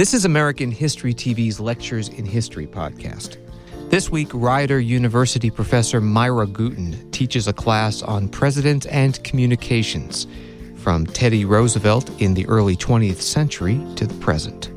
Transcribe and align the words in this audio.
This 0.00 0.14
is 0.14 0.24
American 0.24 0.70
History 0.70 1.12
TV's 1.12 1.60
Lectures 1.60 2.08
in 2.08 2.24
History 2.24 2.66
podcast. 2.66 3.36
This 3.90 4.08
week, 4.08 4.30
Rider 4.32 4.80
University 4.80 5.50
professor 5.50 6.00
Myra 6.00 6.46
Gutin 6.46 7.12
teaches 7.12 7.46
a 7.46 7.52
class 7.52 8.00
on 8.00 8.26
president 8.26 8.86
and 8.86 9.22
communications 9.24 10.26
from 10.76 11.04
Teddy 11.04 11.44
Roosevelt 11.44 12.08
in 12.18 12.32
the 12.32 12.48
early 12.48 12.76
20th 12.76 13.20
century 13.20 13.78
to 13.96 14.06
the 14.06 14.14
present. 14.20 14.70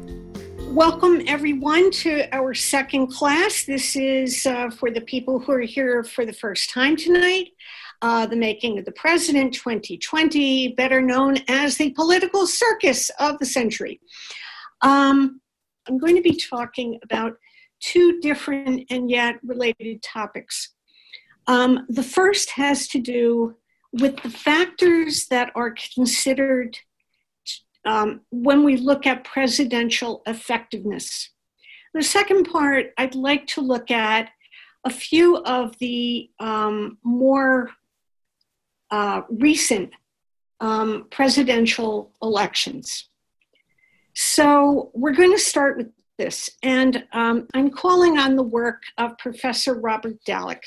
Welcome, 0.73 1.21
everyone, 1.25 1.91
to 1.91 2.27
our 2.35 2.53
second 2.53 3.07
class. 3.07 3.63
This 3.63 3.95
is 3.95 4.45
uh, 4.45 4.71
for 4.71 4.91
the 4.91 4.99
people 4.99 5.39
who 5.39 5.53
are 5.53 5.61
here 5.61 6.03
for 6.03 6.25
the 6.25 6.33
first 6.33 6.69
time 6.69 6.97
tonight. 6.97 7.53
Uh, 8.01 8.25
the 8.25 8.35
Making 8.35 8.77
of 8.77 8.83
the 8.83 8.91
President 8.91 9.53
2020, 9.53 10.73
better 10.73 11.01
known 11.01 11.37
as 11.47 11.77
the 11.77 11.91
political 11.91 12.45
circus 12.45 13.09
of 13.21 13.39
the 13.39 13.45
century. 13.45 14.01
Um, 14.83 15.41
I'm 15.87 15.97
going 15.97 16.15
to 16.15 16.21
be 16.21 16.35
talking 16.35 16.99
about 17.03 17.33
two 17.79 18.19
different 18.21 18.85
and 18.89 19.09
yet 19.09 19.39
related 19.43 20.03
topics. 20.03 20.73
Um, 21.47 21.85
the 21.89 22.03
first 22.03 22.51
has 22.51 22.87
to 22.89 22.99
do 22.99 23.55
with 23.91 24.21
the 24.23 24.29
factors 24.29 25.27
that 25.27 25.51
are 25.55 25.75
considered 25.95 26.77
um, 27.85 28.21
when 28.29 28.63
we 28.63 28.77
look 28.77 29.05
at 29.05 29.23
presidential 29.23 30.21
effectiveness. 30.25 31.31
The 31.93 32.03
second 32.03 32.45
part, 32.45 32.87
I'd 32.97 33.15
like 33.15 33.47
to 33.47 33.61
look 33.61 33.91
at 33.91 34.29
a 34.85 34.89
few 34.89 35.37
of 35.37 35.77
the 35.79 36.29
um, 36.39 36.97
more 37.03 37.71
uh, 38.89 39.21
recent 39.29 39.91
um, 40.59 41.07
presidential 41.11 42.13
elections. 42.21 43.09
So 44.13 44.91
we're 44.93 45.13
going 45.13 45.31
to 45.31 45.39
start 45.39 45.77
with 45.77 45.89
this, 46.17 46.49
and 46.61 47.03
um, 47.13 47.47
I'm 47.55 47.71
calling 47.71 48.19
on 48.19 48.35
the 48.35 48.43
work 48.43 48.83
of 48.97 49.17
Professor 49.17 49.73
Robert 49.73 50.17
Dallek, 50.27 50.61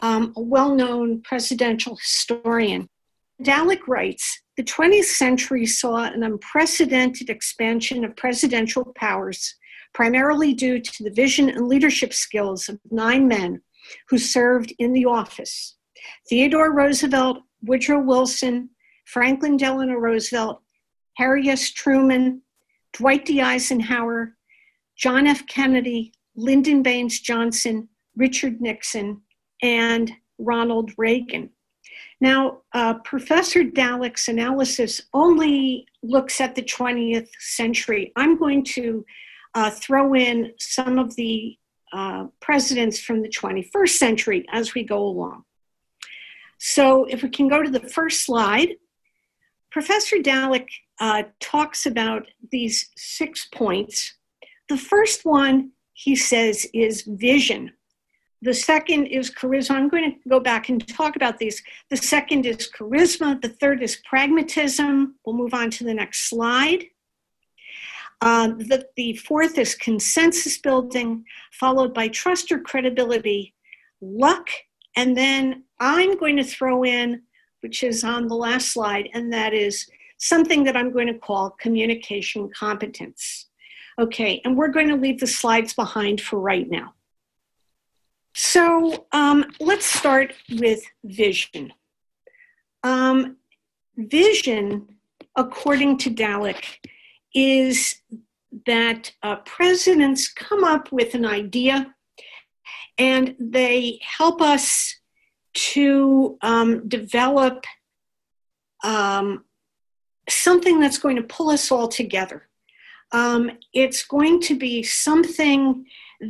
um, 0.00 0.32
a 0.36 0.40
well 0.40 0.74
known 0.74 1.22
presidential 1.22 1.96
historian. 1.96 2.88
Dallek 3.42 3.86
writes 3.86 4.42
The 4.56 4.64
20th 4.64 5.04
century 5.04 5.64
saw 5.64 6.04
an 6.04 6.24
unprecedented 6.24 7.30
expansion 7.30 8.04
of 8.04 8.16
presidential 8.16 8.92
powers, 8.96 9.54
primarily 9.94 10.52
due 10.52 10.80
to 10.80 11.04
the 11.04 11.10
vision 11.10 11.48
and 11.48 11.68
leadership 11.68 12.12
skills 12.12 12.68
of 12.68 12.80
nine 12.90 13.28
men 13.28 13.62
who 14.08 14.18
served 14.18 14.74
in 14.80 14.92
the 14.92 15.04
office 15.04 15.76
Theodore 16.28 16.72
Roosevelt, 16.72 17.38
Woodrow 17.62 18.00
Wilson, 18.00 18.70
Franklin 19.04 19.56
Delano 19.56 19.94
Roosevelt, 19.94 20.62
Harry 21.14 21.48
S. 21.48 21.70
Truman, 21.70 22.42
Dwight 22.96 23.26
D. 23.26 23.42
Eisenhower, 23.42 24.34
John 24.96 25.26
F. 25.26 25.46
Kennedy, 25.46 26.14
Lyndon 26.34 26.82
Baines 26.82 27.20
Johnson, 27.20 27.90
Richard 28.16 28.62
Nixon, 28.62 29.20
and 29.62 30.10
Ronald 30.38 30.92
Reagan. 30.96 31.50
Now, 32.22 32.62
uh, 32.72 32.94
Professor 33.04 33.62
Dallek's 33.64 34.28
analysis 34.28 35.02
only 35.12 35.86
looks 36.02 36.40
at 36.40 36.54
the 36.54 36.62
20th 36.62 37.28
century. 37.38 38.12
I'm 38.16 38.38
going 38.38 38.64
to 38.64 39.04
uh, 39.54 39.70
throw 39.70 40.14
in 40.14 40.54
some 40.58 40.98
of 40.98 41.14
the 41.16 41.58
uh, 41.92 42.28
presidents 42.40 42.98
from 42.98 43.20
the 43.20 43.28
21st 43.28 43.90
century 43.90 44.46
as 44.50 44.72
we 44.72 44.84
go 44.84 45.02
along. 45.02 45.44
So, 46.58 47.04
if 47.04 47.22
we 47.22 47.28
can 47.28 47.48
go 47.48 47.62
to 47.62 47.70
the 47.70 47.80
first 47.80 48.24
slide, 48.24 48.76
Professor 49.70 50.16
Dallek 50.16 50.68
uh, 51.00 51.24
talks 51.40 51.86
about 51.86 52.26
these 52.50 52.90
six 52.96 53.46
points. 53.46 54.14
The 54.68 54.76
first 54.76 55.24
one, 55.24 55.72
he 55.92 56.16
says, 56.16 56.66
is 56.72 57.02
vision. 57.02 57.72
The 58.42 58.54
second 58.54 59.06
is 59.06 59.30
charisma. 59.30 59.72
I'm 59.72 59.88
going 59.88 60.12
to 60.12 60.28
go 60.28 60.40
back 60.40 60.68
and 60.68 60.86
talk 60.86 61.16
about 61.16 61.38
these. 61.38 61.62
The 61.90 61.96
second 61.96 62.46
is 62.46 62.70
charisma. 62.70 63.40
The 63.40 63.48
third 63.48 63.82
is 63.82 63.96
pragmatism. 64.04 65.14
We'll 65.24 65.36
move 65.36 65.54
on 65.54 65.70
to 65.70 65.84
the 65.84 65.94
next 65.94 66.28
slide. 66.28 66.84
Uh, 68.20 68.48
the, 68.48 68.86
the 68.96 69.14
fourth 69.16 69.58
is 69.58 69.74
consensus 69.74 70.58
building, 70.58 71.24
followed 71.52 71.92
by 71.92 72.08
trust 72.08 72.50
or 72.50 72.60
credibility, 72.60 73.54
luck, 74.00 74.48
and 74.96 75.16
then 75.16 75.64
I'm 75.78 76.16
going 76.16 76.36
to 76.36 76.44
throw 76.44 76.84
in, 76.84 77.22
which 77.60 77.82
is 77.82 78.04
on 78.04 78.28
the 78.28 78.34
last 78.34 78.72
slide, 78.72 79.10
and 79.12 79.32
that 79.32 79.52
is 79.52 79.86
something 80.18 80.64
that 80.64 80.76
I'm 80.76 80.92
going 80.92 81.06
to 81.08 81.18
call 81.18 81.50
communication 81.50 82.50
competence. 82.50 83.46
Okay, 83.98 84.40
and 84.44 84.56
we're 84.56 84.68
going 84.68 84.88
to 84.88 84.96
leave 84.96 85.20
the 85.20 85.26
slides 85.26 85.72
behind 85.72 86.20
for 86.20 86.38
right 86.38 86.68
now. 86.68 86.94
So 88.34 89.06
um, 89.12 89.46
let's 89.60 89.86
start 89.86 90.34
with 90.50 90.82
vision. 91.02 91.72
Um, 92.82 93.38
vision, 93.96 94.96
according 95.34 95.96
to 95.98 96.10
Dallek, 96.10 96.62
is 97.34 98.02
that 98.66 99.12
uh, 99.22 99.36
presidents 99.36 100.28
come 100.28 100.64
up 100.64 100.92
with 100.92 101.14
an 101.14 101.24
idea 101.24 101.94
and 102.98 103.34
they 103.40 103.98
help 104.02 104.42
us 104.42 104.96
to 105.54 106.36
um, 106.42 106.86
develop 106.88 107.64
um, 108.84 109.45
something 110.28 110.80
that's 110.80 110.98
going 110.98 111.16
to 111.16 111.22
pull 111.22 111.50
us 111.50 111.70
all 111.70 111.88
together. 111.88 112.48
Um, 113.12 113.52
it's 113.72 114.04
going 114.04 114.40
to 114.42 114.58
be 114.58 114.82
something 114.82 115.86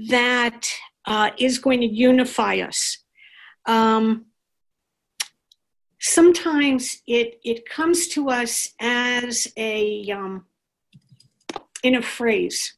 that 0.09 0.69
uh, 1.07 1.31
is 1.39 1.59
going 1.59 1.81
to 1.81 1.87
unify 1.87 2.57
us. 2.59 2.99
Um, 3.67 4.27
sometimes 6.01 7.03
it, 7.07 7.41
it 7.45 7.69
comes 7.69 8.09
to 8.09 8.29
us 8.29 8.69
as 8.81 9.49
a, 9.57 10.11
um, 10.11 10.45
in 11.83 11.95
a 11.95 12.03
phrase, 12.03 12.75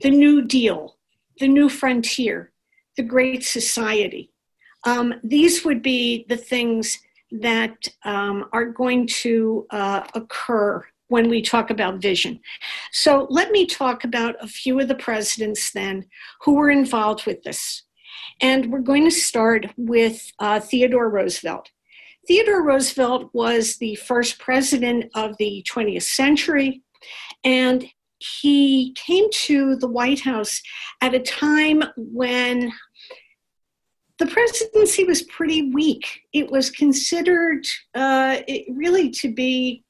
the 0.00 0.10
New 0.10 0.42
Deal, 0.42 0.96
the 1.38 1.48
New 1.48 1.68
Frontier, 1.68 2.52
the 2.96 3.02
Great 3.02 3.44
Society. 3.44 4.30
Um, 4.84 5.14
these 5.22 5.64
would 5.64 5.82
be 5.82 6.26
the 6.28 6.36
things 6.36 6.98
that 7.40 7.88
um, 8.04 8.48
are 8.52 8.66
going 8.66 9.06
to 9.06 9.66
uh, 9.70 10.06
occur 10.14 10.84
when 11.08 11.28
we 11.28 11.42
talk 11.42 11.70
about 11.70 12.00
vision. 12.00 12.40
So 12.92 13.26
let 13.28 13.50
me 13.50 13.66
talk 13.66 14.04
about 14.04 14.34
a 14.40 14.46
few 14.46 14.80
of 14.80 14.88
the 14.88 14.94
presidents 14.94 15.70
then 15.72 16.06
who 16.40 16.54
were 16.54 16.70
involved 16.70 17.26
with 17.26 17.42
this. 17.42 17.82
And 18.40 18.72
we're 18.72 18.80
going 18.80 19.04
to 19.04 19.10
start 19.10 19.66
with 19.76 20.30
uh, 20.38 20.60
Theodore 20.60 21.10
Roosevelt. 21.10 21.70
Theodore 22.26 22.62
Roosevelt 22.62 23.30
was 23.32 23.76
the 23.76 23.96
first 23.96 24.38
president 24.38 25.10
of 25.14 25.36
the 25.38 25.64
20th 25.68 26.04
century, 26.04 26.82
and 27.44 27.84
he 28.18 28.92
came 28.94 29.28
to 29.30 29.76
the 29.76 29.88
White 29.88 30.20
House 30.20 30.62
at 31.00 31.14
a 31.14 31.20
time 31.20 31.82
when 31.96 32.72
the 34.22 34.30
presidency 34.30 35.02
was 35.02 35.22
pretty 35.22 35.72
weak. 35.72 36.20
It 36.32 36.48
was 36.48 36.70
considered 36.70 37.66
uh, 37.92 38.38
it 38.46 38.66
really 38.72 39.10
to 39.10 39.34
be 39.34 39.82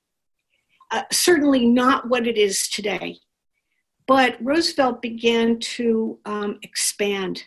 uh, 0.91 1.03
certainly 1.13 1.67
not 1.67 2.09
what 2.09 2.27
it 2.27 2.39
is 2.39 2.67
today. 2.69 3.19
But 4.07 4.39
Roosevelt 4.41 5.03
began 5.03 5.59
to 5.77 6.19
um, 6.25 6.59
expand 6.63 7.45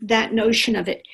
that 0.00 0.34
notion 0.34 0.76
of 0.76 0.88
it. 0.88 1.06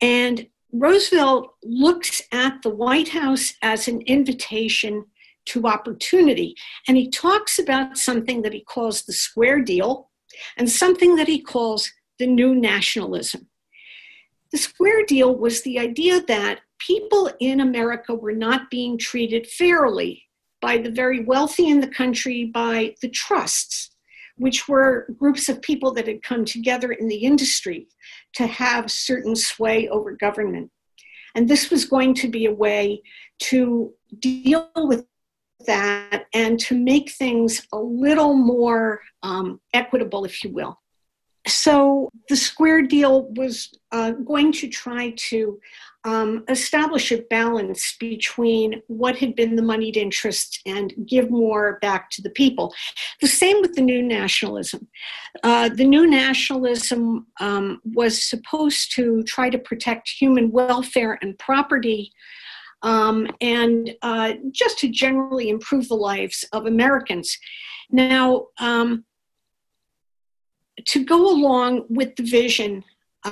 And 0.00 0.46
Roosevelt 0.72 1.54
looks 1.64 2.22
at 2.30 2.62
the 2.62 2.70
White 2.70 3.08
House 3.08 3.54
as 3.62 3.88
an 3.88 4.02
invitation 4.02 5.06
to 5.46 5.66
opportunity. 5.66 6.54
And 6.86 6.96
he 6.96 7.10
talks 7.10 7.58
about 7.58 7.98
something 7.98 8.42
that 8.42 8.52
he 8.52 8.60
calls 8.60 9.02
the 9.02 9.12
square 9.12 9.60
deal 9.60 10.10
and 10.56 10.70
something 10.70 11.16
that 11.16 11.26
he 11.26 11.40
calls 11.40 11.92
the 12.20 12.28
new 12.28 12.54
nationalism. 12.54 13.48
The 14.52 14.58
square 14.58 15.04
deal 15.04 15.36
was 15.36 15.62
the 15.62 15.78
idea 15.78 16.22
that 16.22 16.60
people 16.78 17.30
in 17.40 17.60
America 17.60 18.14
were 18.14 18.32
not 18.32 18.70
being 18.70 18.96
treated 18.96 19.46
fairly 19.46 20.24
by 20.60 20.78
the 20.78 20.90
very 20.90 21.24
wealthy 21.24 21.68
in 21.68 21.80
the 21.80 21.88
country, 21.88 22.46
by 22.46 22.94
the 23.02 23.10
trusts, 23.10 23.90
which 24.36 24.68
were 24.68 25.08
groups 25.18 25.48
of 25.48 25.60
people 25.62 25.92
that 25.92 26.06
had 26.06 26.22
come 26.22 26.44
together 26.44 26.92
in 26.92 27.08
the 27.08 27.16
industry 27.16 27.88
to 28.34 28.46
have 28.46 28.90
certain 28.90 29.36
sway 29.36 29.88
over 29.88 30.12
government. 30.12 30.70
And 31.34 31.48
this 31.48 31.70
was 31.70 31.84
going 31.84 32.14
to 32.14 32.28
be 32.28 32.46
a 32.46 32.54
way 32.54 33.02
to 33.40 33.92
deal 34.18 34.70
with 34.74 35.04
that 35.66 36.24
and 36.32 36.58
to 36.60 36.74
make 36.74 37.10
things 37.10 37.66
a 37.72 37.78
little 37.78 38.34
more 38.34 39.00
um, 39.22 39.60
equitable, 39.74 40.24
if 40.24 40.42
you 40.42 40.50
will. 40.52 40.80
So 41.48 42.10
the 42.28 42.36
Square 42.36 42.82
deal 42.82 43.30
was 43.34 43.70
uh, 43.92 44.12
going 44.12 44.52
to 44.52 44.68
try 44.68 45.14
to 45.16 45.58
um, 46.04 46.44
establish 46.48 47.10
a 47.10 47.22
balance 47.22 47.96
between 47.98 48.80
what 48.86 49.18
had 49.18 49.34
been 49.34 49.56
the 49.56 49.62
moneyed 49.62 49.96
interests 49.96 50.60
and 50.64 50.94
give 51.06 51.30
more 51.30 51.78
back 51.80 52.10
to 52.10 52.22
the 52.22 52.30
people. 52.30 52.72
The 53.20 53.26
same 53.26 53.60
with 53.60 53.74
the 53.74 53.82
new 53.82 54.02
nationalism. 54.02 54.88
Uh, 55.42 55.68
the 55.68 55.84
new 55.84 56.08
nationalism 56.08 57.26
um, 57.40 57.80
was 57.84 58.22
supposed 58.22 58.94
to 58.94 59.22
try 59.24 59.50
to 59.50 59.58
protect 59.58 60.08
human 60.08 60.50
welfare 60.50 61.18
and 61.20 61.38
property. 61.38 62.12
Um, 62.82 63.26
and 63.40 63.90
uh, 64.02 64.34
just 64.52 64.78
to 64.78 64.88
generally 64.88 65.48
improve 65.48 65.88
the 65.88 65.96
lives 65.96 66.44
of 66.52 66.66
Americans. 66.66 67.36
Now, 67.90 68.46
um, 68.60 69.04
to 70.86 71.04
go 71.04 71.30
along 71.30 71.84
with 71.88 72.16
the 72.16 72.22
vision, 72.22 72.84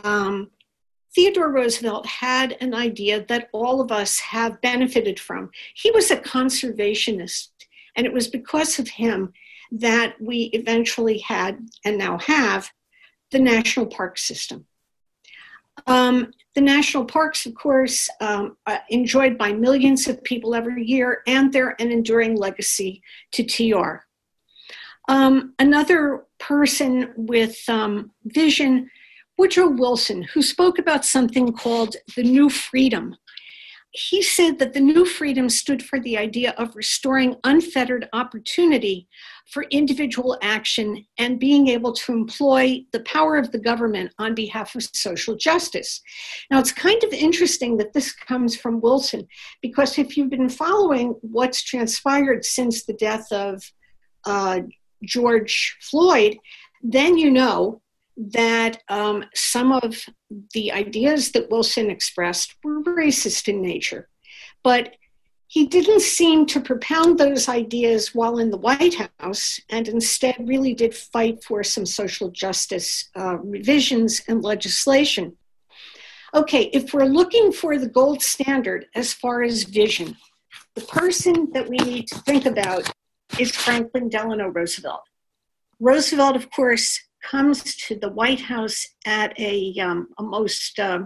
um, 0.04 0.50
Theodore 1.14 1.50
Roosevelt 1.50 2.06
had 2.06 2.56
an 2.60 2.74
idea 2.74 3.24
that 3.28 3.48
all 3.52 3.80
of 3.80 3.90
us 3.90 4.18
have 4.18 4.60
benefited 4.60 5.18
from. 5.18 5.50
He 5.74 5.90
was 5.90 6.10
a 6.10 6.16
conservationist, 6.16 7.48
and 7.96 8.06
it 8.06 8.12
was 8.12 8.28
because 8.28 8.78
of 8.78 8.88
him 8.88 9.32
that 9.72 10.20
we 10.20 10.50
eventually 10.52 11.18
had 11.18 11.58
and 11.84 11.96
now 11.96 12.18
have 12.18 12.70
the 13.30 13.38
national 13.38 13.86
park 13.86 14.18
system. 14.18 14.66
Um, 15.86 16.32
the 16.54 16.60
national 16.60 17.04
parks, 17.04 17.46
of 17.46 17.54
course, 17.54 18.08
um, 18.20 18.56
enjoyed 18.90 19.36
by 19.36 19.52
millions 19.52 20.08
of 20.08 20.22
people 20.24 20.54
every 20.54 20.84
year, 20.84 21.22
and 21.26 21.52
they're 21.52 21.80
an 21.80 21.90
enduring 21.92 22.36
legacy 22.36 23.02
to 23.32 23.42
TR. 23.42 24.06
Um, 25.08 25.54
another 25.58 26.25
person 26.38 27.12
with 27.16 27.56
um, 27.68 28.10
vision 28.24 28.90
Woodrow 29.38 29.68
Wilson, 29.68 30.22
who 30.22 30.40
spoke 30.40 30.78
about 30.78 31.04
something 31.04 31.52
called 31.52 31.96
the 32.16 32.22
New 32.22 32.48
Freedom. 32.48 33.14
He 33.90 34.22
said 34.22 34.58
that 34.58 34.74
the 34.74 34.80
New 34.80 35.06
Freedom 35.06 35.48
stood 35.48 35.82
for 35.82 35.98
the 36.00 36.18
idea 36.18 36.54
of 36.58 36.76
restoring 36.76 37.36
unfettered 37.44 38.08
opportunity 38.12 39.08
for 39.50 39.64
individual 39.70 40.38
action 40.42 41.06
and 41.18 41.40
being 41.40 41.68
able 41.68 41.92
to 41.94 42.12
employ 42.12 42.84
the 42.92 43.00
power 43.00 43.36
of 43.36 43.52
the 43.52 43.58
government 43.58 44.12
on 44.18 44.34
behalf 44.34 44.74
of 44.74 44.82
social 44.82 45.34
justice. 45.34 46.02
Now, 46.50 46.58
it's 46.58 46.72
kind 46.72 47.02
of 47.04 47.12
interesting 47.12 47.76
that 47.78 47.92
this 47.92 48.12
comes 48.12 48.56
from 48.56 48.80
Wilson 48.80 49.26
because 49.62 49.98
if 49.98 50.16
you've 50.16 50.30
been 50.30 50.50
following 50.50 51.14
what's 51.22 51.62
transpired 51.62 52.44
since 52.44 52.84
the 52.84 52.94
death 52.94 53.30
of 53.32 53.62
uh, 54.26 54.60
George 55.04 55.76
Floyd, 55.80 56.38
then 56.82 57.16
you 57.16 57.30
know 57.30 57.80
that 58.16 58.82
um, 58.88 59.24
some 59.34 59.72
of 59.72 60.04
the 60.54 60.72
ideas 60.72 61.32
that 61.32 61.50
Wilson 61.50 61.90
expressed 61.90 62.54
were 62.64 62.82
racist 62.82 63.48
in 63.48 63.60
nature. 63.60 64.08
But 64.62 64.94
he 65.48 65.66
didn't 65.66 66.00
seem 66.00 66.44
to 66.46 66.60
propound 66.60 67.18
those 67.18 67.48
ideas 67.48 68.14
while 68.14 68.38
in 68.38 68.50
the 68.50 68.56
White 68.56 68.96
House 69.20 69.60
and 69.70 69.86
instead 69.86 70.36
really 70.40 70.74
did 70.74 70.94
fight 70.94 71.44
for 71.44 71.62
some 71.62 71.86
social 71.86 72.30
justice 72.30 73.08
uh, 73.16 73.36
revisions 73.38 74.22
and 74.28 74.42
legislation. 74.42 75.36
Okay, 76.34 76.64
if 76.72 76.92
we're 76.92 77.04
looking 77.04 77.52
for 77.52 77.78
the 77.78 77.88
gold 77.88 78.22
standard 78.22 78.86
as 78.94 79.12
far 79.12 79.42
as 79.42 79.62
vision, 79.62 80.16
the 80.74 80.82
person 80.82 81.50
that 81.52 81.68
we 81.68 81.76
need 81.78 82.08
to 82.08 82.18
think 82.20 82.44
about 82.44 82.90
is 83.38 83.54
Franklin 83.54 84.08
Delano 84.08 84.48
Roosevelt. 84.48 85.02
Roosevelt, 85.80 86.36
of 86.36 86.50
course, 86.50 87.00
comes 87.22 87.76
to 87.76 87.96
the 87.96 88.08
White 88.10 88.40
House 88.40 88.86
at 89.04 89.38
a, 89.38 89.74
um, 89.80 90.08
a 90.18 90.22
most 90.22 90.78
uh, 90.78 91.00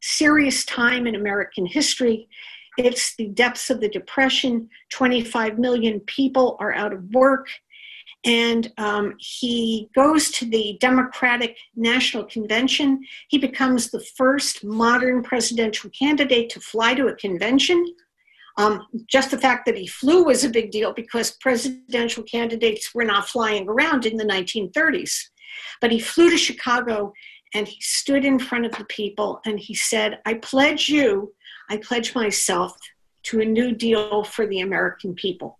serious 0.00 0.64
time 0.64 1.06
in 1.06 1.14
American 1.14 1.66
history. 1.66 2.28
It's 2.78 3.14
the 3.16 3.28
depths 3.28 3.70
of 3.70 3.80
the 3.80 3.88
Depression. 3.88 4.68
25 4.90 5.58
million 5.58 6.00
people 6.00 6.56
are 6.60 6.74
out 6.74 6.92
of 6.92 7.04
work. 7.12 7.48
And 8.24 8.72
um, 8.78 9.14
he 9.18 9.90
goes 9.94 10.30
to 10.32 10.44
the 10.44 10.78
Democratic 10.80 11.56
National 11.74 12.24
Convention. 12.24 13.00
He 13.28 13.38
becomes 13.38 13.90
the 13.90 14.00
first 14.16 14.64
modern 14.64 15.22
presidential 15.22 15.90
candidate 15.90 16.48
to 16.50 16.60
fly 16.60 16.94
to 16.94 17.08
a 17.08 17.16
convention. 17.16 17.84
Um, 18.58 18.86
just 19.06 19.30
the 19.30 19.38
fact 19.38 19.66
that 19.66 19.78
he 19.78 19.86
flew 19.86 20.24
was 20.24 20.44
a 20.44 20.50
big 20.50 20.70
deal 20.70 20.92
because 20.92 21.36
presidential 21.40 22.22
candidates 22.24 22.94
were 22.94 23.04
not 23.04 23.28
flying 23.28 23.68
around 23.68 24.04
in 24.06 24.16
the 24.16 24.24
1930s. 24.24 25.12
But 25.80 25.90
he 25.90 25.98
flew 25.98 26.30
to 26.30 26.36
Chicago 26.36 27.12
and 27.54 27.66
he 27.66 27.80
stood 27.80 28.24
in 28.24 28.38
front 28.38 28.66
of 28.66 28.72
the 28.72 28.84
people 28.84 29.40
and 29.44 29.58
he 29.58 29.74
said, 29.74 30.20
I 30.26 30.34
pledge 30.34 30.88
you, 30.88 31.34
I 31.70 31.78
pledge 31.78 32.14
myself 32.14 32.76
to 33.24 33.40
a 33.40 33.44
new 33.44 33.72
deal 33.72 34.24
for 34.24 34.46
the 34.46 34.60
American 34.60 35.14
people. 35.14 35.58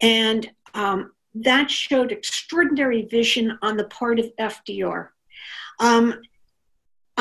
And 0.00 0.50
um, 0.74 1.12
that 1.34 1.70
showed 1.70 2.12
extraordinary 2.12 3.02
vision 3.02 3.58
on 3.62 3.76
the 3.76 3.84
part 3.84 4.18
of 4.18 4.34
FDR. 4.36 5.08
Um, 5.78 6.20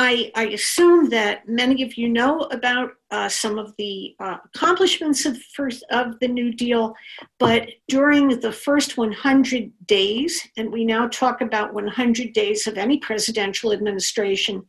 I, 0.02 0.32
I, 0.34 0.46
assume 0.46 1.10
that 1.10 1.46
many 1.50 1.84
of 1.84 1.98
you 1.98 2.08
know 2.08 2.44
about 2.52 2.92
uh, 3.12 3.28
some 3.28 3.60
of 3.60 3.76
the 3.78 4.16
uh, 4.22 4.38
accomplishments 4.46 5.26
of, 5.26 5.38
first, 5.54 5.84
of 5.92 6.18
the 6.22 6.28
New 6.30 6.54
Deal, 6.54 6.96
but 7.38 7.68
during 7.90 8.40
the 8.40 8.54
first 8.54 8.96
100 8.96 9.74
days, 9.88 10.48
and 10.56 10.72
we 10.72 10.86
now 10.86 11.10
talk 11.10 11.42
about 11.42 11.74
100 11.74 12.32
days 12.32 12.66
of 12.66 12.78
any 12.78 13.00
presidential 13.00 13.74
administration, 13.74 14.66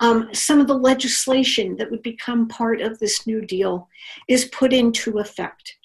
um, 0.00 0.28
some 0.34 0.60
of 0.60 0.66
the 0.66 0.78
legislation 0.78 1.76
that 1.76 1.90
would 1.90 2.02
become 2.02 2.46
part 2.46 2.82
of 2.82 2.98
this 2.98 3.26
New 3.26 3.40
Deal 3.40 3.88
is 4.28 4.44
put 4.46 4.74
into 4.74 5.18
effect. 5.18 5.76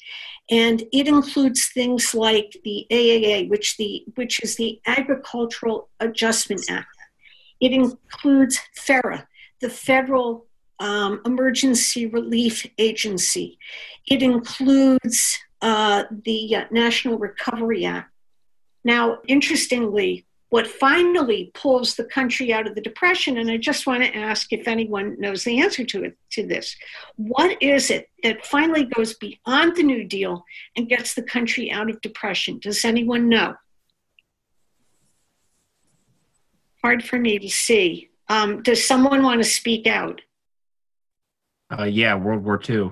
And 0.52 0.84
it 0.92 1.08
includes 1.08 1.70
things 1.70 2.14
like 2.14 2.54
the 2.66 2.86
AAA, 2.92 3.50
which, 3.50 3.78
the, 3.78 4.04
which 4.16 4.44
is 4.44 4.58
the 4.58 4.82
Agricultural 4.86 5.88
Adjustment 6.02 6.70
Act 6.70 6.99
it 7.60 7.72
includes 7.72 8.60
FERA, 8.76 9.28
the 9.62 9.70
Federal 9.70 10.46
um, 10.80 11.22
Emergency 11.26 12.06
Relief 12.06 12.66
Agency. 12.78 13.60
It 14.08 14.24
includes 14.24 15.38
uh, 15.62 16.04
the 16.24 16.56
uh, 16.56 16.66
National 16.72 17.18
Recovery 17.18 17.86
Act. 17.86 18.12
Now, 18.84 19.20
interestingly, 19.28 20.26
what 20.50 20.66
finally 20.66 21.52
pulls 21.54 21.96
the 21.96 22.06
country 22.06 22.52
out 22.52 22.66
of 22.66 22.74
the 22.74 22.82
depression, 22.82 23.38
and 23.38 23.52
I 23.52 23.58
just 23.58 23.86
want 23.86 24.04
to 24.04 24.16
ask 24.16 24.52
if 24.52 24.68
anyone 24.68 25.20
knows 25.20 25.44
the 25.44 25.62
answer 25.62 25.84
to 25.84 26.04
it 26.06 26.18
to 26.32 26.48
this. 26.48 26.76
What 27.18 27.62
is 27.62 27.92
it 27.92 28.10
that 28.24 28.46
finally 28.46 28.86
goes 28.86 29.14
beyond 29.14 29.76
the 29.76 29.84
New 29.84 30.06
Deal 30.06 30.44
and 30.76 30.90
gets 30.90 31.14
the 31.14 31.22
country 31.22 31.70
out 31.70 31.90
of 31.90 32.02
depression? 32.02 32.58
Does 32.60 32.84
anyone 32.84 33.30
know? 33.30 33.56
Hard 36.82 37.04
for 37.04 37.20
me 37.20 37.40
to 37.40 37.50
see. 37.50 38.10
Um, 38.28 38.62
does 38.62 38.86
someone 38.86 39.24
want 39.24 39.42
to 39.42 39.50
speak 39.50 39.88
out? 39.88 40.22
Uh, 41.78 41.84
yeah, 41.84 42.16
World 42.16 42.44
War 42.44 42.60
II. 42.68 42.92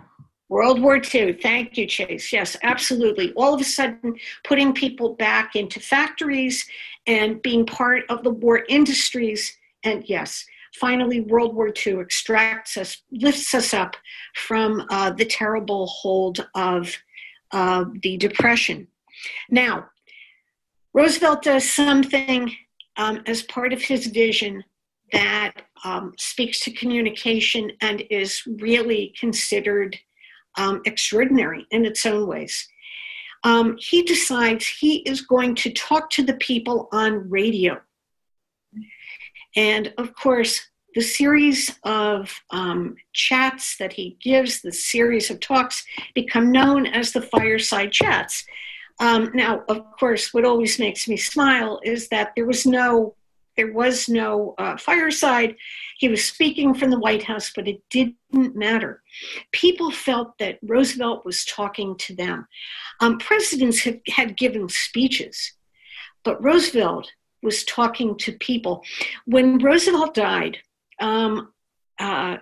World 0.49 0.81
War 0.81 1.01
II. 1.13 1.33
Thank 1.33 1.77
you, 1.77 1.85
Chase. 1.85 2.31
Yes, 2.31 2.55
absolutely. 2.63 3.33
All 3.33 3.53
of 3.53 3.61
a 3.61 3.65
sudden, 3.65 4.15
putting 4.43 4.73
people 4.73 5.13
back 5.15 5.55
into 5.55 5.79
factories 5.79 6.65
and 7.05 7.41
being 7.41 7.65
part 7.65 8.03
of 8.09 8.23
the 8.23 8.29
war 8.29 8.63
industries. 8.69 9.57
And 9.83 10.07
yes, 10.07 10.45
finally, 10.79 11.21
World 11.21 11.53
War 11.53 11.73
II 11.85 11.99
extracts 11.99 12.77
us, 12.77 13.01
lifts 13.11 13.53
us 13.53 13.73
up 13.73 13.97
from 14.35 14.85
uh, 14.89 15.11
the 15.11 15.25
terrible 15.25 15.87
hold 15.87 16.47
of 16.55 16.95
uh, 17.51 17.85
the 18.01 18.17
Depression. 18.17 18.87
Now, 19.49 19.87
Roosevelt 20.93 21.43
does 21.43 21.69
something 21.69 22.55
um, 22.97 23.21
as 23.25 23.43
part 23.43 23.73
of 23.73 23.81
his 23.81 24.07
vision 24.07 24.63
that 25.13 25.53
um, 25.83 26.13
speaks 26.17 26.59
to 26.61 26.71
communication 26.71 27.71
and 27.81 28.03
is 28.09 28.41
really 28.59 29.13
considered 29.19 29.97
um, 30.57 30.81
extraordinary 30.85 31.65
in 31.71 31.85
its 31.85 32.05
own 32.05 32.27
ways. 32.27 32.67
Um, 33.43 33.77
he 33.79 34.01
decides 34.01 34.67
he 34.67 34.97
is 34.97 35.21
going 35.21 35.55
to 35.55 35.71
talk 35.71 36.09
to 36.11 36.23
the 36.23 36.33
people 36.35 36.89
on 36.91 37.29
radio. 37.29 37.79
And 39.55 39.93
of 39.97 40.13
course, 40.15 40.59
the 40.95 41.01
series 41.01 41.69
of 41.83 42.33
um, 42.49 42.95
chats 43.13 43.77
that 43.77 43.93
he 43.93 44.17
gives, 44.21 44.61
the 44.61 44.71
series 44.71 45.29
of 45.29 45.39
talks, 45.39 45.85
become 46.15 46.51
known 46.51 46.87
as 46.87 47.11
the 47.11 47.21
fireside 47.21 47.91
chats. 47.91 48.45
Um, 48.99 49.31
now, 49.33 49.63
of 49.69 49.91
course, 49.99 50.33
what 50.33 50.45
always 50.45 50.79
makes 50.79 51.07
me 51.07 51.17
smile 51.17 51.79
is 51.83 52.07
that 52.09 52.33
there 52.35 52.45
was 52.45 52.65
no 52.65 53.15
there 53.57 53.73
was 53.73 54.07
no 54.07 54.53
uh, 54.59 54.77
fireside. 54.77 55.55
He 55.97 56.07
was 56.07 56.23
speaking 56.23 56.75
from 56.75 56.91
the 56.91 56.99
White 56.99 57.23
House, 57.23 57.51
but 57.53 57.67
it 57.67 57.81
didn't 57.89 58.55
matter. 58.55 59.01
People 59.51 59.89
felt 59.89 60.37
that 60.37 60.59
Roosevelt 60.61 61.25
was 61.25 61.43
talking 61.43 61.97
to 61.97 62.15
them. 62.15 62.47
Um, 63.01 63.17
presidents 63.17 63.79
had, 63.79 64.01
had 64.07 64.37
given 64.37 64.69
speeches, 64.69 65.53
but 66.23 66.41
Roosevelt 66.41 67.11
was 67.41 67.63
talking 67.63 68.15
to 68.19 68.33
people. 68.33 68.83
When 69.25 69.57
Roosevelt 69.57 70.13
died, 70.13 70.59
um, 70.99 71.51
uh, 71.99 72.37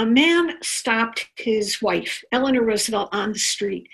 a 0.00 0.06
man 0.06 0.56
stopped 0.62 1.28
his 1.36 1.82
wife, 1.82 2.24
Eleanor 2.32 2.62
Roosevelt, 2.62 3.10
on 3.12 3.34
the 3.34 3.38
street. 3.38 3.86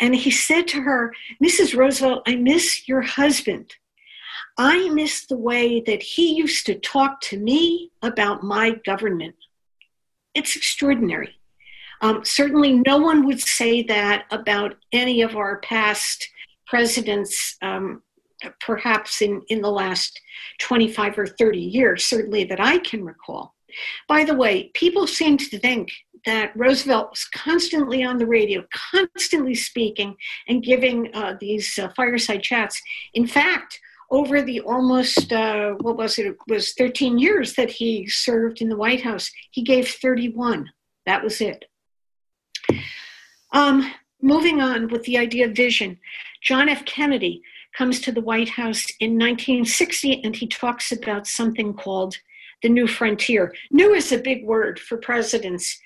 And 0.00 0.12
he 0.12 0.32
said 0.32 0.66
to 0.68 0.80
her, 0.80 1.14
Mrs. 1.40 1.76
Roosevelt, 1.76 2.24
I 2.26 2.34
miss 2.34 2.88
your 2.88 3.02
husband. 3.02 3.72
I 4.58 4.88
miss 4.88 5.26
the 5.26 5.36
way 5.36 5.80
that 5.82 6.02
he 6.02 6.34
used 6.34 6.66
to 6.66 6.74
talk 6.74 7.20
to 7.22 7.38
me 7.38 7.92
about 8.02 8.42
my 8.42 8.72
government. 8.84 9.36
It's 10.34 10.56
extraordinary. 10.56 11.36
Um, 12.00 12.24
certainly, 12.24 12.82
no 12.84 12.98
one 12.98 13.24
would 13.24 13.40
say 13.40 13.84
that 13.84 14.24
about 14.32 14.74
any 14.90 15.22
of 15.22 15.36
our 15.36 15.60
past 15.60 16.28
presidents, 16.66 17.56
um, 17.62 18.02
perhaps 18.58 19.22
in, 19.22 19.40
in 19.46 19.62
the 19.62 19.70
last 19.70 20.20
25 20.58 21.16
or 21.16 21.26
30 21.28 21.60
years, 21.60 22.04
certainly 22.04 22.42
that 22.42 22.60
I 22.60 22.78
can 22.78 23.04
recall. 23.04 23.53
By 24.08 24.24
the 24.24 24.34
way, 24.34 24.70
people 24.74 25.06
seem 25.06 25.38
to 25.38 25.58
think 25.58 25.88
that 26.26 26.56
Roosevelt 26.56 27.10
was 27.10 27.24
constantly 27.26 28.02
on 28.02 28.18
the 28.18 28.26
radio, 28.26 28.64
constantly 28.90 29.54
speaking 29.54 30.16
and 30.48 30.62
giving 30.62 31.14
uh, 31.14 31.34
these 31.40 31.78
uh, 31.78 31.88
fireside 31.96 32.42
chats. 32.42 32.80
In 33.12 33.26
fact, 33.26 33.78
over 34.10 34.42
the 34.42 34.60
almost, 34.60 35.32
uh, 35.32 35.72
what 35.80 35.96
was 35.96 36.18
it, 36.18 36.26
it 36.26 36.36
was 36.48 36.72
13 36.74 37.18
years 37.18 37.54
that 37.54 37.70
he 37.70 38.06
served 38.06 38.60
in 38.60 38.68
the 38.68 38.76
White 38.76 39.02
House, 39.02 39.30
he 39.50 39.62
gave 39.62 39.88
31. 39.88 40.70
That 41.06 41.22
was 41.22 41.40
it. 41.40 41.64
Um, 43.52 43.92
moving 44.22 44.60
on 44.60 44.88
with 44.88 45.04
the 45.04 45.18
idea 45.18 45.46
of 45.46 45.52
vision, 45.52 45.98
John 46.42 46.68
F. 46.68 46.84
Kennedy 46.84 47.42
comes 47.76 48.00
to 48.00 48.12
the 48.12 48.20
White 48.20 48.50
House 48.50 48.86
in 49.00 49.12
1960 49.12 50.22
and 50.22 50.36
he 50.36 50.46
talks 50.46 50.92
about 50.92 51.26
something 51.26 51.74
called 51.74 52.16
the 52.64 52.70
new 52.70 52.86
frontier. 52.86 53.54
New 53.70 53.92
is 53.92 54.10
a 54.10 54.18
big 54.18 54.44
word 54.44 54.80
for 54.80 54.96
presidents. 54.96 55.78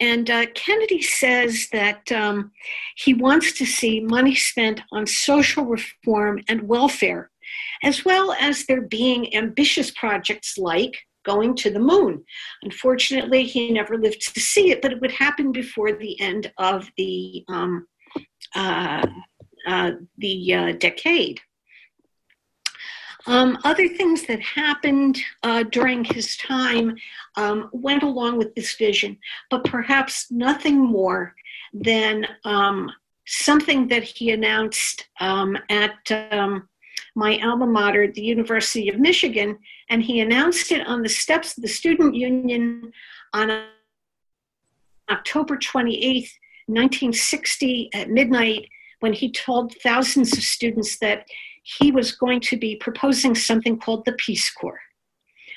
And 0.00 0.28
uh, 0.30 0.44
Kennedy 0.54 1.00
says 1.00 1.68
that 1.72 2.12
um, 2.12 2.52
he 2.96 3.14
wants 3.14 3.54
to 3.54 3.64
see 3.64 4.00
money 4.00 4.34
spent 4.34 4.82
on 4.92 5.06
social 5.06 5.64
reform 5.64 6.42
and 6.46 6.68
welfare, 6.68 7.30
as 7.82 8.04
well 8.04 8.34
as 8.38 8.66
there 8.66 8.82
being 8.82 9.34
ambitious 9.34 9.90
projects 9.90 10.58
like 10.58 10.94
going 11.24 11.56
to 11.56 11.70
the 11.70 11.80
moon. 11.80 12.22
Unfortunately, 12.62 13.44
he 13.44 13.72
never 13.72 13.96
lived 13.96 14.34
to 14.34 14.38
see 14.38 14.70
it, 14.70 14.82
but 14.82 14.92
it 14.92 15.00
would 15.00 15.12
happen 15.12 15.52
before 15.52 15.92
the 15.92 16.20
end 16.20 16.52
of 16.58 16.86
the 16.98 17.44
um, 17.48 17.86
uh, 18.54 19.06
uh, 19.66 19.92
the 20.18 20.54
uh, 20.54 20.72
decade. 20.72 21.40
Um, 23.26 23.58
other 23.64 23.88
things 23.88 24.24
that 24.26 24.40
happened 24.40 25.20
uh, 25.42 25.64
during 25.64 26.04
his 26.04 26.36
time 26.36 26.96
um, 27.36 27.68
went 27.72 28.04
along 28.04 28.38
with 28.38 28.54
this 28.54 28.76
vision, 28.76 29.18
but 29.50 29.64
perhaps 29.64 30.30
nothing 30.30 30.78
more 30.78 31.34
than 31.72 32.26
um, 32.44 32.90
something 33.26 33.88
that 33.88 34.04
he 34.04 34.30
announced 34.30 35.08
um, 35.20 35.58
at 35.68 36.10
um, 36.30 36.68
my 37.16 37.38
alma 37.42 37.66
mater, 37.66 38.12
the 38.12 38.22
University 38.22 38.88
of 38.88 39.00
Michigan, 39.00 39.58
and 39.90 40.02
he 40.02 40.20
announced 40.20 40.70
it 40.70 40.86
on 40.86 41.02
the 41.02 41.08
steps 41.08 41.56
of 41.56 41.62
the 41.62 41.68
Student 41.68 42.14
Union 42.14 42.92
on 43.32 43.64
October 45.10 45.56
28th, 45.56 46.30
1960, 46.66 47.90
at 47.94 48.10
midnight, 48.10 48.68
when 49.00 49.12
he 49.12 49.30
told 49.30 49.74
thousands 49.82 50.36
of 50.36 50.42
students 50.42 50.98
that 50.98 51.26
he 51.66 51.90
was 51.90 52.12
going 52.12 52.40
to 52.40 52.56
be 52.56 52.76
proposing 52.76 53.34
something 53.34 53.78
called 53.78 54.04
the 54.04 54.12
Peace 54.12 54.50
Corps. 54.50 54.80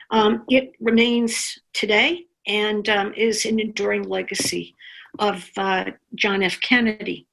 Um, 0.10 0.44
it 0.50 0.72
remains 0.80 1.60
today 1.74 2.26
and 2.48 2.90
um, 2.90 3.14
is 3.16 3.46
an 3.46 3.60
enduring 3.60 4.04
legacy 4.04 4.76
of 5.20 5.48
uh, 5.56 5.86
John 6.16 6.42
F. 6.42 6.60
Kennedy. 6.62 7.28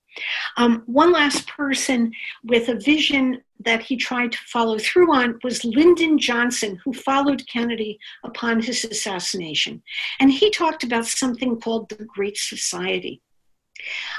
Um, 0.59 0.83
one 0.87 1.13
last 1.13 1.47
person 1.47 2.13
with 2.45 2.69
a 2.69 2.75
vision 2.75 3.43
that 3.61 3.83
he 3.83 3.97
tried 3.97 4.33
to 4.33 4.39
follow 4.47 4.79
through 4.79 5.15
on 5.15 5.39
was 5.43 5.65
Lyndon 5.65 6.19
Johnson, 6.19 6.79
who 6.85 6.93
followed 6.93 7.47
Kennedy 7.47 7.99
upon 8.25 8.61
his 8.61 8.85
assassination. 8.85 9.83
And 10.21 10.31
he 10.31 10.51
talked 10.51 10.85
about 10.85 11.07
something 11.07 11.59
called 11.61 11.89
the 11.89 12.05
Great 12.05 12.37
Society. 12.37 13.23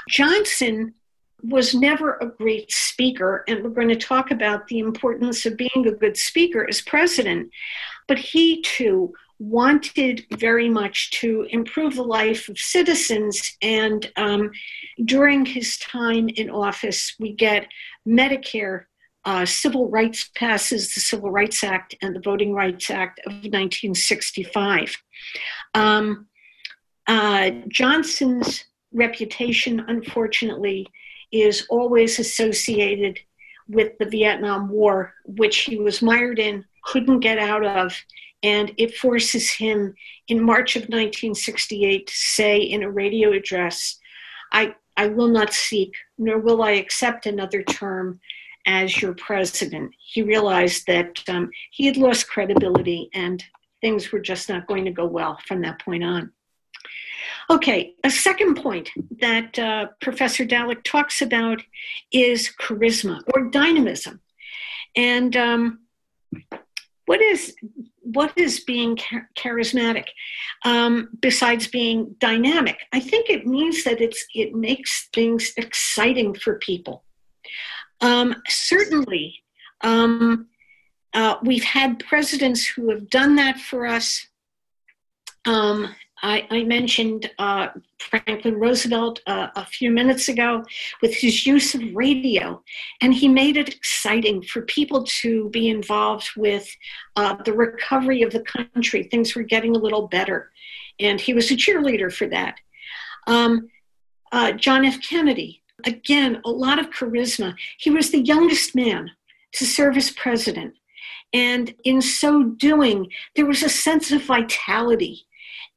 Johnson 0.08 0.94
was 1.42 1.74
never 1.74 2.14
a 2.14 2.26
great 2.26 2.72
speaker, 2.72 3.44
and 3.46 3.62
we're 3.62 3.70
going 3.70 3.88
to 3.88 3.96
talk 3.96 4.30
about 4.30 4.66
the 4.68 4.80
importance 4.80 5.46
of 5.46 5.56
being 5.56 5.86
a 5.86 5.92
good 5.92 6.16
speaker 6.16 6.66
as 6.68 6.80
president. 6.80 7.50
But 8.06 8.18
he 8.18 8.62
too 8.62 9.14
wanted 9.38 10.26
very 10.36 10.68
much 10.68 11.12
to 11.12 11.46
improve 11.50 11.94
the 11.94 12.02
life 12.02 12.48
of 12.48 12.58
citizens. 12.58 13.56
And 13.62 14.10
um, 14.16 14.50
during 15.04 15.46
his 15.46 15.78
time 15.78 16.28
in 16.28 16.50
office, 16.50 17.14
we 17.20 17.32
get 17.32 17.68
Medicare, 18.06 18.84
uh, 19.24 19.46
civil 19.46 19.88
rights 19.90 20.30
passes, 20.34 20.94
the 20.94 21.00
Civil 21.00 21.30
Rights 21.30 21.62
Act 21.62 21.94
and 22.02 22.16
the 22.16 22.20
Voting 22.20 22.52
Rights 22.52 22.90
Act 22.90 23.20
of 23.26 23.32
1965. 23.32 24.96
Um, 25.74 26.26
uh, 27.06 27.50
Johnson's 27.68 28.64
reputation, 28.92 29.84
unfortunately, 29.86 30.86
is 31.32 31.66
always 31.68 32.18
associated 32.18 33.18
with 33.68 33.92
the 33.98 34.06
Vietnam 34.06 34.68
War, 34.68 35.14
which 35.24 35.58
he 35.58 35.76
was 35.76 36.02
mired 36.02 36.38
in, 36.38 36.64
couldn't 36.84 37.20
get 37.20 37.38
out 37.38 37.64
of, 37.64 37.94
and 38.42 38.72
it 38.76 38.96
forces 38.96 39.50
him 39.50 39.94
in 40.28 40.42
March 40.42 40.76
of 40.76 40.82
1968 40.82 42.06
to 42.06 42.14
say 42.14 42.58
in 42.58 42.82
a 42.82 42.90
radio 42.90 43.32
address, 43.32 43.98
I, 44.52 44.74
I 44.96 45.08
will 45.08 45.28
not 45.28 45.52
seek, 45.52 45.92
nor 46.16 46.38
will 46.38 46.62
I 46.62 46.72
accept 46.72 47.26
another 47.26 47.62
term 47.62 48.20
as 48.66 49.00
your 49.00 49.14
president. 49.14 49.92
He 49.98 50.22
realized 50.22 50.84
that 50.86 51.22
um, 51.28 51.50
he 51.70 51.86
had 51.86 51.96
lost 51.96 52.28
credibility 52.28 53.10
and 53.14 53.42
things 53.80 54.12
were 54.12 54.20
just 54.20 54.48
not 54.48 54.66
going 54.66 54.84
to 54.84 54.90
go 54.90 55.06
well 55.06 55.38
from 55.46 55.62
that 55.62 55.80
point 55.80 56.04
on. 56.04 56.32
Okay, 57.50 57.94
a 58.04 58.10
second 58.10 58.56
point 58.56 58.90
that 59.20 59.58
uh, 59.58 59.86
Professor 60.00 60.44
Dallek 60.44 60.84
talks 60.84 61.22
about 61.22 61.62
is 62.12 62.52
charisma 62.60 63.22
or 63.34 63.48
dynamism. 63.50 64.20
And 64.96 65.34
um, 65.36 65.80
what 67.06 67.22
is 67.22 67.54
what 68.02 68.32
is 68.36 68.60
being 68.60 68.96
charismatic 69.36 70.06
um, 70.64 71.08
besides 71.20 71.66
being 71.68 72.14
dynamic? 72.18 72.78
I 72.92 73.00
think 73.00 73.30
it 73.30 73.46
means 73.46 73.84
that 73.84 74.00
it's 74.00 74.26
it 74.34 74.54
makes 74.54 75.08
things 75.14 75.52
exciting 75.56 76.34
for 76.34 76.58
people. 76.58 77.04
Um, 78.00 78.36
certainly, 78.46 79.42
um, 79.80 80.48
uh, 81.14 81.36
we've 81.42 81.64
had 81.64 81.98
presidents 81.98 82.66
who 82.66 82.90
have 82.90 83.08
done 83.08 83.36
that 83.36 83.58
for 83.58 83.86
us. 83.86 84.26
Um, 85.44 85.94
I, 86.22 86.46
I 86.50 86.64
mentioned 86.64 87.30
uh, 87.38 87.68
Franklin 87.98 88.58
Roosevelt 88.58 89.20
uh, 89.26 89.48
a 89.54 89.64
few 89.64 89.90
minutes 89.90 90.28
ago 90.28 90.64
with 91.00 91.14
his 91.14 91.46
use 91.46 91.74
of 91.74 91.82
radio, 91.94 92.62
and 93.00 93.14
he 93.14 93.28
made 93.28 93.56
it 93.56 93.68
exciting 93.68 94.42
for 94.42 94.62
people 94.62 95.04
to 95.20 95.48
be 95.50 95.68
involved 95.68 96.30
with 96.36 96.68
uh, 97.16 97.36
the 97.44 97.52
recovery 97.52 98.22
of 98.22 98.32
the 98.32 98.40
country. 98.40 99.04
Things 99.04 99.34
were 99.34 99.42
getting 99.42 99.76
a 99.76 99.80
little 99.80 100.08
better, 100.08 100.50
and 100.98 101.20
he 101.20 101.34
was 101.34 101.50
a 101.50 101.56
cheerleader 101.56 102.12
for 102.12 102.26
that. 102.28 102.56
Um, 103.26 103.68
uh, 104.32 104.52
John 104.52 104.84
F. 104.84 105.00
Kennedy, 105.00 105.62
again, 105.84 106.40
a 106.44 106.50
lot 106.50 106.78
of 106.78 106.90
charisma. 106.90 107.54
He 107.78 107.90
was 107.90 108.10
the 108.10 108.22
youngest 108.22 108.74
man 108.74 109.10
to 109.52 109.64
serve 109.64 109.96
as 109.96 110.10
president. 110.10 110.74
And 111.32 111.74
in 111.84 112.00
so 112.00 112.42
doing, 112.42 113.10
there 113.36 113.46
was 113.46 113.62
a 113.62 113.68
sense 113.68 114.10
of 114.10 114.22
vitality 114.22 115.26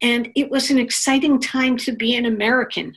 and 0.02 0.30
it 0.36 0.50
was 0.50 0.72
an 0.72 0.80
exciting 0.80 1.40
time 1.40 1.78
to 1.78 1.92
be 1.92 2.16
an 2.16 2.26
American. 2.26 2.96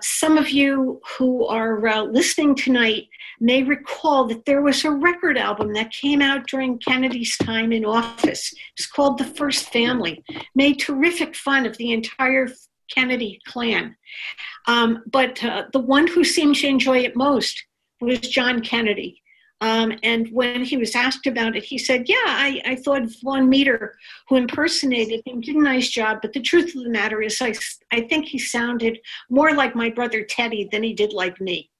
Some 0.00 0.36
of 0.36 0.50
you 0.50 1.00
who 1.16 1.46
are 1.46 1.86
uh, 1.86 2.02
listening 2.02 2.54
tonight 2.54 3.08
may 3.40 3.62
recall 3.62 4.26
that 4.26 4.44
there 4.44 4.62
was 4.62 4.84
a 4.84 4.90
record 4.90 5.38
album 5.38 5.72
that 5.74 5.92
came 5.92 6.20
out 6.20 6.46
during 6.46 6.78
Kennedy's 6.78 7.36
time 7.38 7.72
in 7.72 7.84
office. 7.84 8.52
It's 8.76 8.86
called 8.86 9.18
The 9.18 9.24
First 9.24 9.72
Family, 9.72 10.24
made 10.54 10.78
terrific 10.78 11.36
fun 11.36 11.66
of 11.66 11.76
the 11.76 11.92
entire 11.92 12.48
Kennedy 12.92 13.40
clan. 13.46 13.96
Um, 14.66 15.02
but 15.06 15.42
uh, 15.44 15.64
the 15.72 15.78
one 15.78 16.06
who 16.06 16.24
seemed 16.24 16.56
to 16.56 16.66
enjoy 16.66 16.98
it 16.98 17.16
most 17.16 17.64
was 18.00 18.20
John 18.20 18.60
Kennedy. 18.60 19.21
Um, 19.62 19.92
and 20.02 20.28
when 20.32 20.64
he 20.64 20.76
was 20.76 20.94
asked 20.94 21.26
about 21.26 21.56
it, 21.56 21.64
he 21.64 21.78
said, 21.78 22.08
Yeah, 22.08 22.16
I, 22.26 22.60
I 22.66 22.76
thought 22.76 23.02
Vaughn 23.22 23.48
Meader, 23.48 23.96
who 24.28 24.36
impersonated 24.36 25.22
him, 25.24 25.40
did 25.40 25.56
a 25.56 25.62
nice 25.62 25.88
job. 25.88 26.18
But 26.20 26.34
the 26.34 26.40
truth 26.40 26.74
of 26.76 26.82
the 26.82 26.90
matter 26.90 27.22
is, 27.22 27.40
I, 27.40 27.54
I 27.90 28.02
think 28.02 28.26
he 28.26 28.38
sounded 28.38 28.98
more 29.30 29.54
like 29.54 29.74
my 29.74 29.88
brother 29.88 30.24
Teddy 30.24 30.68
than 30.70 30.82
he 30.82 30.92
did 30.92 31.12
like 31.12 31.40
me. 31.40 31.70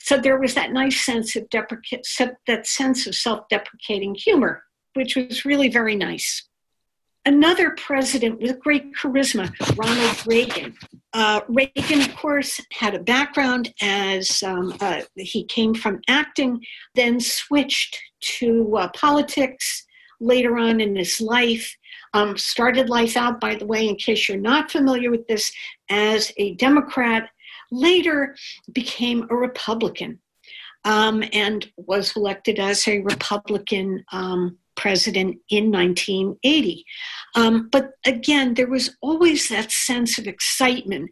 So 0.00 0.16
there 0.16 0.40
was 0.40 0.54
that 0.54 0.72
nice 0.72 1.04
sense 1.04 1.36
of 1.36 1.48
deprecate, 1.50 2.06
that 2.48 2.66
sense 2.66 3.06
of 3.06 3.14
self 3.14 3.48
deprecating 3.48 4.14
humor 4.14 4.64
which 4.94 5.16
was 5.16 5.44
really 5.44 5.68
very 5.68 5.96
nice. 5.96 6.48
Another 7.24 7.70
president 7.76 8.40
with 8.40 8.58
great 8.58 8.92
charisma, 8.94 9.48
Ronald 9.76 10.26
Reagan. 10.26 10.76
Uh, 11.12 11.40
Reagan, 11.48 12.00
of 12.00 12.16
course, 12.16 12.60
had 12.72 12.94
a 12.96 12.98
background 12.98 13.72
as 13.80 14.42
um, 14.42 14.74
uh, 14.80 15.02
he 15.14 15.44
came 15.44 15.72
from 15.72 16.00
acting, 16.08 16.60
then 16.96 17.20
switched 17.20 17.96
to 18.20 18.76
uh, 18.76 18.88
politics 18.88 19.86
later 20.20 20.58
on 20.58 20.80
in 20.80 20.96
his 20.96 21.20
life. 21.20 21.76
Um, 22.12 22.36
started 22.36 22.90
life 22.90 23.16
out, 23.16 23.40
by 23.40 23.54
the 23.54 23.66
way, 23.66 23.86
in 23.86 23.96
case 23.96 24.28
you're 24.28 24.38
not 24.38 24.72
familiar 24.72 25.10
with 25.10 25.26
this, 25.28 25.52
as 25.90 26.32
a 26.38 26.54
Democrat, 26.54 27.30
later 27.70 28.34
became 28.72 29.28
a 29.30 29.36
Republican 29.36 30.18
um, 30.84 31.22
and 31.32 31.70
was 31.76 32.16
elected 32.16 32.58
as 32.58 32.86
a 32.88 33.00
Republican 33.00 34.04
um, 34.12 34.58
president 34.76 35.38
in 35.48 35.70
1980. 35.70 36.84
Um, 37.34 37.68
but 37.70 37.92
again, 38.06 38.54
there 38.54 38.68
was 38.68 38.96
always 39.00 39.48
that 39.48 39.70
sense 39.70 40.18
of 40.18 40.26
excitement 40.26 41.10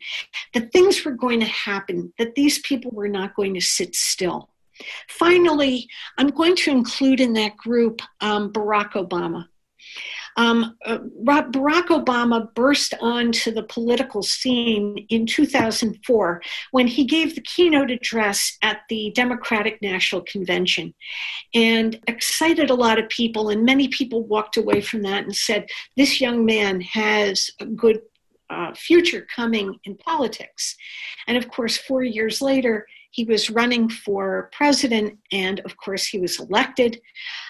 that 0.55 0.73
things 0.73 1.05
were 1.05 1.12
going 1.12 1.40
to 1.40 1.47
happen, 1.47 2.12
that 2.19 2.35
these 2.35 2.59
people 2.61 2.90
were 2.93 3.09
not 3.09 3.35
going 3.35 3.55
to 3.55 3.61
sit 3.61 3.95
still. 3.95 4.50
Finally, 5.09 5.88
I'm 6.19 6.29
going 6.29 6.57
to 6.57 6.71
include 6.71 7.21
in 7.21 7.35
that 7.35 7.57
group 7.57 8.00
um, 8.21 8.52
Barack 8.52 8.93
Obama. 8.93 9.47
Um, 10.40 10.75
uh, 10.87 11.00
Barack 11.23 11.88
Obama 11.88 12.54
burst 12.54 12.94
onto 12.99 13.50
the 13.50 13.64
political 13.64 14.23
scene 14.23 15.04
in 15.11 15.26
2004 15.26 16.40
when 16.70 16.87
he 16.87 17.04
gave 17.04 17.35
the 17.35 17.42
keynote 17.42 17.90
address 17.90 18.56
at 18.62 18.78
the 18.88 19.12
Democratic 19.14 19.82
National 19.82 20.23
Convention 20.23 20.94
and 21.52 22.00
excited 22.06 22.70
a 22.70 22.75
lot 22.75 22.99
of 22.99 23.06
people. 23.11 23.50
And 23.50 23.66
many 23.66 23.88
people 23.88 24.25
walked 24.25 24.56
away 24.56 24.80
from 24.80 25.02
that 25.02 25.25
and 25.25 25.37
said, 25.37 25.68
This 25.99 26.23
young 26.23 26.47
man 26.47 26.80
has 26.80 27.50
a 27.61 27.66
good 27.66 28.00
uh, 28.49 28.73
future 28.73 29.26
coming 29.37 29.78
in 29.85 29.94
politics. 29.99 30.75
And 31.26 31.37
of 31.37 31.50
course, 31.50 31.76
four 31.76 32.02
years 32.02 32.40
later, 32.40 32.87
he 33.11 33.25
was 33.25 33.50
running 33.50 33.88
for 33.88 34.49
president, 34.52 35.18
and 35.32 35.61
of 35.61 35.76
course, 35.76 36.06
he 36.06 36.18
was 36.18 36.38
elected. 36.38 37.00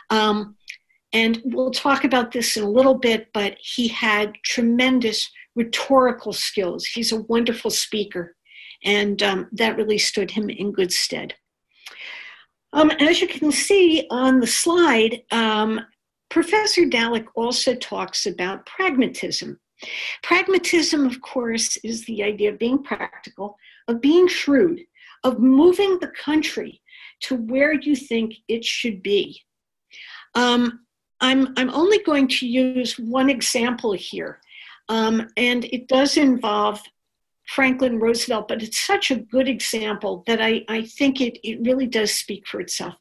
Um, 0.09 0.57
and 1.13 1.41
we'll 1.45 1.71
talk 1.71 2.05
about 2.05 2.33
this 2.33 2.57
in 2.57 2.63
a 2.63 2.71
little 2.71 2.95
bit, 2.95 3.29
but 3.33 3.57
he 3.61 3.89
had 3.89 4.35
tremendous 4.45 5.31
rhetorical 5.57 6.33
skills. 6.33 6.85
He's 6.85 7.13
a 7.13 7.23
wonderful 7.23 7.71
speaker, 7.71 8.37
and 8.85 9.23
um, 9.23 9.49
that 9.53 9.77
really 9.77 9.99
stood 9.99 10.31
him 10.31 10.49
in 10.49 10.73
good 10.73 10.93
stead. 10.93 11.35
Um, 12.73 12.91
as 12.93 13.21
you 13.21 13.27
can 13.27 13.51
see 13.51 14.07
on 14.11 14.39
the 14.39 14.47
slide, 14.47 15.23
um, 15.33 15.81
Professor 16.29 16.83
Dallek 16.83 17.27
also 17.35 17.75
talks 17.75 18.27
about 18.27 18.65
pragmatism. 18.67 19.59
Pragmatism, 20.23 21.07
of 21.07 21.21
course, 21.23 21.77
is 21.79 22.05
the 22.05 22.23
idea 22.23 22.53
of 22.53 22.59
being 22.59 22.83
practical, 22.83 23.57
of 23.89 24.01
being 24.01 24.29
shrewd, 24.29 24.81
of 25.25 25.41
moving 25.41 25.99
the 25.99 26.13
country 26.25 26.81
to 27.23 27.35
where 27.35 27.73
you 27.73 27.97
think 27.97 28.35
it 28.47 28.65
should 28.65 29.03
be. 29.03 29.41
Um, 30.35 30.81
I'm, 31.21 31.53
I'm 31.57 31.71
only 31.71 32.03
going 32.03 32.29
to 32.29 32.47
use 32.47 32.99
one 32.99 33.29
example 33.29 33.93
here, 33.93 34.41
um, 34.89 35.29
and 35.37 35.65
it 35.67 35.89
does 35.89 36.17
involve 36.17 36.81
Franklin 37.47 37.99
Roosevelt, 37.99 38.47
but 38.47 38.63
it's 38.63 38.81
such 38.87 39.11
a 39.11 39.17
good 39.17 39.49
example 39.49 40.23
that 40.27 40.41
I, 40.41 40.65
I 40.69 40.83
think 40.83 41.21
it, 41.21 41.39
it 41.43 41.61
really 41.63 41.87
does 41.87 42.15
speak 42.15 42.47
for 42.47 42.61
itself. 42.61 42.95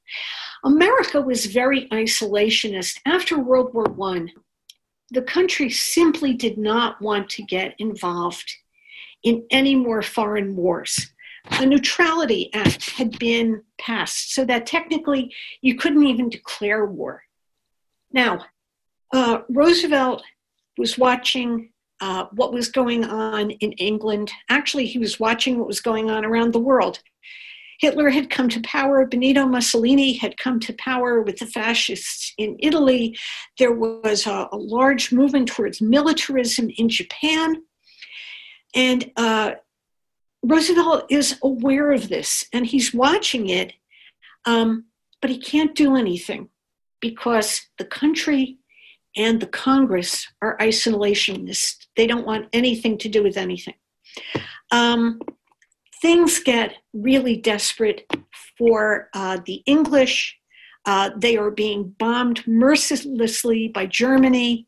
America 0.63 1.21
was 1.21 1.45
very 1.45 1.87
isolationist. 1.89 2.99
After 3.05 3.39
World 3.39 3.73
War 3.73 3.85
I, 4.11 4.27
the 5.11 5.21
country 5.21 5.69
simply 5.69 6.33
did 6.33 6.57
not 6.57 6.99
want 6.99 7.29
to 7.29 7.43
get 7.43 7.75
involved 7.77 8.51
in 9.23 9.45
any 9.51 9.75
more 9.75 10.01
foreign 10.01 10.55
wars. 10.55 11.11
A 11.51 11.65
Neutrality 11.65 12.53
Act 12.53 12.89
had 12.91 13.17
been 13.19 13.63
passed 13.79 14.33
so 14.33 14.45
that 14.45 14.65
technically 14.65 15.33
you 15.61 15.75
couldn't 15.75 16.03
even 16.03 16.29
declare 16.29 16.85
war. 16.85 17.23
Now, 18.11 18.45
uh, 19.13 19.41
Roosevelt 19.49 20.23
was 20.77 20.97
watching 20.97 21.71
uh, 22.01 22.25
what 22.31 22.53
was 22.53 22.69
going 22.69 23.03
on 23.03 23.51
in 23.51 23.73
England. 23.73 24.31
Actually, 24.49 24.85
he 24.85 24.99
was 24.99 25.19
watching 25.19 25.57
what 25.57 25.67
was 25.67 25.81
going 25.81 26.09
on 26.09 26.25
around 26.25 26.53
the 26.53 26.59
world. 26.59 26.99
Hitler 27.79 28.09
had 28.09 28.29
come 28.29 28.49
to 28.49 28.59
power, 28.61 29.05
Benito 29.05 29.45
Mussolini 29.45 30.13
had 30.13 30.37
come 30.37 30.59
to 30.61 30.73
power 30.73 31.21
with 31.21 31.39
the 31.39 31.45
fascists 31.45 32.33
in 32.37 32.57
Italy. 32.59 33.17
There 33.57 33.71
was 33.71 34.27
a, 34.27 34.49
a 34.51 34.57
large 34.57 35.13
movement 35.13 35.47
towards 35.47 35.81
militarism 35.81 36.69
in 36.77 36.89
Japan. 36.89 37.63
And 38.75 39.11
uh, 39.15 39.51
Roosevelt 40.43 41.05
is 41.09 41.37
aware 41.41 41.91
of 41.91 42.09
this 42.09 42.45
and 42.51 42.65
he's 42.65 42.93
watching 42.93 43.49
it, 43.49 43.73
um, 44.45 44.85
but 45.21 45.29
he 45.29 45.39
can't 45.39 45.73
do 45.73 45.95
anything 45.95 46.49
because 47.01 47.61
the 47.77 47.85
country 47.85 48.57
and 49.15 49.41
the 49.41 49.47
Congress 49.47 50.27
are 50.41 50.57
isolationists. 50.57 51.87
They 51.95 52.07
don't 52.07 52.25
want 52.25 52.47
anything 52.53 52.97
to 52.99 53.09
do 53.09 53.23
with 53.23 53.37
anything. 53.37 53.73
Um, 54.71 55.19
things 56.01 56.39
get 56.39 56.75
really 56.93 57.35
desperate 57.35 58.05
for 58.57 59.09
uh, 59.13 59.39
the 59.45 59.63
English. 59.65 60.37
Uh, 60.85 61.11
they 61.17 61.37
are 61.37 61.51
being 61.51 61.95
bombed 61.99 62.47
mercilessly 62.47 63.67
by 63.67 63.85
Germany. 63.85 64.67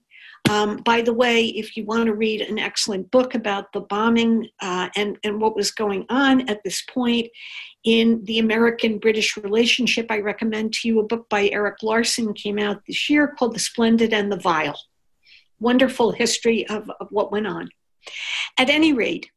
Um, 0.51 0.77
by 0.83 1.01
the 1.01 1.13
way, 1.13 1.45
if 1.45 1.77
you 1.77 1.85
want 1.85 2.07
to 2.07 2.13
read 2.13 2.41
an 2.41 2.59
excellent 2.59 3.09
book 3.09 3.35
about 3.35 3.71
the 3.71 3.79
bombing 3.79 4.49
uh, 4.61 4.89
and, 4.97 5.17
and 5.23 5.39
what 5.39 5.55
was 5.55 5.71
going 5.71 6.05
on 6.09 6.49
at 6.49 6.61
this 6.65 6.81
point 6.81 7.29
in 7.85 8.21
the 8.25 8.39
American 8.39 8.97
British 8.97 9.37
relationship, 9.37 10.07
I 10.09 10.19
recommend 10.19 10.73
to 10.73 10.89
you 10.89 10.99
a 10.99 11.05
book 11.05 11.29
by 11.29 11.47
Erik 11.53 11.81
Larson, 11.81 12.33
came 12.33 12.59
out 12.59 12.81
this 12.85 13.09
year 13.09 13.29
called 13.29 13.55
The 13.55 13.59
Splendid 13.59 14.11
and 14.11 14.29
the 14.29 14.41
Vile. 14.41 14.77
Wonderful 15.61 16.11
history 16.11 16.67
of, 16.67 16.91
of 16.99 17.07
what 17.11 17.31
went 17.31 17.47
on. 17.47 17.69
At 18.57 18.69
any 18.69 18.91
rate, 18.91 19.31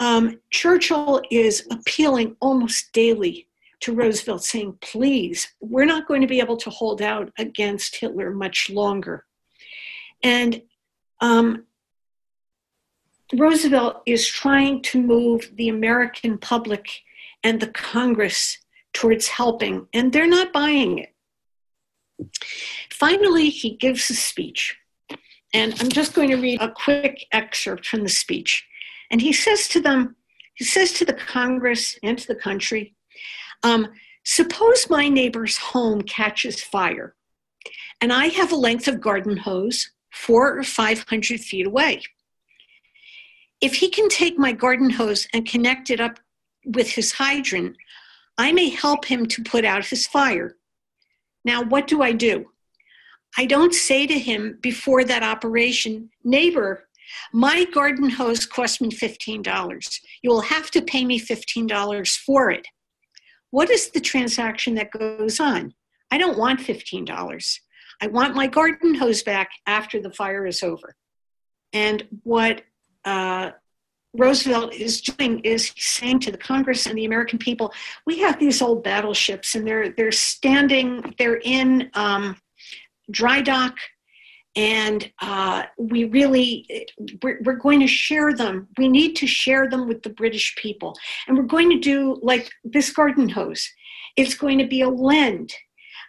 um, 0.00 0.38
Churchill 0.50 1.22
is 1.30 1.66
appealing 1.70 2.36
almost 2.42 2.92
daily 2.92 3.48
to 3.80 3.94
Roosevelt, 3.94 4.44
saying, 4.44 4.76
please, 4.82 5.48
we're 5.62 5.86
not 5.86 6.06
going 6.06 6.20
to 6.20 6.26
be 6.26 6.40
able 6.40 6.58
to 6.58 6.68
hold 6.68 7.00
out 7.00 7.32
against 7.38 7.96
Hitler 7.96 8.32
much 8.32 8.68
longer. 8.68 9.24
And 10.22 10.62
um, 11.20 11.64
Roosevelt 13.34 14.02
is 14.06 14.26
trying 14.26 14.82
to 14.82 15.00
move 15.00 15.50
the 15.56 15.68
American 15.68 16.38
public 16.38 16.88
and 17.42 17.60
the 17.60 17.68
Congress 17.68 18.58
towards 18.92 19.26
helping, 19.26 19.86
and 19.92 20.12
they're 20.12 20.26
not 20.26 20.52
buying 20.52 20.98
it. 20.98 21.14
Finally, 22.90 23.48
he 23.48 23.76
gives 23.76 24.10
a 24.10 24.14
speech. 24.14 24.76
And 25.54 25.74
I'm 25.80 25.88
just 25.88 26.14
going 26.14 26.30
to 26.30 26.36
read 26.36 26.62
a 26.62 26.70
quick 26.70 27.26
excerpt 27.32 27.86
from 27.86 28.02
the 28.02 28.08
speech. 28.08 28.66
And 29.10 29.20
he 29.20 29.32
says 29.32 29.68
to 29.68 29.80
them, 29.80 30.16
he 30.54 30.64
says 30.64 30.92
to 30.94 31.04
the 31.04 31.12
Congress 31.12 31.98
and 32.02 32.18
to 32.18 32.26
the 32.26 32.34
country, 32.34 32.94
um, 33.62 33.88
suppose 34.24 34.88
my 34.88 35.08
neighbor's 35.08 35.56
home 35.56 36.02
catches 36.02 36.62
fire 36.62 37.14
and 38.02 38.12
I 38.12 38.26
have 38.26 38.50
a 38.50 38.56
length 38.56 38.88
of 38.88 39.00
garden 39.00 39.36
hose 39.36 39.92
four 40.12 40.58
or 40.58 40.62
500 40.62 41.40
feet 41.40 41.66
away. 41.66 42.02
If 43.60 43.74
he 43.74 43.88
can 43.88 44.08
take 44.08 44.38
my 44.38 44.52
garden 44.52 44.90
hose 44.90 45.26
and 45.32 45.46
connect 45.46 45.90
it 45.90 46.00
up 46.00 46.18
with 46.64 46.90
his 46.90 47.12
hydrant, 47.12 47.76
I 48.38 48.52
may 48.52 48.68
help 48.68 49.04
him 49.04 49.26
to 49.26 49.42
put 49.42 49.64
out 49.64 49.86
his 49.86 50.06
fire. 50.06 50.56
Now, 51.44 51.62
what 51.62 51.86
do 51.86 52.02
I 52.02 52.12
do? 52.12 52.46
I 53.36 53.46
don't 53.46 53.74
say 53.74 54.06
to 54.06 54.18
him 54.18 54.58
before 54.60 55.04
that 55.04 55.22
operation, 55.22 56.10
neighbor, 56.22 56.88
my 57.32 57.64
garden 57.72 58.10
hose 58.10 58.46
cost 58.46 58.80
me 58.80 58.90
$15. 58.90 60.00
You 60.22 60.30
will 60.30 60.42
have 60.42 60.70
to 60.72 60.82
pay 60.82 61.04
me 61.04 61.18
$15 61.18 62.18
for 62.18 62.50
it. 62.50 62.66
What 63.50 63.70
is 63.70 63.90
the 63.90 64.00
transaction 64.00 64.74
that 64.74 64.90
goes 64.90 65.40
on? 65.40 65.74
I 66.10 66.18
don't 66.18 66.38
want 66.38 66.60
$15. 66.60 67.58
I 68.02 68.08
want 68.08 68.34
my 68.34 68.48
garden 68.48 68.94
hose 68.94 69.22
back 69.22 69.50
after 69.64 70.02
the 70.02 70.10
fire 70.10 70.44
is 70.44 70.64
over. 70.64 70.96
And 71.72 72.04
what 72.24 72.62
uh, 73.04 73.52
Roosevelt 74.12 74.74
is 74.74 75.00
doing 75.00 75.38
is 75.40 75.72
saying 75.78 76.18
to 76.20 76.32
the 76.32 76.36
Congress 76.36 76.86
and 76.86 76.98
the 76.98 77.04
American 77.04 77.38
people, 77.38 77.72
we 78.04 78.18
have 78.18 78.40
these 78.40 78.60
old 78.60 78.82
battleships 78.82 79.54
and 79.54 79.64
they're 79.64 79.90
they're 79.90 80.10
standing, 80.10 81.14
they're 81.16 81.40
in 81.44 81.90
um, 81.94 82.36
dry 83.08 83.40
dock, 83.40 83.76
and 84.56 85.10
uh, 85.22 85.62
we 85.78 86.04
really 86.04 86.88
we're, 87.22 87.40
we're 87.44 87.54
going 87.54 87.80
to 87.80 87.86
share 87.86 88.34
them. 88.34 88.66
We 88.78 88.88
need 88.88 89.14
to 89.16 89.28
share 89.28 89.70
them 89.70 89.86
with 89.86 90.02
the 90.02 90.10
British 90.10 90.56
people, 90.56 90.96
and 91.28 91.38
we're 91.38 91.44
going 91.44 91.70
to 91.70 91.78
do 91.78 92.18
like 92.20 92.50
this 92.64 92.90
garden 92.90 93.28
hose. 93.28 93.70
It's 94.16 94.34
going 94.34 94.58
to 94.58 94.66
be 94.66 94.82
a 94.82 94.88
lend 94.88 95.54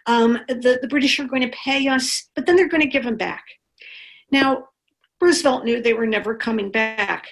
Um, 0.06 0.40
the, 0.48 0.78
the 0.82 0.88
British 0.88 1.18
are 1.18 1.24
going 1.24 1.42
to 1.42 1.56
pay 1.64 1.88
us, 1.88 2.28
but 2.34 2.44
then 2.44 2.56
they're 2.56 2.68
going 2.68 2.82
to 2.82 2.86
give 2.86 3.04
them 3.04 3.16
back. 3.16 3.44
Now, 4.30 4.68
Roosevelt 5.20 5.64
knew 5.64 5.80
they 5.80 5.94
were 5.94 6.06
never 6.06 6.34
coming 6.34 6.70
back, 6.70 7.28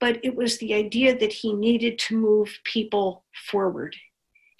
but 0.00 0.20
it 0.22 0.34
was 0.34 0.58
the 0.58 0.72
idea 0.72 1.18
that 1.18 1.32
he 1.32 1.52
needed 1.52 1.98
to 1.98 2.16
move 2.16 2.58
people 2.64 3.24
forward. 3.50 3.94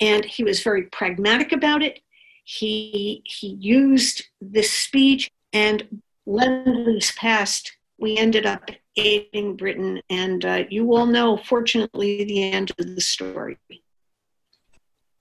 And 0.00 0.24
he 0.24 0.44
was 0.44 0.62
very 0.62 0.84
pragmatic 0.84 1.52
about 1.52 1.82
it. 1.82 2.00
He, 2.44 3.22
he 3.24 3.56
used 3.60 4.24
this 4.40 4.70
speech, 4.70 5.30
and 5.52 6.02
Lend-Lease 6.26 7.12
passed. 7.16 7.76
We 7.98 8.18
ended 8.18 8.44
up 8.44 8.70
aiding 8.96 9.56
Britain, 9.56 10.02
and 10.10 10.44
uh, 10.44 10.64
you 10.68 10.94
all 10.94 11.06
know, 11.06 11.38
fortunately, 11.38 12.24
the 12.24 12.52
end 12.52 12.70
of 12.78 12.94
the 12.94 13.00
story. 13.00 13.56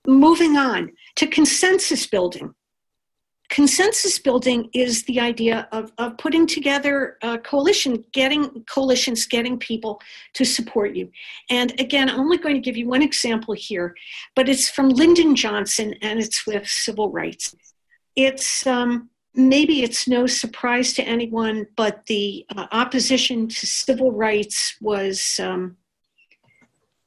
Moving 0.06 0.56
on 0.56 0.92
to 1.16 1.26
consensus 1.26 2.06
building 2.06 2.54
consensus 3.54 4.18
building 4.18 4.68
is 4.72 5.04
the 5.04 5.20
idea 5.20 5.68
of, 5.70 5.92
of 5.98 6.18
putting 6.18 6.44
together 6.44 7.18
a 7.22 7.38
coalition, 7.38 8.04
getting 8.12 8.64
coalitions, 8.64 9.26
getting 9.26 9.58
people 9.58 10.00
to 10.32 10.44
support 10.44 10.96
you. 10.96 11.08
And 11.50 11.78
again, 11.80 12.10
I'm 12.10 12.18
only 12.18 12.38
going 12.38 12.56
to 12.56 12.60
give 12.60 12.76
you 12.76 12.88
one 12.88 13.00
example 13.00 13.54
here, 13.54 13.94
but 14.34 14.48
it's 14.48 14.68
from 14.68 14.88
Lyndon 14.88 15.36
Johnson 15.36 15.94
and 16.02 16.18
it's 16.18 16.44
with 16.46 16.66
civil 16.66 17.10
rights. 17.10 17.54
It's 18.16 18.66
um, 18.66 19.08
maybe 19.34 19.84
it's 19.84 20.08
no 20.08 20.26
surprise 20.26 20.92
to 20.94 21.02
anyone, 21.04 21.66
but 21.76 22.06
the 22.06 22.44
uh, 22.56 22.66
opposition 22.72 23.46
to 23.46 23.66
civil 23.66 24.10
rights 24.10 24.76
was 24.80 25.38
um, 25.38 25.76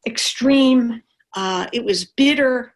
extreme. 0.05 1.03
Uh, 1.35 1.67
it 1.73 1.83
was 1.83 2.05
bitter. 2.05 2.73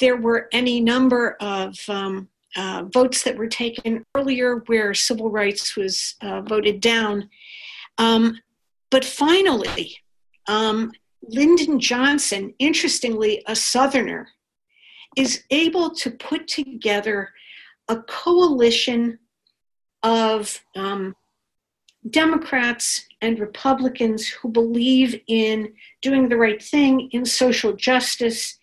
There 0.00 0.16
were 0.16 0.48
any 0.52 0.80
number 0.80 1.36
of 1.40 1.76
um, 1.88 2.28
uh, 2.56 2.84
votes 2.92 3.22
that 3.22 3.36
were 3.36 3.48
taken 3.48 4.04
earlier 4.14 4.62
where 4.66 4.94
civil 4.94 5.30
rights 5.30 5.76
was 5.76 6.14
uh, 6.22 6.40
voted 6.42 6.80
down. 6.80 7.28
Um, 7.98 8.38
but 8.90 9.04
finally, 9.04 9.96
um, 10.46 10.92
Lyndon 11.22 11.78
Johnson, 11.78 12.54
interestingly, 12.58 13.42
a 13.46 13.54
Southerner, 13.54 14.28
is 15.16 15.44
able 15.50 15.90
to 15.90 16.10
put 16.10 16.46
together 16.48 17.30
a 17.88 17.96
coalition 18.02 19.18
of 20.02 20.62
um, 20.76 21.14
Democrats 22.10 23.06
and 23.20 23.38
Republicans 23.38 24.28
who 24.28 24.48
believe 24.48 25.20
in 25.26 25.72
doing 26.02 26.28
the 26.28 26.36
right 26.36 26.62
thing, 26.62 27.10
in 27.10 27.24
social 27.24 27.72
justice, 27.72 28.57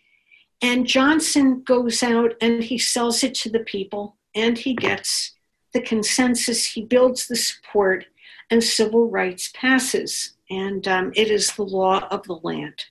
and 0.66 0.88
Johnson 0.88 1.62
goes 1.62 2.02
out 2.02 2.34
and 2.42 2.64
he 2.64 2.80
sells 2.80 3.24
it 3.24 3.36
to 3.36 3.52
the 3.52 3.60
people 3.60 4.18
and 4.34 4.58
he 4.58 4.74
gets 4.74 5.36
the 5.74 5.82
consensus, 5.82 6.66
he 6.66 6.82
builds 6.82 7.28
the 7.28 7.36
support, 7.36 8.06
and 8.50 8.64
civil 8.64 9.08
rights 9.08 9.52
passes. 9.54 10.34
And 10.50 10.88
um, 10.88 11.12
it 11.16 11.30
is 11.30 11.52
the 11.52 11.62
law 11.64 12.08
of 12.10 12.24
the 12.24 12.40
land. 12.42 12.86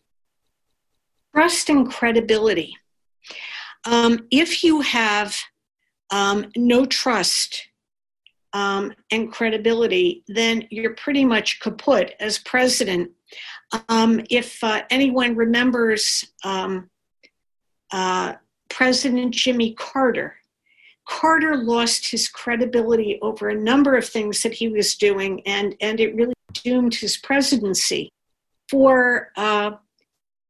Trust 1.34 1.68
and 1.68 1.90
credibility. 1.90 2.76
Um, 3.84 4.28
if 4.30 4.62
you 4.62 4.80
have 4.82 5.36
um, 6.12 6.52
no 6.56 6.86
trust 6.86 7.66
um, 8.52 8.94
and 9.10 9.32
credibility, 9.32 10.22
then 10.28 10.68
you're 10.70 10.94
pretty 10.94 11.24
much 11.24 11.58
kaput 11.58 12.14
as 12.20 12.38
president. 12.38 13.10
Um, 13.88 14.20
if 14.30 14.62
uh, 14.62 14.82
anyone 14.90 15.34
remembers 15.34 16.24
um, 16.44 16.88
uh, 17.94 18.34
President 18.68 19.32
Jimmy 19.32 19.72
Carter. 19.74 20.34
Carter 21.08 21.56
lost 21.56 22.10
his 22.10 22.28
credibility 22.28 23.20
over 23.22 23.48
a 23.48 23.54
number 23.54 23.96
of 23.96 24.04
things 24.04 24.42
that 24.42 24.52
he 24.52 24.66
was 24.66 24.96
doing, 24.96 25.40
and, 25.46 25.76
and 25.80 26.00
it 26.00 26.16
really 26.16 26.34
doomed 26.64 26.96
his 26.96 27.16
presidency. 27.18 28.08
For 28.68 29.30
uh, 29.36 29.72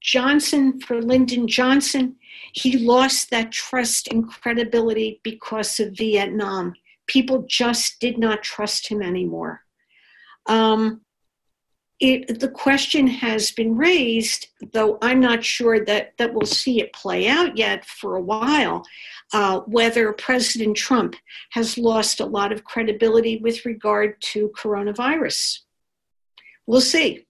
Johnson, 0.01 0.81
for 0.81 1.03
Lyndon 1.03 1.47
Johnson, 1.47 2.17
he 2.55 2.79
lost 2.79 3.31
that 3.31 3.53
trust 3.53 4.09
and 4.09 4.27
credibility 4.27 5.21
because 5.23 5.79
of 5.81 5.93
Vietnam. 5.93 6.73
People 7.07 7.45
just 7.47 8.01
did 8.01 8.17
not 8.17 8.43
trust 8.43 8.89
him 8.89 9.03
anymore. 9.03 9.61
Um, 10.47 11.03
it, 12.01 12.41
the 12.41 12.49
question 12.49 13.07
has 13.07 13.53
been 13.53 13.77
raised, 13.77 14.49
though 14.73 14.99
I'm 15.01 15.21
not 15.21 15.45
sure 15.45 15.85
that, 15.85 16.15
that 16.19 16.35
we'll 16.35 16.47
see 16.47 16.81
it 16.81 16.93
play 16.93 17.29
out 17.29 17.57
yet 17.57 17.85
for 17.85 18.17
a 18.17 18.21
while, 18.21 18.85
uh, 19.33 19.61
whether 19.61 20.13
President 20.13 20.77
Trump 20.77 21.15
has 21.51 21.79
lost 21.79 22.21
a 22.21 22.27
lot 22.27 22.53
of 22.53 22.65
credibility 22.65 23.39
with 23.39 23.65
regard 23.65 24.21
to 24.23 24.53
coronavirus. 24.57 25.61
We'll 26.67 26.81
see. 26.81 27.27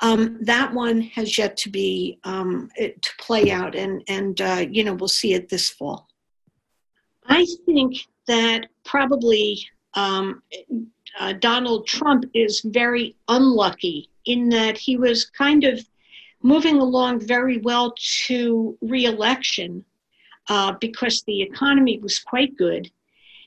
Um, 0.00 0.38
that 0.42 0.74
one 0.74 1.00
has 1.02 1.38
yet 1.38 1.56
to 1.58 1.70
be 1.70 2.18
um, 2.24 2.68
to 2.76 3.12
play 3.20 3.52
out, 3.52 3.76
and 3.76 4.02
and 4.08 4.40
uh, 4.40 4.66
you 4.68 4.82
know 4.82 4.94
we'll 4.94 5.06
see 5.06 5.34
it 5.34 5.48
this 5.48 5.70
fall. 5.70 6.08
I 7.26 7.46
think 7.66 7.98
that 8.26 8.66
probably 8.84 9.64
um, 9.94 10.42
uh, 11.18 11.32
Donald 11.34 11.86
Trump 11.86 12.24
is 12.34 12.60
very 12.60 13.16
unlucky 13.28 14.08
in 14.24 14.48
that 14.50 14.78
he 14.78 14.96
was 14.96 15.24
kind 15.24 15.64
of 15.64 15.84
moving 16.42 16.78
along 16.78 17.20
very 17.20 17.58
well 17.58 17.94
to 18.26 18.76
reelection 18.80 19.84
uh, 20.48 20.72
because 20.80 21.22
the 21.22 21.42
economy 21.42 21.98
was 21.98 22.18
quite 22.18 22.56
good. 22.56 22.90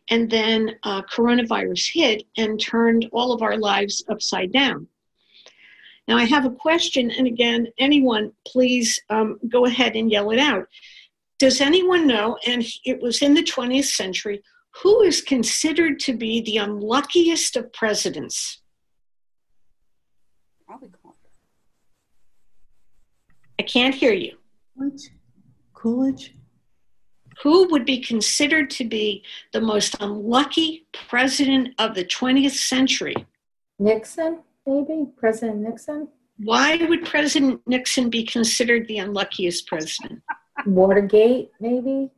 And 0.09 0.29
then 0.29 0.75
uh, 0.83 1.01
coronavirus 1.03 1.91
hit 1.93 2.23
and 2.37 2.59
turned 2.59 3.09
all 3.11 3.31
of 3.31 3.41
our 3.41 3.57
lives 3.57 4.03
upside 4.07 4.51
down. 4.51 4.87
Now, 6.07 6.17
I 6.17 6.25
have 6.25 6.45
a 6.45 6.51
question, 6.51 7.09
and 7.09 7.25
again, 7.25 7.67
anyone, 7.79 8.31
please 8.45 8.99
um, 9.09 9.39
go 9.49 9.65
ahead 9.65 9.95
and 9.95 10.11
yell 10.11 10.29
it 10.29 10.37
out. 10.37 10.67
Does 11.39 11.59
anyone 11.59 12.05
know, 12.05 12.37
and 12.45 12.63
it 12.85 13.01
was 13.01 13.23
in 13.23 13.33
the 13.33 13.43
20th 13.43 13.85
century, 13.85 14.43
who 14.81 15.01
is 15.01 15.21
considered 15.21 15.99
to 16.01 16.13
be 16.15 16.41
the 16.41 16.57
unluckiest 16.57 17.55
of 17.55 17.71
presidents? 17.71 18.61
Probably 20.65 20.89
Carter. 20.89 21.17
I 23.59 23.63
can't 23.63 23.95
hear 23.95 24.13
you. 24.13 24.37
What? 24.73 24.99
Coolidge? 25.73 26.35
Who 27.43 27.69
would 27.69 27.85
be 27.85 28.01
considered 28.01 28.69
to 28.71 28.85
be 28.85 29.23
the 29.53 29.61
most 29.61 29.95
unlucky 29.99 30.87
president 31.07 31.69
of 31.79 31.95
the 31.95 32.05
20th 32.05 32.51
century? 32.51 33.15
Nixon, 33.79 34.39
maybe? 34.65 35.05
President 35.17 35.59
Nixon? 35.59 36.07
Why 36.37 36.77
would 36.77 37.05
President 37.05 37.61
Nixon 37.65 38.09
be 38.09 38.23
considered 38.23 38.87
the 38.87 38.99
unluckiest 38.99 39.67
president? 39.67 40.21
Watergate, 40.65 41.51
maybe? 41.59 42.09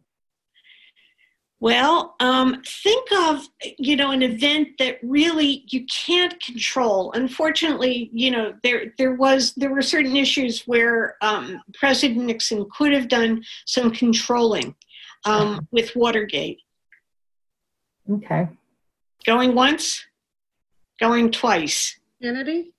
Well, 1.60 2.16
um, 2.20 2.62
think 2.84 3.12
of 3.12 3.48
you 3.80 3.96
know 3.96 4.12
an 4.12 4.22
event 4.22 4.70
that 4.78 5.00
really 5.02 5.64
you 5.68 5.86
can't 5.86 6.40
control. 6.40 7.12
Unfortunately, 7.14 8.12
you 8.14 8.30
know 8.30 8.54
there 8.62 8.94
there 9.00 9.14
was 9.14 9.54
there 9.56 9.72
were 9.72 9.82
certain 9.82 10.16
issues 10.16 10.68
where 10.68 11.16
um, 11.22 11.60
President 11.74 12.26
Nixon 12.26 12.68
could 12.76 12.94
have 12.94 13.08
done 13.08 13.44
some 13.66 13.90
controlling 13.92 14.76
um, 15.26 15.68
with 15.72 15.96
Watergate. 15.96 16.60
Okay. 18.10 18.48
Going 19.26 19.56
once, 19.56 20.06
going 21.00 21.32
twice. 21.32 22.00
Kennedy. 22.22 22.72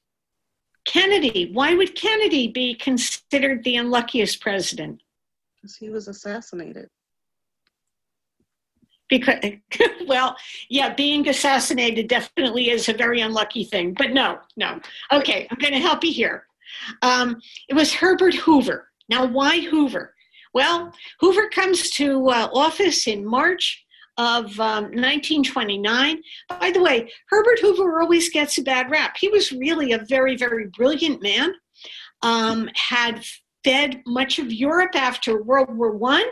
Kennedy. 0.86 1.50
Why 1.52 1.74
would 1.74 1.96
Kennedy 1.96 2.48
be 2.48 2.74
considered 2.74 3.64
the 3.64 3.76
unluckiest 3.76 4.40
president? 4.40 5.02
Because 5.56 5.76
he 5.76 5.90
was 5.90 6.06
assassinated 6.06 6.88
because 9.08 9.38
well 10.06 10.36
yeah 10.68 10.94
being 10.94 11.28
assassinated 11.28 12.08
definitely 12.08 12.70
is 12.70 12.88
a 12.88 12.92
very 12.92 13.20
unlucky 13.20 13.64
thing 13.64 13.94
but 13.94 14.12
no 14.12 14.38
no. 14.56 14.78
Okay 15.12 15.46
i'm 15.50 15.58
going 15.58 15.74
to 15.74 15.80
help 15.80 16.04
you 16.04 16.12
here. 16.12 16.44
Um, 17.02 17.40
it 17.68 17.74
was 17.74 17.94
herbert 17.94 18.34
hoover. 18.34 18.88
Now 19.08 19.24
why 19.26 19.60
hoover? 19.60 20.14
Well 20.54 20.92
hoover 21.20 21.48
comes 21.48 21.90
to 21.92 22.28
uh, 22.28 22.48
office 22.52 23.06
in 23.06 23.24
march 23.24 23.84
of 24.16 24.46
um, 24.58 24.84
1929 24.84 26.20
by 26.48 26.70
the 26.72 26.82
way 26.82 27.08
herbert 27.28 27.60
hoover 27.60 28.00
always 28.00 28.28
gets 28.30 28.58
a 28.58 28.62
bad 28.62 28.90
rap. 28.90 29.16
He 29.18 29.28
was 29.28 29.52
really 29.52 29.92
a 29.92 30.04
very 30.08 30.36
very 30.36 30.66
brilliant 30.76 31.22
man 31.22 31.54
um, 32.22 32.68
had 32.74 33.24
fed 33.64 34.02
much 34.06 34.38
of 34.38 34.52
europe 34.52 34.94
after 34.94 35.42
world 35.42 35.74
war 35.76 35.92
one. 35.92 36.26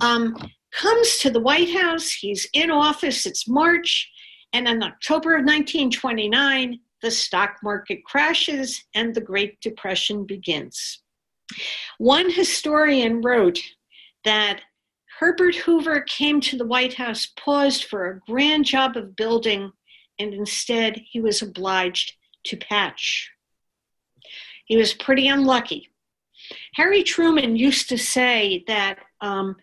Um, 0.00 0.36
comes 0.72 1.18
to 1.18 1.30
the 1.30 1.40
White 1.40 1.70
House. 1.70 2.10
He's 2.12 2.48
in 2.52 2.70
office. 2.70 3.26
It's 3.26 3.48
March. 3.48 4.10
And 4.52 4.66
in 4.68 4.82
October 4.82 5.34
of 5.34 5.44
1929, 5.44 6.80
the 7.02 7.10
stock 7.10 7.56
market 7.62 8.04
crashes 8.04 8.84
and 8.94 9.14
the 9.14 9.20
Great 9.20 9.60
Depression 9.60 10.24
begins. 10.24 11.02
One 11.98 12.30
historian 12.30 13.20
wrote 13.20 13.60
that 14.24 14.60
Herbert 15.18 15.56
Hoover 15.56 16.00
came 16.00 16.40
to 16.42 16.56
the 16.56 16.66
White 16.66 16.94
House 16.94 17.28
paused 17.36 17.84
for 17.84 18.06
a 18.06 18.20
grand 18.30 18.64
job 18.64 18.96
of 18.96 19.14
building, 19.14 19.72
and 20.18 20.32
instead 20.32 21.00
he 21.10 21.20
was 21.20 21.42
obliged 21.42 22.14
to 22.46 22.56
patch. 22.56 23.30
He 24.64 24.76
was 24.76 24.94
pretty 24.94 25.28
unlucky. 25.28 25.90
Harry 26.74 27.02
Truman 27.02 27.56
used 27.56 27.88
to 27.88 27.98
say 27.98 28.64
that 28.66 28.98
um, 29.20 29.56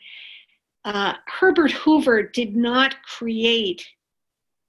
uh, 0.85 1.13
Herbert 1.27 1.71
Hoover 1.71 2.23
did 2.23 2.55
not 2.55 3.01
create 3.03 3.85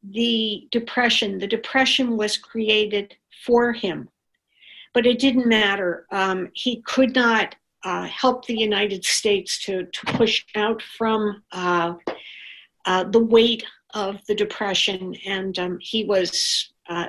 the 0.03 0.69
Depression. 0.71 1.39
The 1.39 1.47
Depression 1.47 2.17
was 2.17 2.37
created 2.37 3.17
for 3.45 3.73
him, 3.73 4.09
but 4.93 5.07
it 5.07 5.19
didn't 5.19 5.47
matter. 5.47 6.07
Um, 6.11 6.51
he 6.55 6.83
could 6.83 7.15
not 7.15 7.55
uh, 7.85 8.05
help 8.05 8.47
the 8.47 8.59
United 8.59 9.05
States 9.05 9.63
to, 9.65 9.85
to 9.87 10.07
push 10.13 10.45
out 10.55 10.83
from 10.83 11.43
uh, 11.53 11.95
uh, 12.87 13.05
the 13.05 13.23
weight 13.23 13.65
of 13.95 14.25
the 14.27 14.35
Depression, 14.35 15.15
and 15.27 15.59
um, 15.59 15.79
he 15.81 16.05
was. 16.05 16.73
Uh, 16.89 17.07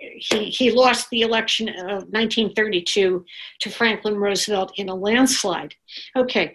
he, 0.00 0.44
he 0.48 0.70
lost 0.70 1.10
the 1.10 1.20
election 1.20 1.68
of 1.68 2.04
1932 2.08 3.22
to 3.58 3.70
Franklin 3.70 4.16
Roosevelt 4.16 4.72
in 4.76 4.88
a 4.88 4.94
landslide. 4.94 5.74
Okay, 6.16 6.54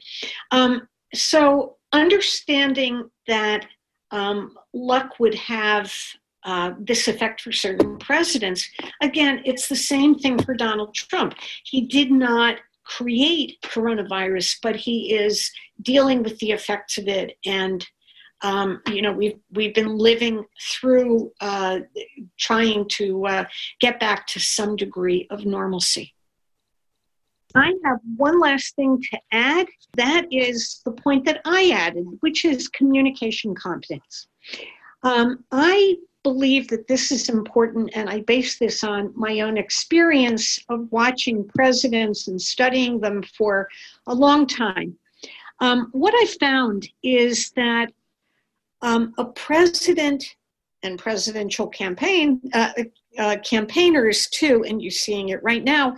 um, 0.50 0.88
so 1.14 1.78
understanding 1.92 3.10
that 3.28 3.66
um, 4.12 4.56
luck 4.74 5.20
would 5.20 5.36
have 5.36 5.94
uh, 6.44 6.74
this 6.80 7.08
effect 7.08 7.42
for 7.42 7.52
certain 7.52 7.98
presidents. 7.98 8.70
Again, 9.02 9.42
it's 9.46 9.68
the 9.68 9.76
same 9.76 10.16
thing 10.16 10.38
for 10.38 10.54
Donald 10.54 10.94
Trump. 10.94 11.34
He 11.64 11.82
did 11.82 12.12
not 12.12 12.58
create 12.84 13.58
coronavirus, 13.64 14.58
but 14.62 14.76
he 14.76 15.16
is 15.16 15.52
dealing 15.82 16.22
with 16.22 16.38
the 16.38 16.52
effects 16.52 16.98
of 16.98 17.08
it. 17.08 17.38
And 17.46 17.86
um, 18.42 18.82
you 18.88 19.02
know, 19.02 19.12
we've 19.12 19.40
we've 19.54 19.74
been 19.74 19.98
living 19.98 20.46
through 20.62 21.32
uh, 21.42 21.80
trying 22.38 22.88
to 22.90 23.26
uh, 23.26 23.46
get 23.80 24.00
back 24.00 24.28
to 24.28 24.40
some 24.40 24.76
degree 24.76 25.26
of 25.32 25.46
normalcy. 25.46 26.15
I 27.56 27.74
have 27.86 28.00
one 28.18 28.40
last 28.40 28.76
thing 28.76 29.02
to 29.12 29.20
add. 29.32 29.68
That 29.96 30.26
is 30.32 30.82
the 30.84 30.92
point 30.92 31.26
that 31.26 31.42
I 31.46 31.72
added, 31.72 32.06
which 32.20 32.46
is 32.46 32.68
communication 32.68 33.56
competence. 33.56 34.28
Um, 35.04 35.44
I 35.52 35.96
believe 36.24 36.68
that 36.70 36.88
this 36.88 37.12
is 37.12 37.30
important, 37.30 37.92
and 37.94 38.10
I 38.10 38.22
base 38.22 38.58
this 38.58 38.84
on 38.84 39.14
my 39.16 39.42
own 39.42 39.58
experience 39.58 40.60
of 40.70 40.92
watching 40.92 41.48
presidents 41.56 42.28
and 42.28 42.42
studying 42.42 43.00
them 43.00 43.24
for 43.38 43.70
a 44.08 44.14
long 44.14 44.48
time. 44.48 44.98
Um, 45.60 45.90
what 45.92 46.14
I 46.16 46.26
found 46.40 46.90
is 47.04 47.52
that 47.52 47.94
um, 48.82 49.14
a 49.18 49.26
president 49.26 50.36
and 50.84 51.00
presidential 51.00 51.68
campaign 51.68 52.42
uh, 52.54 52.72
uh, 53.18 53.38
campaigners 53.44 54.28
too, 54.28 54.64
and 54.68 54.82
you're 54.82 54.92
seeing 54.92 55.30
it 55.30 55.44
right 55.44 55.64
now, 55.64 55.96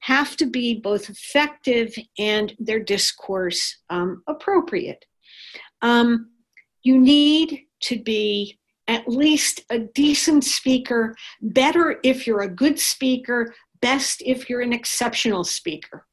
have 0.00 0.36
to 0.36 0.46
be 0.46 0.74
both 0.74 1.10
effective 1.10 1.94
and 2.18 2.54
their 2.58 2.80
discourse 2.80 3.78
um, 3.90 4.22
appropriate. 4.26 5.04
Um, 5.82 6.30
you 6.82 6.98
need 6.98 7.66
to 7.80 8.02
be 8.02 8.58
at 8.88 9.06
least 9.06 9.62
a 9.70 9.78
decent 9.78 10.44
speaker, 10.44 11.14
better 11.40 12.00
if 12.02 12.26
you're 12.26 12.42
a 12.42 12.48
good 12.48 12.78
speaker, 12.78 13.54
best 13.80 14.22
if 14.24 14.50
you're 14.50 14.62
an 14.62 14.72
exceptional 14.72 15.44
speaker. 15.44 16.06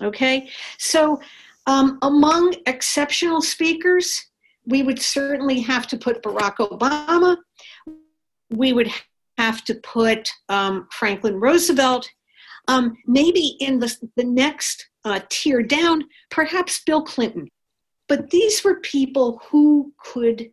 Okay? 0.00 0.48
So, 0.78 1.20
um, 1.66 1.98
among 2.02 2.54
exceptional 2.66 3.42
speakers, 3.42 4.24
we 4.66 4.82
would 4.82 5.00
certainly 5.00 5.60
have 5.60 5.86
to 5.88 5.96
put 5.96 6.22
Barack 6.22 6.56
Obama. 6.56 7.36
We 8.50 8.72
would 8.72 8.90
have 9.42 9.64
to 9.64 9.74
put 9.98 10.30
um, 10.48 10.86
Franklin 10.92 11.36
Roosevelt. 11.40 12.08
Um, 12.68 12.96
maybe 13.06 13.56
in 13.58 13.80
the, 13.80 13.90
the 14.16 14.24
next 14.24 14.88
uh, 15.04 15.20
tier 15.28 15.62
down, 15.62 16.04
perhaps 16.30 16.84
Bill 16.84 17.02
Clinton. 17.02 17.48
But 18.08 18.30
these 18.30 18.62
were 18.62 18.78
people 18.80 19.40
who 19.48 19.92
could 19.98 20.50